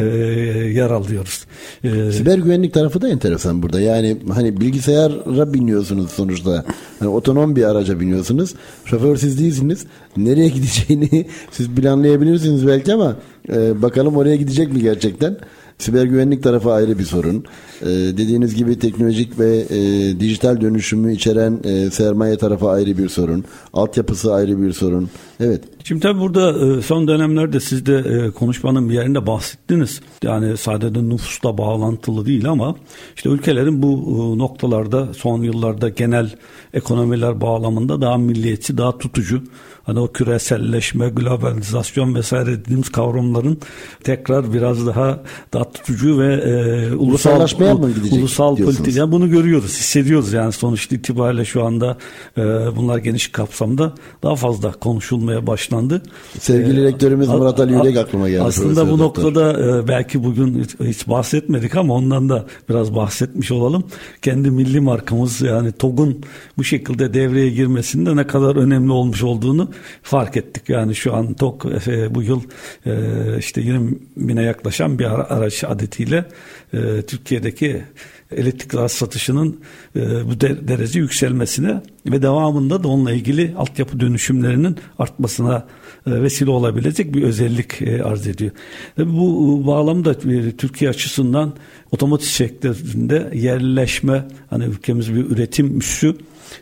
yer 0.74 0.90
alıyoruz. 0.90 1.46
E, 1.84 2.12
Siber 2.12 2.38
güvenlik 2.38 2.74
tarafı 2.74 3.02
da 3.02 3.10
enteresan 3.10 3.64
burada. 3.64 3.82
Yani 3.82 4.18
hani 4.34 4.62
bilgisayara 4.62 5.54
biniyorsunuz 5.54 6.12
sonuçta. 6.12 6.66
Hani 7.00 7.10
otonom 7.10 7.56
bir 7.56 7.64
araca 7.64 8.00
biniyorsunuz. 8.00 8.56
Şoför 8.86 9.16
siz 9.16 9.40
değilsiniz. 9.40 9.86
Nereye 10.18 10.50
gideceğini 10.50 11.28
siz 11.52 11.70
planlayabilirsiniz 11.70 12.68
belki 12.68 12.94
ama 12.94 13.16
e, 13.50 13.82
bakalım 13.82 14.18
oraya 14.18 14.36
gidecek 14.36 14.74
mi 14.74 14.82
gerçekten? 14.82 15.38
Siber 15.82 16.06
güvenlik 16.06 16.44
tarafı 16.44 16.72
ayrı 16.72 17.00
bir 17.00 17.04
sorun. 17.04 17.46
Ee, 17.82 17.86
dediğiniz 17.88 18.56
gibi 18.56 18.80
teknolojik 18.80 19.40
ve 19.40 19.58
e, 19.70 19.80
dijital 20.20 20.62
dönüşümü 20.62 21.14
içeren 21.14 21.60
e, 21.64 21.90
sermaye 21.92 22.38
tarafı 22.38 22.70
ayrı 22.70 22.98
bir 22.98 23.10
sorun. 23.10 23.46
Altyapısı 23.74 24.34
ayrı 24.34 24.62
bir 24.62 24.74
sorun. 24.74 25.10
Evet. 25.40 25.64
Şimdi 25.84 26.02
tabii 26.02 26.20
burada 26.20 26.78
e, 26.78 26.82
son 26.82 27.08
dönemlerde 27.08 27.60
siz 27.60 27.86
de 27.86 27.98
e, 27.98 28.32
konuşmanın 28.32 28.90
bir 28.90 28.94
yerinde 28.94 29.28
bahsettiniz. 29.28 30.02
Yani 30.24 30.58
sadece 30.58 31.04
nüfusla 31.04 31.58
bağlantılı 31.58 32.26
değil 32.26 32.50
ama 32.50 32.76
işte 33.16 33.30
ülkelerin 33.30 33.82
bu 33.82 33.94
e, 33.94 34.38
noktalarda 34.38 35.14
son 35.14 35.44
yıllarda 35.44 35.90
genel 35.90 36.30
ekonomiler 36.74 37.42
bağlamında 37.42 38.02
daha 38.02 38.18
milliyetçi, 38.18 38.78
daha 38.78 38.98
tutucu 38.98 39.44
hani 39.84 40.00
o 40.00 40.12
küreselleşme, 40.12 41.10
globalizasyon 41.10 42.16
vesaire 42.16 42.48
dediğimiz 42.48 42.90
kavramların 42.90 43.58
tekrar 44.04 44.54
biraz 44.54 44.88
daha 44.88 45.20
daha 45.54 45.72
tutucu 45.72 46.20
ve 46.20 46.34
e, 46.34 46.96
ulusal 46.96 47.40
mı 47.78 47.92
gidecek 47.92 48.20
ulusal 48.20 48.56
politik 48.56 48.96
yani 48.96 49.12
bunu 49.12 49.30
görüyoruz, 49.30 49.80
hissediyoruz 49.80 50.34
yani 50.34 50.52
sonuç 50.52 50.92
itibariyle 50.92 51.46
şu 51.46 51.66
anda 51.66 51.98
e, 52.38 52.42
bunlar 52.76 52.98
geniş 52.98 53.28
kapsamda 53.28 53.94
daha 54.24 54.36
fazla 54.36 54.72
konuşulmaya 54.72 55.48
başlandı. 55.48 56.02
Sevgili 56.40 56.82
e, 56.82 56.84
rektörümüz 56.84 57.28
Murat 57.28 57.60
Ali 57.60 57.74
Yürek 57.74 57.98
aklıma 57.98 58.30
geldi. 58.30 58.42
Aslında 58.42 58.92
bu 58.92 58.98
noktada 58.98 59.54
e, 59.54 59.88
belki 59.88 60.24
bugün 60.24 60.64
hiç, 60.64 60.70
hiç 60.80 61.08
bahsetmedik 61.08 61.76
ama 61.76 61.94
ondan 61.94 62.30
da 62.30 62.46
biraz 62.70 62.96
bahsetmiş 62.96 63.52
olalım. 63.52 63.84
Kendi 64.22 64.52
milli 64.52 64.80
markamız 64.80 65.42
yani 65.42 65.72
TOG'un 65.72 66.22
bu 66.58 66.64
şekilde 66.64 67.14
devreye 67.14 67.50
girmesinde 67.50 68.16
ne 68.16 68.28
kadar 68.28 68.56
önemli 68.56 68.92
olmuş 68.92 69.24
olduğunu 69.24 69.71
fark 70.04 70.38
ettik. 70.38 70.70
Yani 70.70 70.96
şu 70.96 71.14
an 71.14 71.34
TOK 71.34 71.66
e, 71.88 72.16
bu 72.16 72.24
yıl 72.24 72.42
e, 72.86 72.92
işte 73.40 73.62
20 73.62 73.92
bine 74.18 74.44
yaklaşan 74.44 75.00
bir 75.00 75.06
araç 75.36 75.64
adetiyle 75.64 76.26
e, 76.74 77.02
Türkiye'deki 77.02 77.84
elektrikli 78.32 78.80
araç 78.80 78.92
satışının 78.92 79.60
bu 79.96 80.42
derece 80.42 81.00
yükselmesine 81.00 81.82
ve 82.06 82.22
devamında 82.22 82.84
da 82.84 82.88
onunla 82.88 83.12
ilgili 83.12 83.54
altyapı 83.58 84.00
dönüşümlerinin 84.00 84.78
artmasına 85.00 85.68
vesile 86.08 86.50
olabilecek 86.50 87.14
bir 87.16 87.24
özellik 87.24 87.82
arz 88.04 88.28
ediyor. 88.28 88.52
Bu 88.98 89.68
bağlamda 89.68 90.20
Türkiye 90.58 90.90
açısından 90.90 91.54
otomotiv 91.92 92.26
sektöründe 92.26 93.32
yerleşme 93.34 94.28
hani 94.50 94.64
ülkemiz 94.64 95.14
bir 95.14 95.26
üretim 95.26 95.80
üssü 95.80 96.16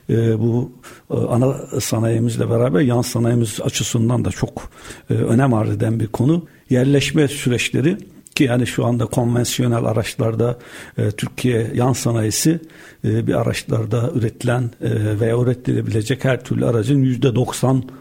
e, 0.10 0.40
bu 0.40 0.72
e, 1.12 1.14
ana 1.14 1.54
sanayimizle 1.80 2.50
beraber 2.50 2.82
yan 2.82 3.02
sanayimiz 3.02 3.62
açısından 3.62 4.26
da 4.26 4.30
çok 4.30 4.72
e, 5.10 5.14
önem 5.14 5.54
arz 5.54 5.70
eden 5.70 6.00
bir 6.00 6.08
konu. 6.08 6.46
Yerleşme 6.70 7.28
süreçleri 7.28 7.98
ki 8.40 8.44
yani 8.44 8.68
şu 8.68 8.86
anda 8.86 9.06
konvansiyonel 9.06 9.86
araçlarda 9.86 10.58
e, 10.98 11.12
Türkiye 11.12 11.72
yan 11.74 11.94
sanayisi 11.94 12.60
e, 13.04 13.28
bir 13.28 13.34
araçlarda 13.34 14.12
üretilen 14.16 14.72
e, 14.82 15.20
veya 15.20 15.38
üretilebilecek 15.38 16.26
her 16.26 16.44
türlü 16.44 16.66
aracın 16.66 17.02
yüzde 17.02 17.36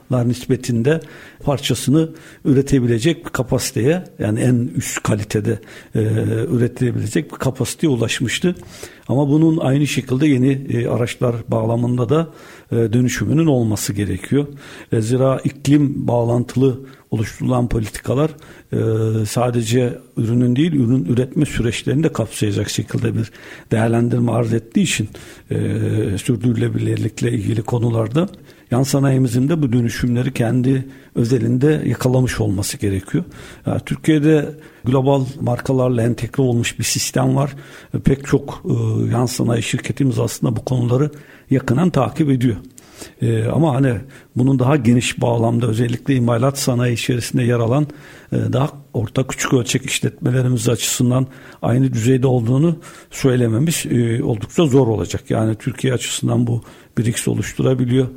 doksanlar 0.09 0.29
nispetinde 0.29 1.01
parçasını 1.45 2.09
üretebilecek 2.45 3.25
bir 3.25 3.31
kapasiteye 3.31 4.05
yani 4.19 4.41
en 4.41 4.71
üst 4.77 5.03
kalitede 5.03 5.59
e, 5.95 6.01
üretilebilecek 6.49 7.33
bir 7.33 7.37
kapasiteye 7.37 7.93
ulaşmıştı. 7.93 8.55
Ama 9.09 9.29
bunun 9.29 9.59
aynı 9.59 9.87
şekilde 9.87 10.27
yeni 10.27 10.53
e, 10.53 10.89
araçlar 10.89 11.37
bağlamında 11.49 12.09
da 12.09 12.29
e, 12.73 12.77
dönüşümünün 12.77 13.47
olması 13.47 13.93
gerekiyor. 13.93 14.47
E, 14.93 15.01
zira 15.01 15.41
iklim 15.45 16.07
bağlantılı 16.07 16.81
oluşturulan 17.11 17.69
politikalar 17.69 18.31
e, 18.73 19.27
sadece 19.27 19.99
ürünün 20.17 20.57
değil 20.57 20.73
ürün 20.73 21.05
üretme 21.05 21.47
süreçlerini 21.47 22.03
de 22.03 22.13
kapsayacak 22.13 22.71
şekilde 22.71 23.15
bir 23.15 23.31
değerlendirme 23.71 24.33
arz 24.33 24.53
ettiği 24.55 24.83
için 24.83 25.09
e, 25.51 25.57
sürdürülebilirlikle 26.19 27.33
ilgili 27.33 27.63
konularda 27.63 28.29
yan 28.71 28.83
sanayimizin 28.83 29.49
de 29.49 29.63
bu 29.63 29.73
dönüşümleri 29.73 30.33
kendi 30.35 30.89
özelinde 31.15 31.83
yakalamış 31.87 32.41
olması 32.41 32.77
gerekiyor. 32.77 33.25
Yani 33.67 33.81
Türkiye'de 33.87 34.55
global 34.85 35.25
markalarla 35.41 36.03
entegre 36.03 36.43
olmuş 36.43 36.79
bir 36.79 36.85
sistem 36.85 37.37
var. 37.37 37.57
Pek 38.05 38.27
çok 38.27 38.63
e, 38.65 38.73
yan 39.13 39.27
sanayi 39.27 39.63
şirketimiz 39.63 40.19
aslında 40.19 40.57
bu 40.57 40.65
konuları 40.65 41.11
yakından 41.51 41.91
takip 41.91 42.31
ediyor. 42.31 42.57
E, 43.23 43.45
ama 43.45 43.75
hani 43.75 43.95
bunun 44.37 44.59
daha 44.59 44.77
geniş 44.77 45.21
bağlamda 45.21 45.67
özellikle 45.67 46.15
imalat 46.15 46.59
sanayi 46.59 46.95
içerisinde 46.95 47.43
yer 47.43 47.59
alan 47.59 47.87
e, 48.33 48.37
daha 48.53 48.71
orta 48.93 49.27
küçük 49.27 49.55
ölçek 49.55 49.87
işletmelerimiz 49.87 50.69
açısından 50.69 51.27
aynı 51.63 51.93
düzeyde 51.93 52.27
olduğunu 52.27 52.79
söylememiz 53.11 53.85
e, 53.91 54.23
oldukça 54.23 54.67
zor 54.67 54.87
olacak. 54.87 55.31
Yani 55.31 55.55
Türkiye 55.55 55.93
açısından 55.93 56.47
bu 56.47 56.63
BRICS 56.99 57.29
oluşturabiliyor. 57.29 58.09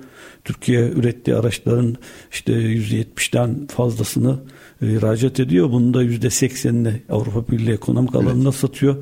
Türkiye 0.43 0.89
ürettiği 0.89 1.37
araçların 1.37 1.95
işte 2.31 2.53
%70'den 2.53 3.67
fazlasını 3.67 4.39
e, 4.81 4.93
ihracat 4.93 5.39
ediyor. 5.39 5.71
Bunun 5.71 5.93
da 5.93 6.03
%80'ini 6.03 6.93
Avrupa 7.09 7.51
Birliği 7.51 7.71
ekonomik 7.71 8.15
alanında 8.15 8.49
evet. 8.49 8.59
satıyor. 8.59 8.95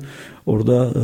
Orada 0.46 0.86
e, 0.86 1.02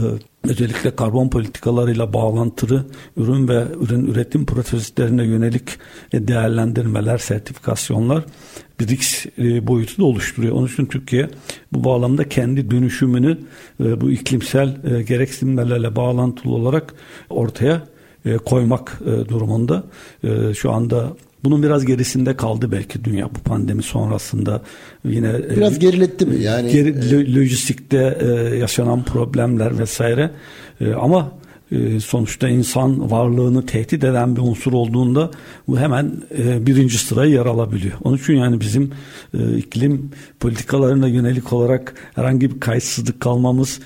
özellikle 0.48 0.96
karbon 0.96 1.28
politikalarıyla 1.28 2.12
bağlantılı 2.12 2.86
ürün 3.16 3.48
ve 3.48 3.64
ürün 3.80 4.06
üretim 4.06 4.46
proseslerine 4.46 5.24
yönelik 5.24 5.68
e, 6.12 6.28
değerlendirmeler, 6.28 7.18
sertifikasyonlar 7.18 8.24
BRICS 8.80 9.26
boyutu 9.66 9.98
da 9.98 10.04
oluşturuyor. 10.04 10.54
Onun 10.54 10.66
için 10.66 10.86
Türkiye 10.86 11.28
bu 11.72 11.84
bağlamda 11.84 12.28
kendi 12.28 12.70
dönüşümünü 12.70 13.38
bu 13.80 14.10
iklimsel 14.10 14.76
gereksinimlerle 15.08 15.96
bağlantılı 15.96 16.54
olarak 16.54 16.94
ortaya 17.30 17.82
e, 18.26 18.36
koymak 18.36 19.00
e, 19.06 19.28
durumunda. 19.28 19.84
E, 20.24 20.54
şu 20.54 20.72
anda 20.72 21.12
bunun 21.44 21.62
biraz 21.62 21.84
gerisinde 21.84 22.36
kaldı 22.36 22.72
belki 22.72 23.04
dünya 23.04 23.28
bu 23.34 23.38
pandemi 23.38 23.82
sonrasında. 23.82 24.62
Yine 25.04 25.28
e, 25.28 25.56
biraz 25.56 25.78
geriletti 25.78 26.26
mi? 26.26 26.42
Yani 26.42 26.72
geri, 26.72 27.12
lo, 27.12 27.40
lojistikte 27.40 28.18
e, 28.20 28.56
yaşanan 28.56 29.04
problemler 29.04 29.78
vesaire. 29.78 30.30
E, 30.80 30.92
ama 30.92 31.20
e, 31.20 31.45
sonuçta 32.04 32.48
insan 32.48 33.10
varlığını 33.10 33.66
tehdit 33.66 34.04
eden 34.04 34.36
bir 34.36 34.40
unsur 34.40 34.72
olduğunda 34.72 35.30
bu 35.68 35.78
hemen 35.78 36.12
e, 36.38 36.66
birinci 36.66 36.98
sırayı 36.98 37.32
yer 37.32 37.46
alabiliyor. 37.46 37.94
Onun 38.04 38.16
için 38.16 38.34
yani 38.34 38.60
bizim 38.60 38.92
e, 39.38 39.56
iklim 39.56 40.10
politikalarına 40.40 41.08
yönelik 41.08 41.52
olarak 41.52 41.94
herhangi 42.14 42.54
bir 42.54 42.60
kayıtsızlık 42.60 43.20
kalmamız 43.20 43.80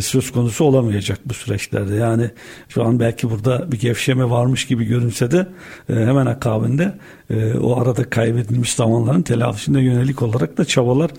söz 0.00 0.30
konusu 0.32 0.64
olamayacak 0.64 1.18
bu 1.26 1.34
süreçlerde. 1.34 1.94
Yani 1.94 2.30
şu 2.68 2.84
an 2.84 3.00
belki 3.00 3.30
burada 3.30 3.72
bir 3.72 3.78
gevşeme 3.78 4.30
varmış 4.30 4.66
gibi 4.66 4.84
görünse 4.84 5.30
de 5.30 5.46
hemen 5.86 6.26
akabinde 6.26 6.94
o 7.60 7.80
arada 7.80 8.10
kaybedilmiş 8.10 8.74
zamanların 8.74 9.22
telafisine 9.22 9.80
yönelik 9.80 10.22
olarak 10.22 10.58
da 10.58 10.64
çabalar 10.64 11.10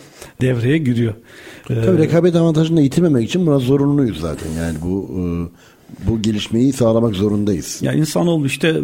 devreye 0.42 0.78
giriyor. 0.78 1.14
Tabii 1.68 1.98
rekabet 1.98 2.36
avantajını 2.36 2.82
yitirmemek 2.82 3.30
için 3.30 3.48
buna 3.48 3.60
zorunluyuz 3.60 4.20
zaten. 4.20 4.52
Yani 4.52 4.78
bu 4.82 5.10
bu 6.08 6.22
gelişmeyi 6.22 6.74
sağlamak 6.74 7.16
zorundayız. 7.16 7.82
Ya 7.82 7.94
insanoğlu 7.94 8.46
işte 8.46 8.82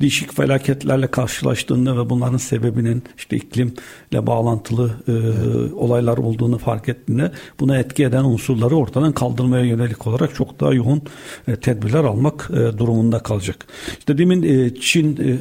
değişik 0.00 0.36
felaketlerle 0.36 1.06
karşılaştığında 1.06 1.98
ve 1.98 2.10
bunların 2.10 2.36
sebebinin 2.36 3.02
işte 3.16 3.36
iklimle 3.36 4.26
bağlantılı 4.26 4.90
e, 5.08 5.12
evet. 5.12 5.72
olaylar 5.74 6.18
olduğunu 6.18 6.58
fark 6.58 6.88
ettiğinde 6.88 7.32
buna 7.60 7.78
etki 7.78 8.04
eden 8.04 8.24
unsurları 8.24 8.76
ortadan 8.76 9.12
kaldırmaya 9.12 9.64
yönelik 9.64 10.06
olarak 10.06 10.34
çok 10.34 10.60
daha 10.60 10.74
yoğun 10.74 11.02
e, 11.48 11.56
tedbirler 11.56 12.04
almak 12.04 12.50
e, 12.52 12.78
durumunda 12.78 13.18
kalacak. 13.18 13.66
İşte 13.98 14.18
demin 14.18 14.42
e, 14.42 14.74
Çin 14.74 15.16
e, 15.16 15.38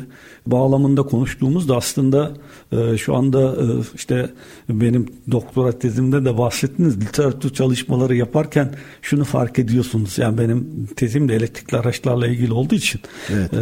bağlamında 0.47 1.03
konuştuğumuzda 1.03 1.77
aslında 1.77 2.31
e, 2.71 2.97
şu 2.97 3.15
anda 3.15 3.55
e, 3.55 3.65
işte 3.95 4.29
benim 4.69 5.05
doktora 5.31 5.79
tezimde 5.79 6.25
de 6.25 6.37
bahsettiniz 6.37 7.01
literatür 7.01 7.53
çalışmaları 7.53 8.15
yaparken 8.15 8.75
şunu 9.01 9.23
fark 9.23 9.59
ediyorsunuz. 9.59 10.17
Yani 10.17 10.37
benim 10.37 10.87
tezim 10.95 11.29
de 11.29 11.35
elektrikli 11.35 11.75
araçlarla 11.75 12.27
ilgili 12.27 12.53
olduğu 12.53 12.75
için 12.75 13.01
evet. 13.29 13.53
e, 13.53 13.59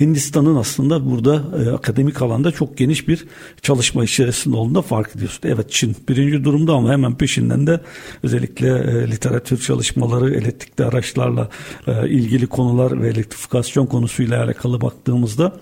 Hindistan'ın 0.00 0.56
aslında 0.56 1.10
burada 1.10 1.42
e, 1.64 1.70
akademik 1.70 2.22
alanda 2.22 2.50
çok 2.50 2.76
geniş 2.76 3.08
bir 3.08 3.26
çalışma 3.62 4.04
içerisinde 4.04 4.56
olduğunu 4.56 4.82
fark 4.82 5.16
ediyorsun. 5.16 5.40
Evet 5.44 5.70
Çin 5.70 5.96
birinci 6.08 6.44
durumda 6.44 6.72
ama 6.72 6.92
hemen 6.92 7.14
peşinden 7.14 7.66
de 7.66 7.80
özellikle 8.22 8.68
e, 8.68 9.10
literatür 9.10 9.58
çalışmaları 9.58 10.34
elektrikli 10.34 10.84
araçlarla 10.84 11.48
e, 11.86 12.08
ilgili 12.08 12.46
konular 12.46 13.02
ve 13.02 13.08
elektrifikasyon 13.08 13.86
konusuyla 13.86 14.44
alakalı 14.44 14.80
baktığımızda 14.80 15.52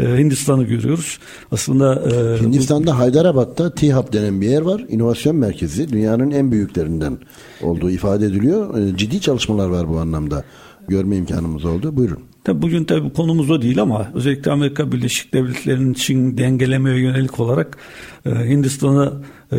e, 0.00 0.04
Hindistan'ı 0.04 0.64
görüyoruz. 0.64 1.18
Aslında 1.52 1.94
e, 1.94 2.42
Hindistan'da 2.42 2.90
bu, 2.90 2.98
Haydarabad'da 2.98 3.74
TİHAP 3.74 4.12
denen 4.12 4.40
bir 4.40 4.48
yer 4.48 4.62
var. 4.62 4.84
İnovasyon 4.88 5.36
merkezi. 5.36 5.88
Dünyanın 5.88 6.30
en 6.30 6.52
büyüklerinden 6.52 7.18
olduğu 7.62 7.90
ifade 7.90 8.26
ediliyor. 8.26 8.78
E, 8.78 8.96
ciddi 8.96 9.20
çalışmalar 9.20 9.68
var 9.68 9.88
bu 9.88 9.98
anlamda. 9.98 10.44
Görme 10.88 11.16
imkanımız 11.16 11.64
oldu. 11.64 11.96
Buyurun. 11.96 12.18
Tabii 12.44 12.62
bugün 12.62 12.84
tabii 12.84 13.12
konumuz 13.12 13.50
o 13.50 13.62
değil 13.62 13.82
ama 13.82 14.08
özellikle 14.14 14.50
Amerika 14.50 14.92
Birleşik 14.92 15.34
Devletleri'nin 15.34 15.94
Çin 15.94 16.38
dengelemeye 16.38 16.98
yönelik 17.00 17.40
olarak 17.40 17.76
Hindistan'a 18.30 19.12
e, 19.52 19.56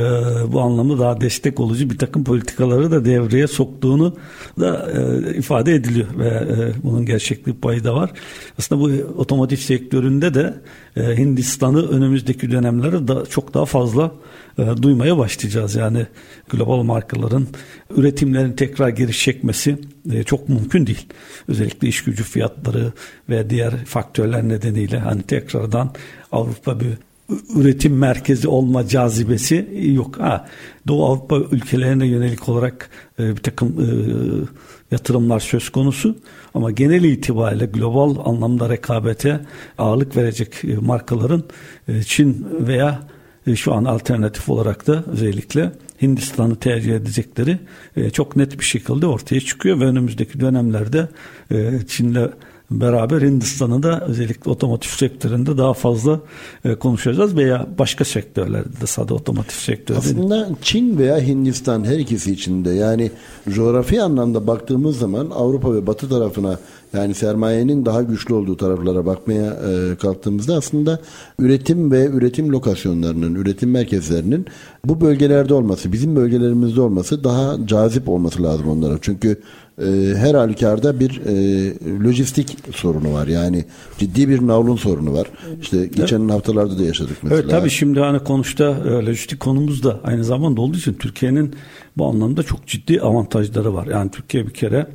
bu 0.53 0.61
anlamda 0.61 0.99
daha 0.99 1.21
destek 1.21 1.59
olucu 1.59 1.89
bir 1.89 1.97
takım 1.97 2.23
politikaları 2.23 2.91
da 2.91 3.05
devreye 3.05 3.47
soktuğunu 3.47 4.15
da 4.59 4.91
e, 4.91 5.37
ifade 5.37 5.75
ediliyor 5.75 6.07
ve 6.17 6.27
e, 6.27 6.83
bunun 6.83 7.05
gerçeklik 7.05 7.61
payı 7.61 7.83
da 7.83 7.95
var. 7.95 8.11
Aslında 8.57 8.81
bu 8.81 8.85
otomotiv 9.17 9.57
sektöründe 9.57 10.33
de 10.33 10.53
Hindistan'ı 10.95 11.89
önümüzdeki 11.89 12.51
dönemlerde 12.51 13.07
da 13.07 13.25
çok 13.25 13.53
daha 13.53 13.65
fazla 13.65 14.11
duymaya 14.81 15.17
başlayacağız. 15.17 15.75
Yani 15.75 16.05
global 16.49 16.83
markaların 16.83 17.47
üretimlerin 17.95 18.51
tekrar 18.51 18.89
geri 18.89 19.13
çekmesi 19.13 19.77
çok 20.25 20.49
mümkün 20.49 20.87
değil. 20.87 21.05
Özellikle 21.47 21.87
iş 21.87 22.03
gücü 22.03 22.23
fiyatları 22.23 22.91
ve 23.29 23.49
diğer 23.49 23.85
faktörler 23.85 24.49
nedeniyle 24.49 24.99
hani 24.99 25.21
tekrardan 25.21 25.91
Avrupa 26.31 26.79
bir 26.79 26.97
üretim 27.55 27.97
merkezi 27.97 28.47
olma 28.47 28.87
cazibesi 28.87 29.69
yok. 29.93 30.19
Ha, 30.19 30.47
Doğu 30.87 31.05
Avrupa 31.05 31.37
ülkelerine 31.51 32.07
yönelik 32.07 32.49
olarak 32.49 32.89
e, 33.19 33.35
bir 33.35 33.41
takım 33.41 33.67
e, 33.67 33.87
yatırımlar 34.91 35.39
söz 35.39 35.69
konusu 35.69 36.17
ama 36.53 36.71
genel 36.71 37.03
itibariyle 37.03 37.65
global 37.65 38.15
anlamda 38.25 38.69
rekabete 38.69 39.39
ağırlık 39.77 40.15
verecek 40.15 40.63
e, 40.63 40.75
markaların 40.75 41.43
e, 41.87 42.03
Çin 42.03 42.47
veya 42.67 42.99
e, 43.47 43.55
şu 43.55 43.73
an 43.73 43.85
alternatif 43.85 44.49
olarak 44.49 44.87
da 44.87 45.03
özellikle 45.11 45.71
Hindistan'ı 46.01 46.55
tercih 46.55 46.95
edecekleri 46.95 47.59
e, 47.95 48.09
çok 48.09 48.35
net 48.35 48.59
bir 48.59 48.65
şekilde 48.65 49.05
ortaya 49.05 49.39
çıkıyor 49.41 49.79
ve 49.79 49.85
önümüzdeki 49.85 50.39
dönemlerde 50.39 51.07
e, 51.51 51.71
Çin'le 51.87 52.29
beraber 52.71 53.21
Hindistan'ı 53.21 53.83
da 53.83 54.01
özellikle 54.01 54.51
otomotiv 54.51 54.89
sektöründe 54.89 55.57
daha 55.57 55.73
fazla 55.73 56.19
e, 56.65 56.75
konuşacağız 56.75 57.35
veya 57.35 57.67
başka 57.79 58.05
sektörlerde 58.05 58.81
de 58.81 58.85
sadece 58.85 59.13
otomotiv 59.13 59.55
sektörü. 59.57 59.97
Aslında. 59.97 60.49
Çin 60.61 60.97
veya 60.97 61.19
Hindistan 61.19 61.83
her 61.83 61.99
ikisi 61.99 62.31
içinde 62.31 62.69
yani 62.69 63.11
coğrafi 63.49 64.01
anlamda 64.01 64.47
baktığımız 64.47 64.99
zaman 64.99 65.29
Avrupa 65.29 65.73
ve 65.73 65.87
Batı 65.87 66.09
tarafına 66.09 66.59
yani 66.93 67.13
sermayenin 67.13 67.85
daha 67.85 68.01
güçlü 68.01 68.33
olduğu 68.33 68.57
taraflara 68.57 69.05
bakmaya 69.05 69.53
e, 69.53 69.95
kalktığımızda 69.95 70.55
aslında 70.55 70.99
üretim 71.39 71.91
ve 71.91 72.05
üretim 72.05 72.49
lokasyonlarının, 72.49 73.35
üretim 73.35 73.71
merkezlerinin 73.71 74.45
bu 74.85 75.01
bölgelerde 75.01 75.53
olması, 75.53 75.91
bizim 75.91 76.15
bölgelerimizde 76.15 76.81
olması 76.81 77.23
daha 77.23 77.67
cazip 77.67 78.09
olması 78.09 78.43
lazım 78.43 78.69
onlara. 78.69 78.97
Çünkü 79.01 79.41
e, 79.79 80.15
her 80.15 80.35
halükarda 80.35 80.99
bir 80.99 81.21
e, 81.25 82.03
lojistik 82.03 82.57
sorunu 82.75 83.13
var. 83.13 83.27
Yani 83.27 83.65
ciddi 83.97 84.29
bir 84.29 84.47
navlun 84.47 84.75
sorunu 84.75 85.13
var. 85.13 85.27
İşte 85.61 85.85
geçen 85.85 86.21
evet. 86.21 86.31
haftalarda 86.31 86.79
da 86.79 86.83
yaşadık 86.83 87.17
mesela. 87.23 87.41
Evet 87.41 87.51
tabii 87.51 87.69
şimdi 87.69 87.99
hani 87.99 88.19
konuşta 88.19 88.63
e, 88.63 88.89
lojistik 88.89 89.39
konumuz 89.39 89.83
da 89.83 89.99
aynı 90.03 90.23
zamanda 90.23 90.61
olduğu 90.61 90.77
için 90.77 90.93
Türkiye'nin 90.93 91.55
bu 91.97 92.05
anlamda 92.05 92.43
çok 92.43 92.67
ciddi 92.67 93.01
avantajları 93.01 93.73
var. 93.73 93.87
Yani 93.87 94.11
Türkiye 94.11 94.47
bir 94.47 94.53
kere 94.53 94.87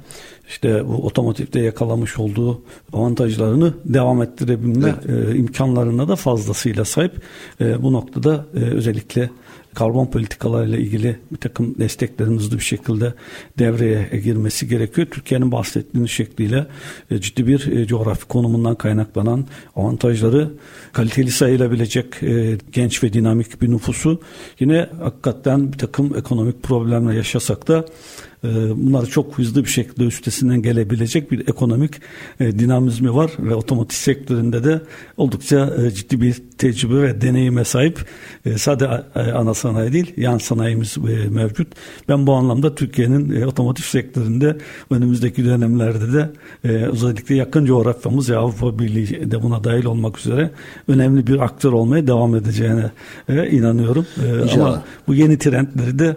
işte 0.48 0.88
bu 0.88 1.06
otomotivde 1.06 1.60
yakalamış 1.60 2.18
olduğu 2.18 2.62
avantajlarını 2.92 3.74
devam 3.84 4.22
ettirebilme 4.22 4.94
evet. 5.08 5.28
e, 5.28 5.36
imkanlarına 5.36 6.08
da 6.08 6.16
fazlasıyla 6.16 6.84
sahip. 6.84 7.12
E, 7.60 7.82
bu 7.82 7.92
noktada 7.92 8.46
e, 8.54 8.58
özellikle 8.58 9.30
karbon 9.74 10.06
politikalarıyla 10.06 10.78
ilgili 10.78 11.16
bir 11.32 11.36
takım 11.36 11.78
desteklerin 11.78 12.38
hızlı 12.38 12.58
bir 12.58 12.64
şekilde 12.64 13.14
devreye 13.58 14.20
girmesi 14.24 14.68
gerekiyor. 14.68 15.06
Türkiye'nin 15.10 15.52
bahsettiğiniz 15.52 16.10
şekliyle 16.10 16.66
e, 17.10 17.20
ciddi 17.20 17.46
bir 17.46 17.66
e, 17.66 17.86
coğrafi 17.86 18.26
konumundan 18.26 18.74
kaynaklanan 18.74 19.46
avantajları 19.76 20.50
kaliteli 20.92 21.30
sayılabilecek 21.30 22.22
e, 22.22 22.58
genç 22.72 23.04
ve 23.04 23.12
dinamik 23.12 23.62
bir 23.62 23.70
nüfusu 23.70 24.20
yine 24.60 24.88
hakikaten 25.02 25.72
bir 25.72 25.78
takım 25.78 26.16
ekonomik 26.16 26.62
problemler 26.62 27.12
yaşasak 27.12 27.68
da 27.68 27.84
ee, 28.44 28.76
bunları 28.76 29.06
çok 29.06 29.38
hızlı 29.38 29.64
bir 29.64 29.68
şekilde 29.68 30.04
üstesinden 30.04 30.62
gelebilecek 30.62 31.30
bir 31.30 31.48
ekonomik 31.48 31.92
e, 32.40 32.58
dinamizmi 32.58 33.14
var 33.14 33.30
ve 33.38 33.54
otomotiv 33.54 33.96
sektöründe 33.96 34.64
de 34.64 34.80
oldukça 35.16 35.74
e, 35.86 35.90
ciddi 35.90 36.20
bir 36.20 36.42
tecrübe 36.58 37.02
ve 37.02 37.20
deneyime 37.20 37.64
sahip 37.64 38.04
e, 38.44 38.58
sadece 38.58 38.88
ana 39.16 39.54
sanayi 39.54 39.92
değil 39.92 40.12
yan 40.16 40.38
sanayimiz 40.38 40.96
mevcut. 41.30 41.68
Ben 42.08 42.26
bu 42.26 42.32
anlamda 42.32 42.74
Türkiye'nin 42.74 43.42
otomotiv 43.42 43.84
sektöründe 43.84 44.58
önümüzdeki 44.90 45.44
dönemlerde 45.44 46.12
de 46.12 46.30
özellikle 46.64 47.34
yakın 47.34 47.66
coğrafyamız 47.66 48.30
ve 48.30 48.36
Avrupa 48.36 48.78
Birliği 48.78 49.30
de 49.30 49.42
buna 49.42 49.64
dahil 49.64 49.84
olmak 49.84 50.18
üzere 50.18 50.50
önemli 50.88 51.26
bir 51.26 51.38
aktör 51.38 51.72
olmaya 51.72 52.06
devam 52.06 52.36
edeceğine 52.36 52.90
inanıyorum. 53.28 54.06
İnşallah. 54.42 54.66
Ama 54.66 54.84
bu 55.06 55.14
yeni 55.14 55.38
trendleri 55.38 55.98
de 55.98 56.16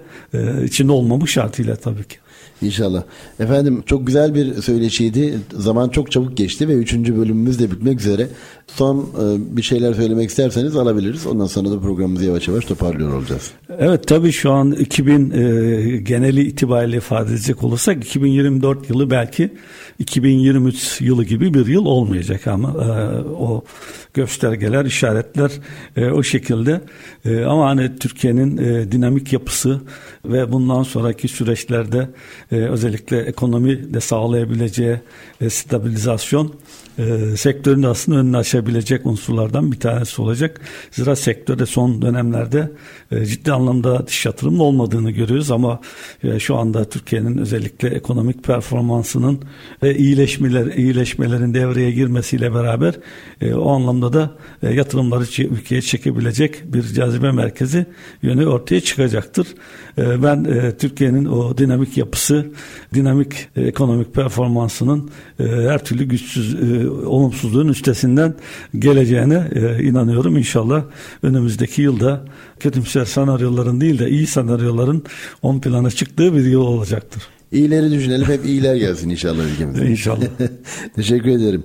içinde 0.64 0.92
olmamış 0.92 1.32
şartıyla 1.32 1.76
tabii 1.76 2.04
ki. 2.04 2.16
İnşallah. 2.62 3.03
Efendim 3.39 3.84
çok 3.86 4.08
güzel 4.08 4.36
bir 4.36 4.62
söyleşiydi. 4.62 5.39
Zaman 5.58 5.89
çok 5.89 6.12
çabuk 6.12 6.38
geçti 6.38 6.68
ve 6.68 6.74
üçüncü 6.74 7.18
bölümümüz 7.18 7.60
de 7.60 7.72
bitmek 7.72 7.99
üzere. 7.99 8.28
Son 8.68 8.97
e, 8.97 9.57
bir 9.57 9.61
şeyler 9.61 9.93
söylemek 9.93 10.30
isterseniz 10.30 10.76
alabiliriz. 10.76 11.28
Ondan 11.28 11.45
sonra 11.45 11.72
da 11.72 11.80
programımızı 11.80 12.26
yavaş 12.26 12.47
yavaş 12.47 12.65
toparlıyor 12.65 13.13
olacağız. 13.13 13.51
Evet 13.80 14.07
tabii 14.07 14.32
şu 14.32 14.51
an 14.51 14.72
2000 14.72 15.32
e, 15.32 15.97
geneli 15.97 16.41
itibariyle 16.41 16.97
ifade 16.97 17.30
edecek 17.30 17.63
olursak 17.63 18.05
2024 18.05 18.89
yılı 18.89 19.09
belki 19.09 19.53
2023 19.99 21.01
yılı 21.01 21.24
gibi 21.24 21.53
bir 21.53 21.68
yıl 21.68 21.86
olmayacak 21.86 22.47
ama 22.47 22.70
e, 22.70 23.18
o 23.22 23.63
göstergeler, 24.13 24.86
işaretler 24.86 25.51
e, 25.95 26.05
o 26.05 26.24
şekilde. 26.24 26.82
E, 27.26 27.43
ama 27.43 27.70
hani 27.70 27.97
Türkiye'nin 27.99 28.57
e, 28.57 28.91
dinamik 28.91 29.34
yapısı 29.34 29.82
ve 30.26 30.51
bundan 30.51 30.84
sonraki 30.84 31.28
süreçlerde 31.28 32.09
e, 32.51 32.55
özellikle 32.55 33.20
ekonomi 33.20 33.93
de 33.93 33.99
sağlayabileceği 33.99 34.99
e, 35.41 35.49
stabilizasyon 35.49 36.53
e, 36.98 37.38
sektörün 37.38 37.84
aslında 37.84 38.18
önünü 38.18 38.38
açabilecek 38.38 39.06
unsurlardan 39.06 39.72
bir 39.72 39.80
tanesi 39.80 40.22
olacak. 40.22 40.62
Zira 40.91 41.16
sektörde 41.16 41.66
son 41.66 42.02
dönemlerde 42.02 42.72
e, 43.12 43.26
ciddi 43.26 43.52
anlamda 43.52 44.08
dış 44.08 44.26
yatırımın 44.26 44.60
olmadığını 44.60 45.12
görüyoruz 45.12 45.52
ama 45.52 45.80
e, 46.24 46.39
şu 46.39 46.56
anda 46.56 46.89
Türkiye'nin 46.89 47.38
özellikle 47.38 47.89
ekonomik 47.89 48.43
performansının 48.43 49.39
ve 49.84 49.98
iyileşmeler, 49.98 50.66
iyileşmelerin 50.66 51.54
devreye 51.54 51.91
girmesiyle 51.91 52.54
beraber 52.54 52.93
e, 53.41 53.54
o 53.54 53.72
anlamda 53.72 54.14
da 54.14 54.36
e, 54.64 54.74
yatırımları 54.74 55.24
ülkeye 55.43 55.82
çekebilecek 55.82 56.74
bir 56.74 56.84
cazibe 56.84 57.32
merkezi 57.32 57.86
yönü 58.22 58.45
ortaya 58.45 58.82
çıkacaktır. 58.82 59.48
E, 59.98 60.24
ben 60.24 60.43
e, 60.43 60.78
Türkiye'nin 60.78 61.26
o 61.26 61.58
dinamik 61.58 61.98
yapısı, 61.98 62.45
dinamik 62.93 63.48
e, 63.56 63.62
ekonomik 63.62 64.14
performansının 64.14 65.10
e, 65.39 65.43
her 65.43 65.86
türlü 65.86 66.04
güçsüz 66.04 66.56
e, 66.56 66.87
olumsuzluğun 66.90 67.68
üstesinden 67.68 68.36
geleceğine 68.80 69.50
e, 69.56 69.84
inanıyorum. 69.84 70.38
İnşallah 70.38 70.84
önümüzdeki 71.24 71.82
yılda 71.82 72.26
kötümser 72.60 73.06
senaryoların 73.06 73.82
değil 73.82 74.00
de 74.00 74.10
iyi 74.10 74.28
senaryoların 74.28 75.04
on 75.42 75.60
plana 75.60 75.92
çıktığı 75.92 76.36
bir 76.36 76.46
yıl 76.46 76.62
olacaktır. 76.62 77.24
İyileri 77.52 77.91
düşünelim 77.91 78.28
hep 78.28 78.45
iyiler 78.45 78.76
gelsin 78.76 79.10
inşallah 79.10 79.43
ülkemize. 79.54 79.86
İnşallah. 79.91 80.26
Teşekkür 80.95 81.30
ederim. 81.30 81.64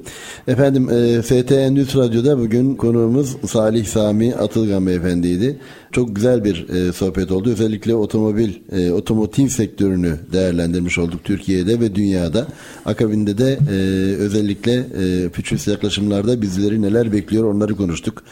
Efendim 0.49 0.91
e, 0.91 1.23
FT 1.23 1.53
Endüstri 1.53 1.99
Radyo'da 1.99 2.39
bugün 2.39 2.75
konuğumuz 2.75 3.37
Salih 3.47 3.87
Sami 3.87 4.35
Atılgan 4.35 4.87
Beyefendiydi. 4.87 5.59
Çok 5.93 6.17
güzel 6.17 6.45
bir 6.45 6.69
e, 6.69 6.93
sohbet 6.93 7.31
oldu. 7.33 7.51
Özellikle 7.51 7.95
otomobil, 7.95 8.51
e, 8.73 8.93
otomotiv 8.93 9.49
sektörünü 9.49 10.19
değerlendirmiş 10.33 10.99
olduk 10.99 11.25
Türkiye'de 11.25 11.81
ve 11.81 11.95
dünyada. 11.95 12.47
Akabinde 12.85 13.39
de 13.39 13.59
e, 13.71 13.75
özellikle 14.17 14.73
e, 14.75 15.31
fütürist 15.31 15.69
yaklaşımlarda 15.69 16.43
bizleri 16.43 16.83
neler 16.83 17.13
bekliyor 17.13 17.55
onları 17.55 17.77
konuştuk. 17.77 18.23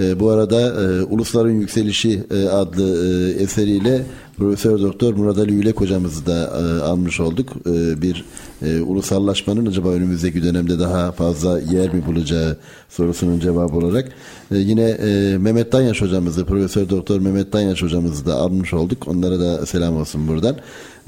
E, 0.00 0.20
bu 0.20 0.30
arada 0.30 0.60
e, 0.60 1.02
Ulusların 1.02 1.60
Yükselişi 1.60 2.22
e, 2.30 2.48
adlı 2.48 3.06
e, 3.06 3.42
eseriyle 3.42 4.02
Profesör 4.36 4.80
Doktor 4.80 5.14
Murat 5.14 5.38
Ali 5.38 5.54
Ülek 5.54 5.80
hocamızı 5.80 6.26
da 6.26 6.44
e, 6.44 6.82
almış 6.82 7.20
olduk. 7.20 7.48
E, 7.66 8.02
bir 8.02 8.24
e, 8.62 8.80
ulusallaşmanın 8.80 9.66
acaba 9.66 9.88
önümüzdeki 9.88 10.42
dönemde 10.42 10.78
daha 10.78 11.12
fazla 11.12 11.60
yer 11.60 11.94
mi 11.94 12.06
bulacağı 12.06 12.56
sorusunun 12.88 13.40
cevabı 13.40 13.76
olarak. 13.76 14.08
E, 14.50 14.58
yine 14.58 14.82
e, 14.82 15.38
Mehmet 15.38 15.72
Danyaş 15.72 16.02
hocamızı, 16.02 16.44
Profesör 16.44 16.88
Doktor 16.88 17.20
Mehmet 17.20 17.52
Danyaş 17.52 17.82
hocamızı 17.82 18.26
da 18.26 18.34
almış 18.34 18.74
olduk. 18.74 19.08
Onlara 19.08 19.40
da 19.40 19.66
selam 19.66 19.96
olsun 19.96 20.28
buradan. 20.28 20.56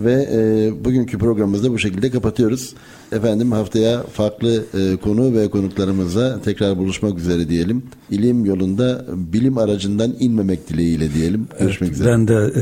Ve 0.01 0.29
e, 0.33 0.85
bugünkü 0.85 1.19
programımızda 1.19 1.71
bu 1.71 1.79
şekilde 1.79 2.11
kapatıyoruz. 2.11 2.75
Efendim 3.13 3.53
haftaya 3.53 4.03
farklı 4.03 4.65
e, 4.75 4.97
konu 4.97 5.35
ve 5.35 5.51
konuklarımızla 5.51 6.43
tekrar 6.43 6.79
buluşmak 6.79 7.19
üzere 7.19 7.49
diyelim. 7.49 7.83
İlim 8.11 8.45
yolunda 8.45 9.05
bilim 9.09 9.59
aracından 9.59 10.15
inmemek 10.19 10.69
dileğiyle 10.69 11.15
diyelim. 11.15 11.49
Görüşmek 11.61 11.89
evet, 11.89 12.01
üzere. 12.01 12.13
Ben 12.13 12.29
de 12.29 12.53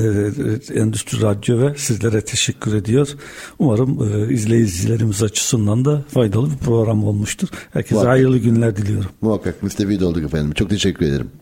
e, 0.73 0.81
Endüstri 0.81 1.23
Radyo 1.23 1.59
ve 1.61 1.75
sizlere 1.77 2.21
teşekkür 2.21 2.75
ediyor. 2.75 3.09
Umarım 3.59 4.13
e, 4.13 4.33
izleyicilerimiz 4.33 5.23
açısından 5.23 5.85
da 5.85 6.05
faydalı 6.09 6.51
bir 6.51 6.57
program 6.57 7.05
olmuştur. 7.05 7.49
Herkese 7.73 7.95
Muhakkak. 7.95 8.13
hayırlı 8.13 8.39
günler 8.39 8.77
diliyorum. 8.77 9.11
Muhakkak 9.21 9.63
müstefid 9.63 10.01
olduk 10.01 10.25
efendim. 10.25 10.53
Çok 10.55 10.71
teşekkür 10.71 11.07
ederim. 11.07 11.40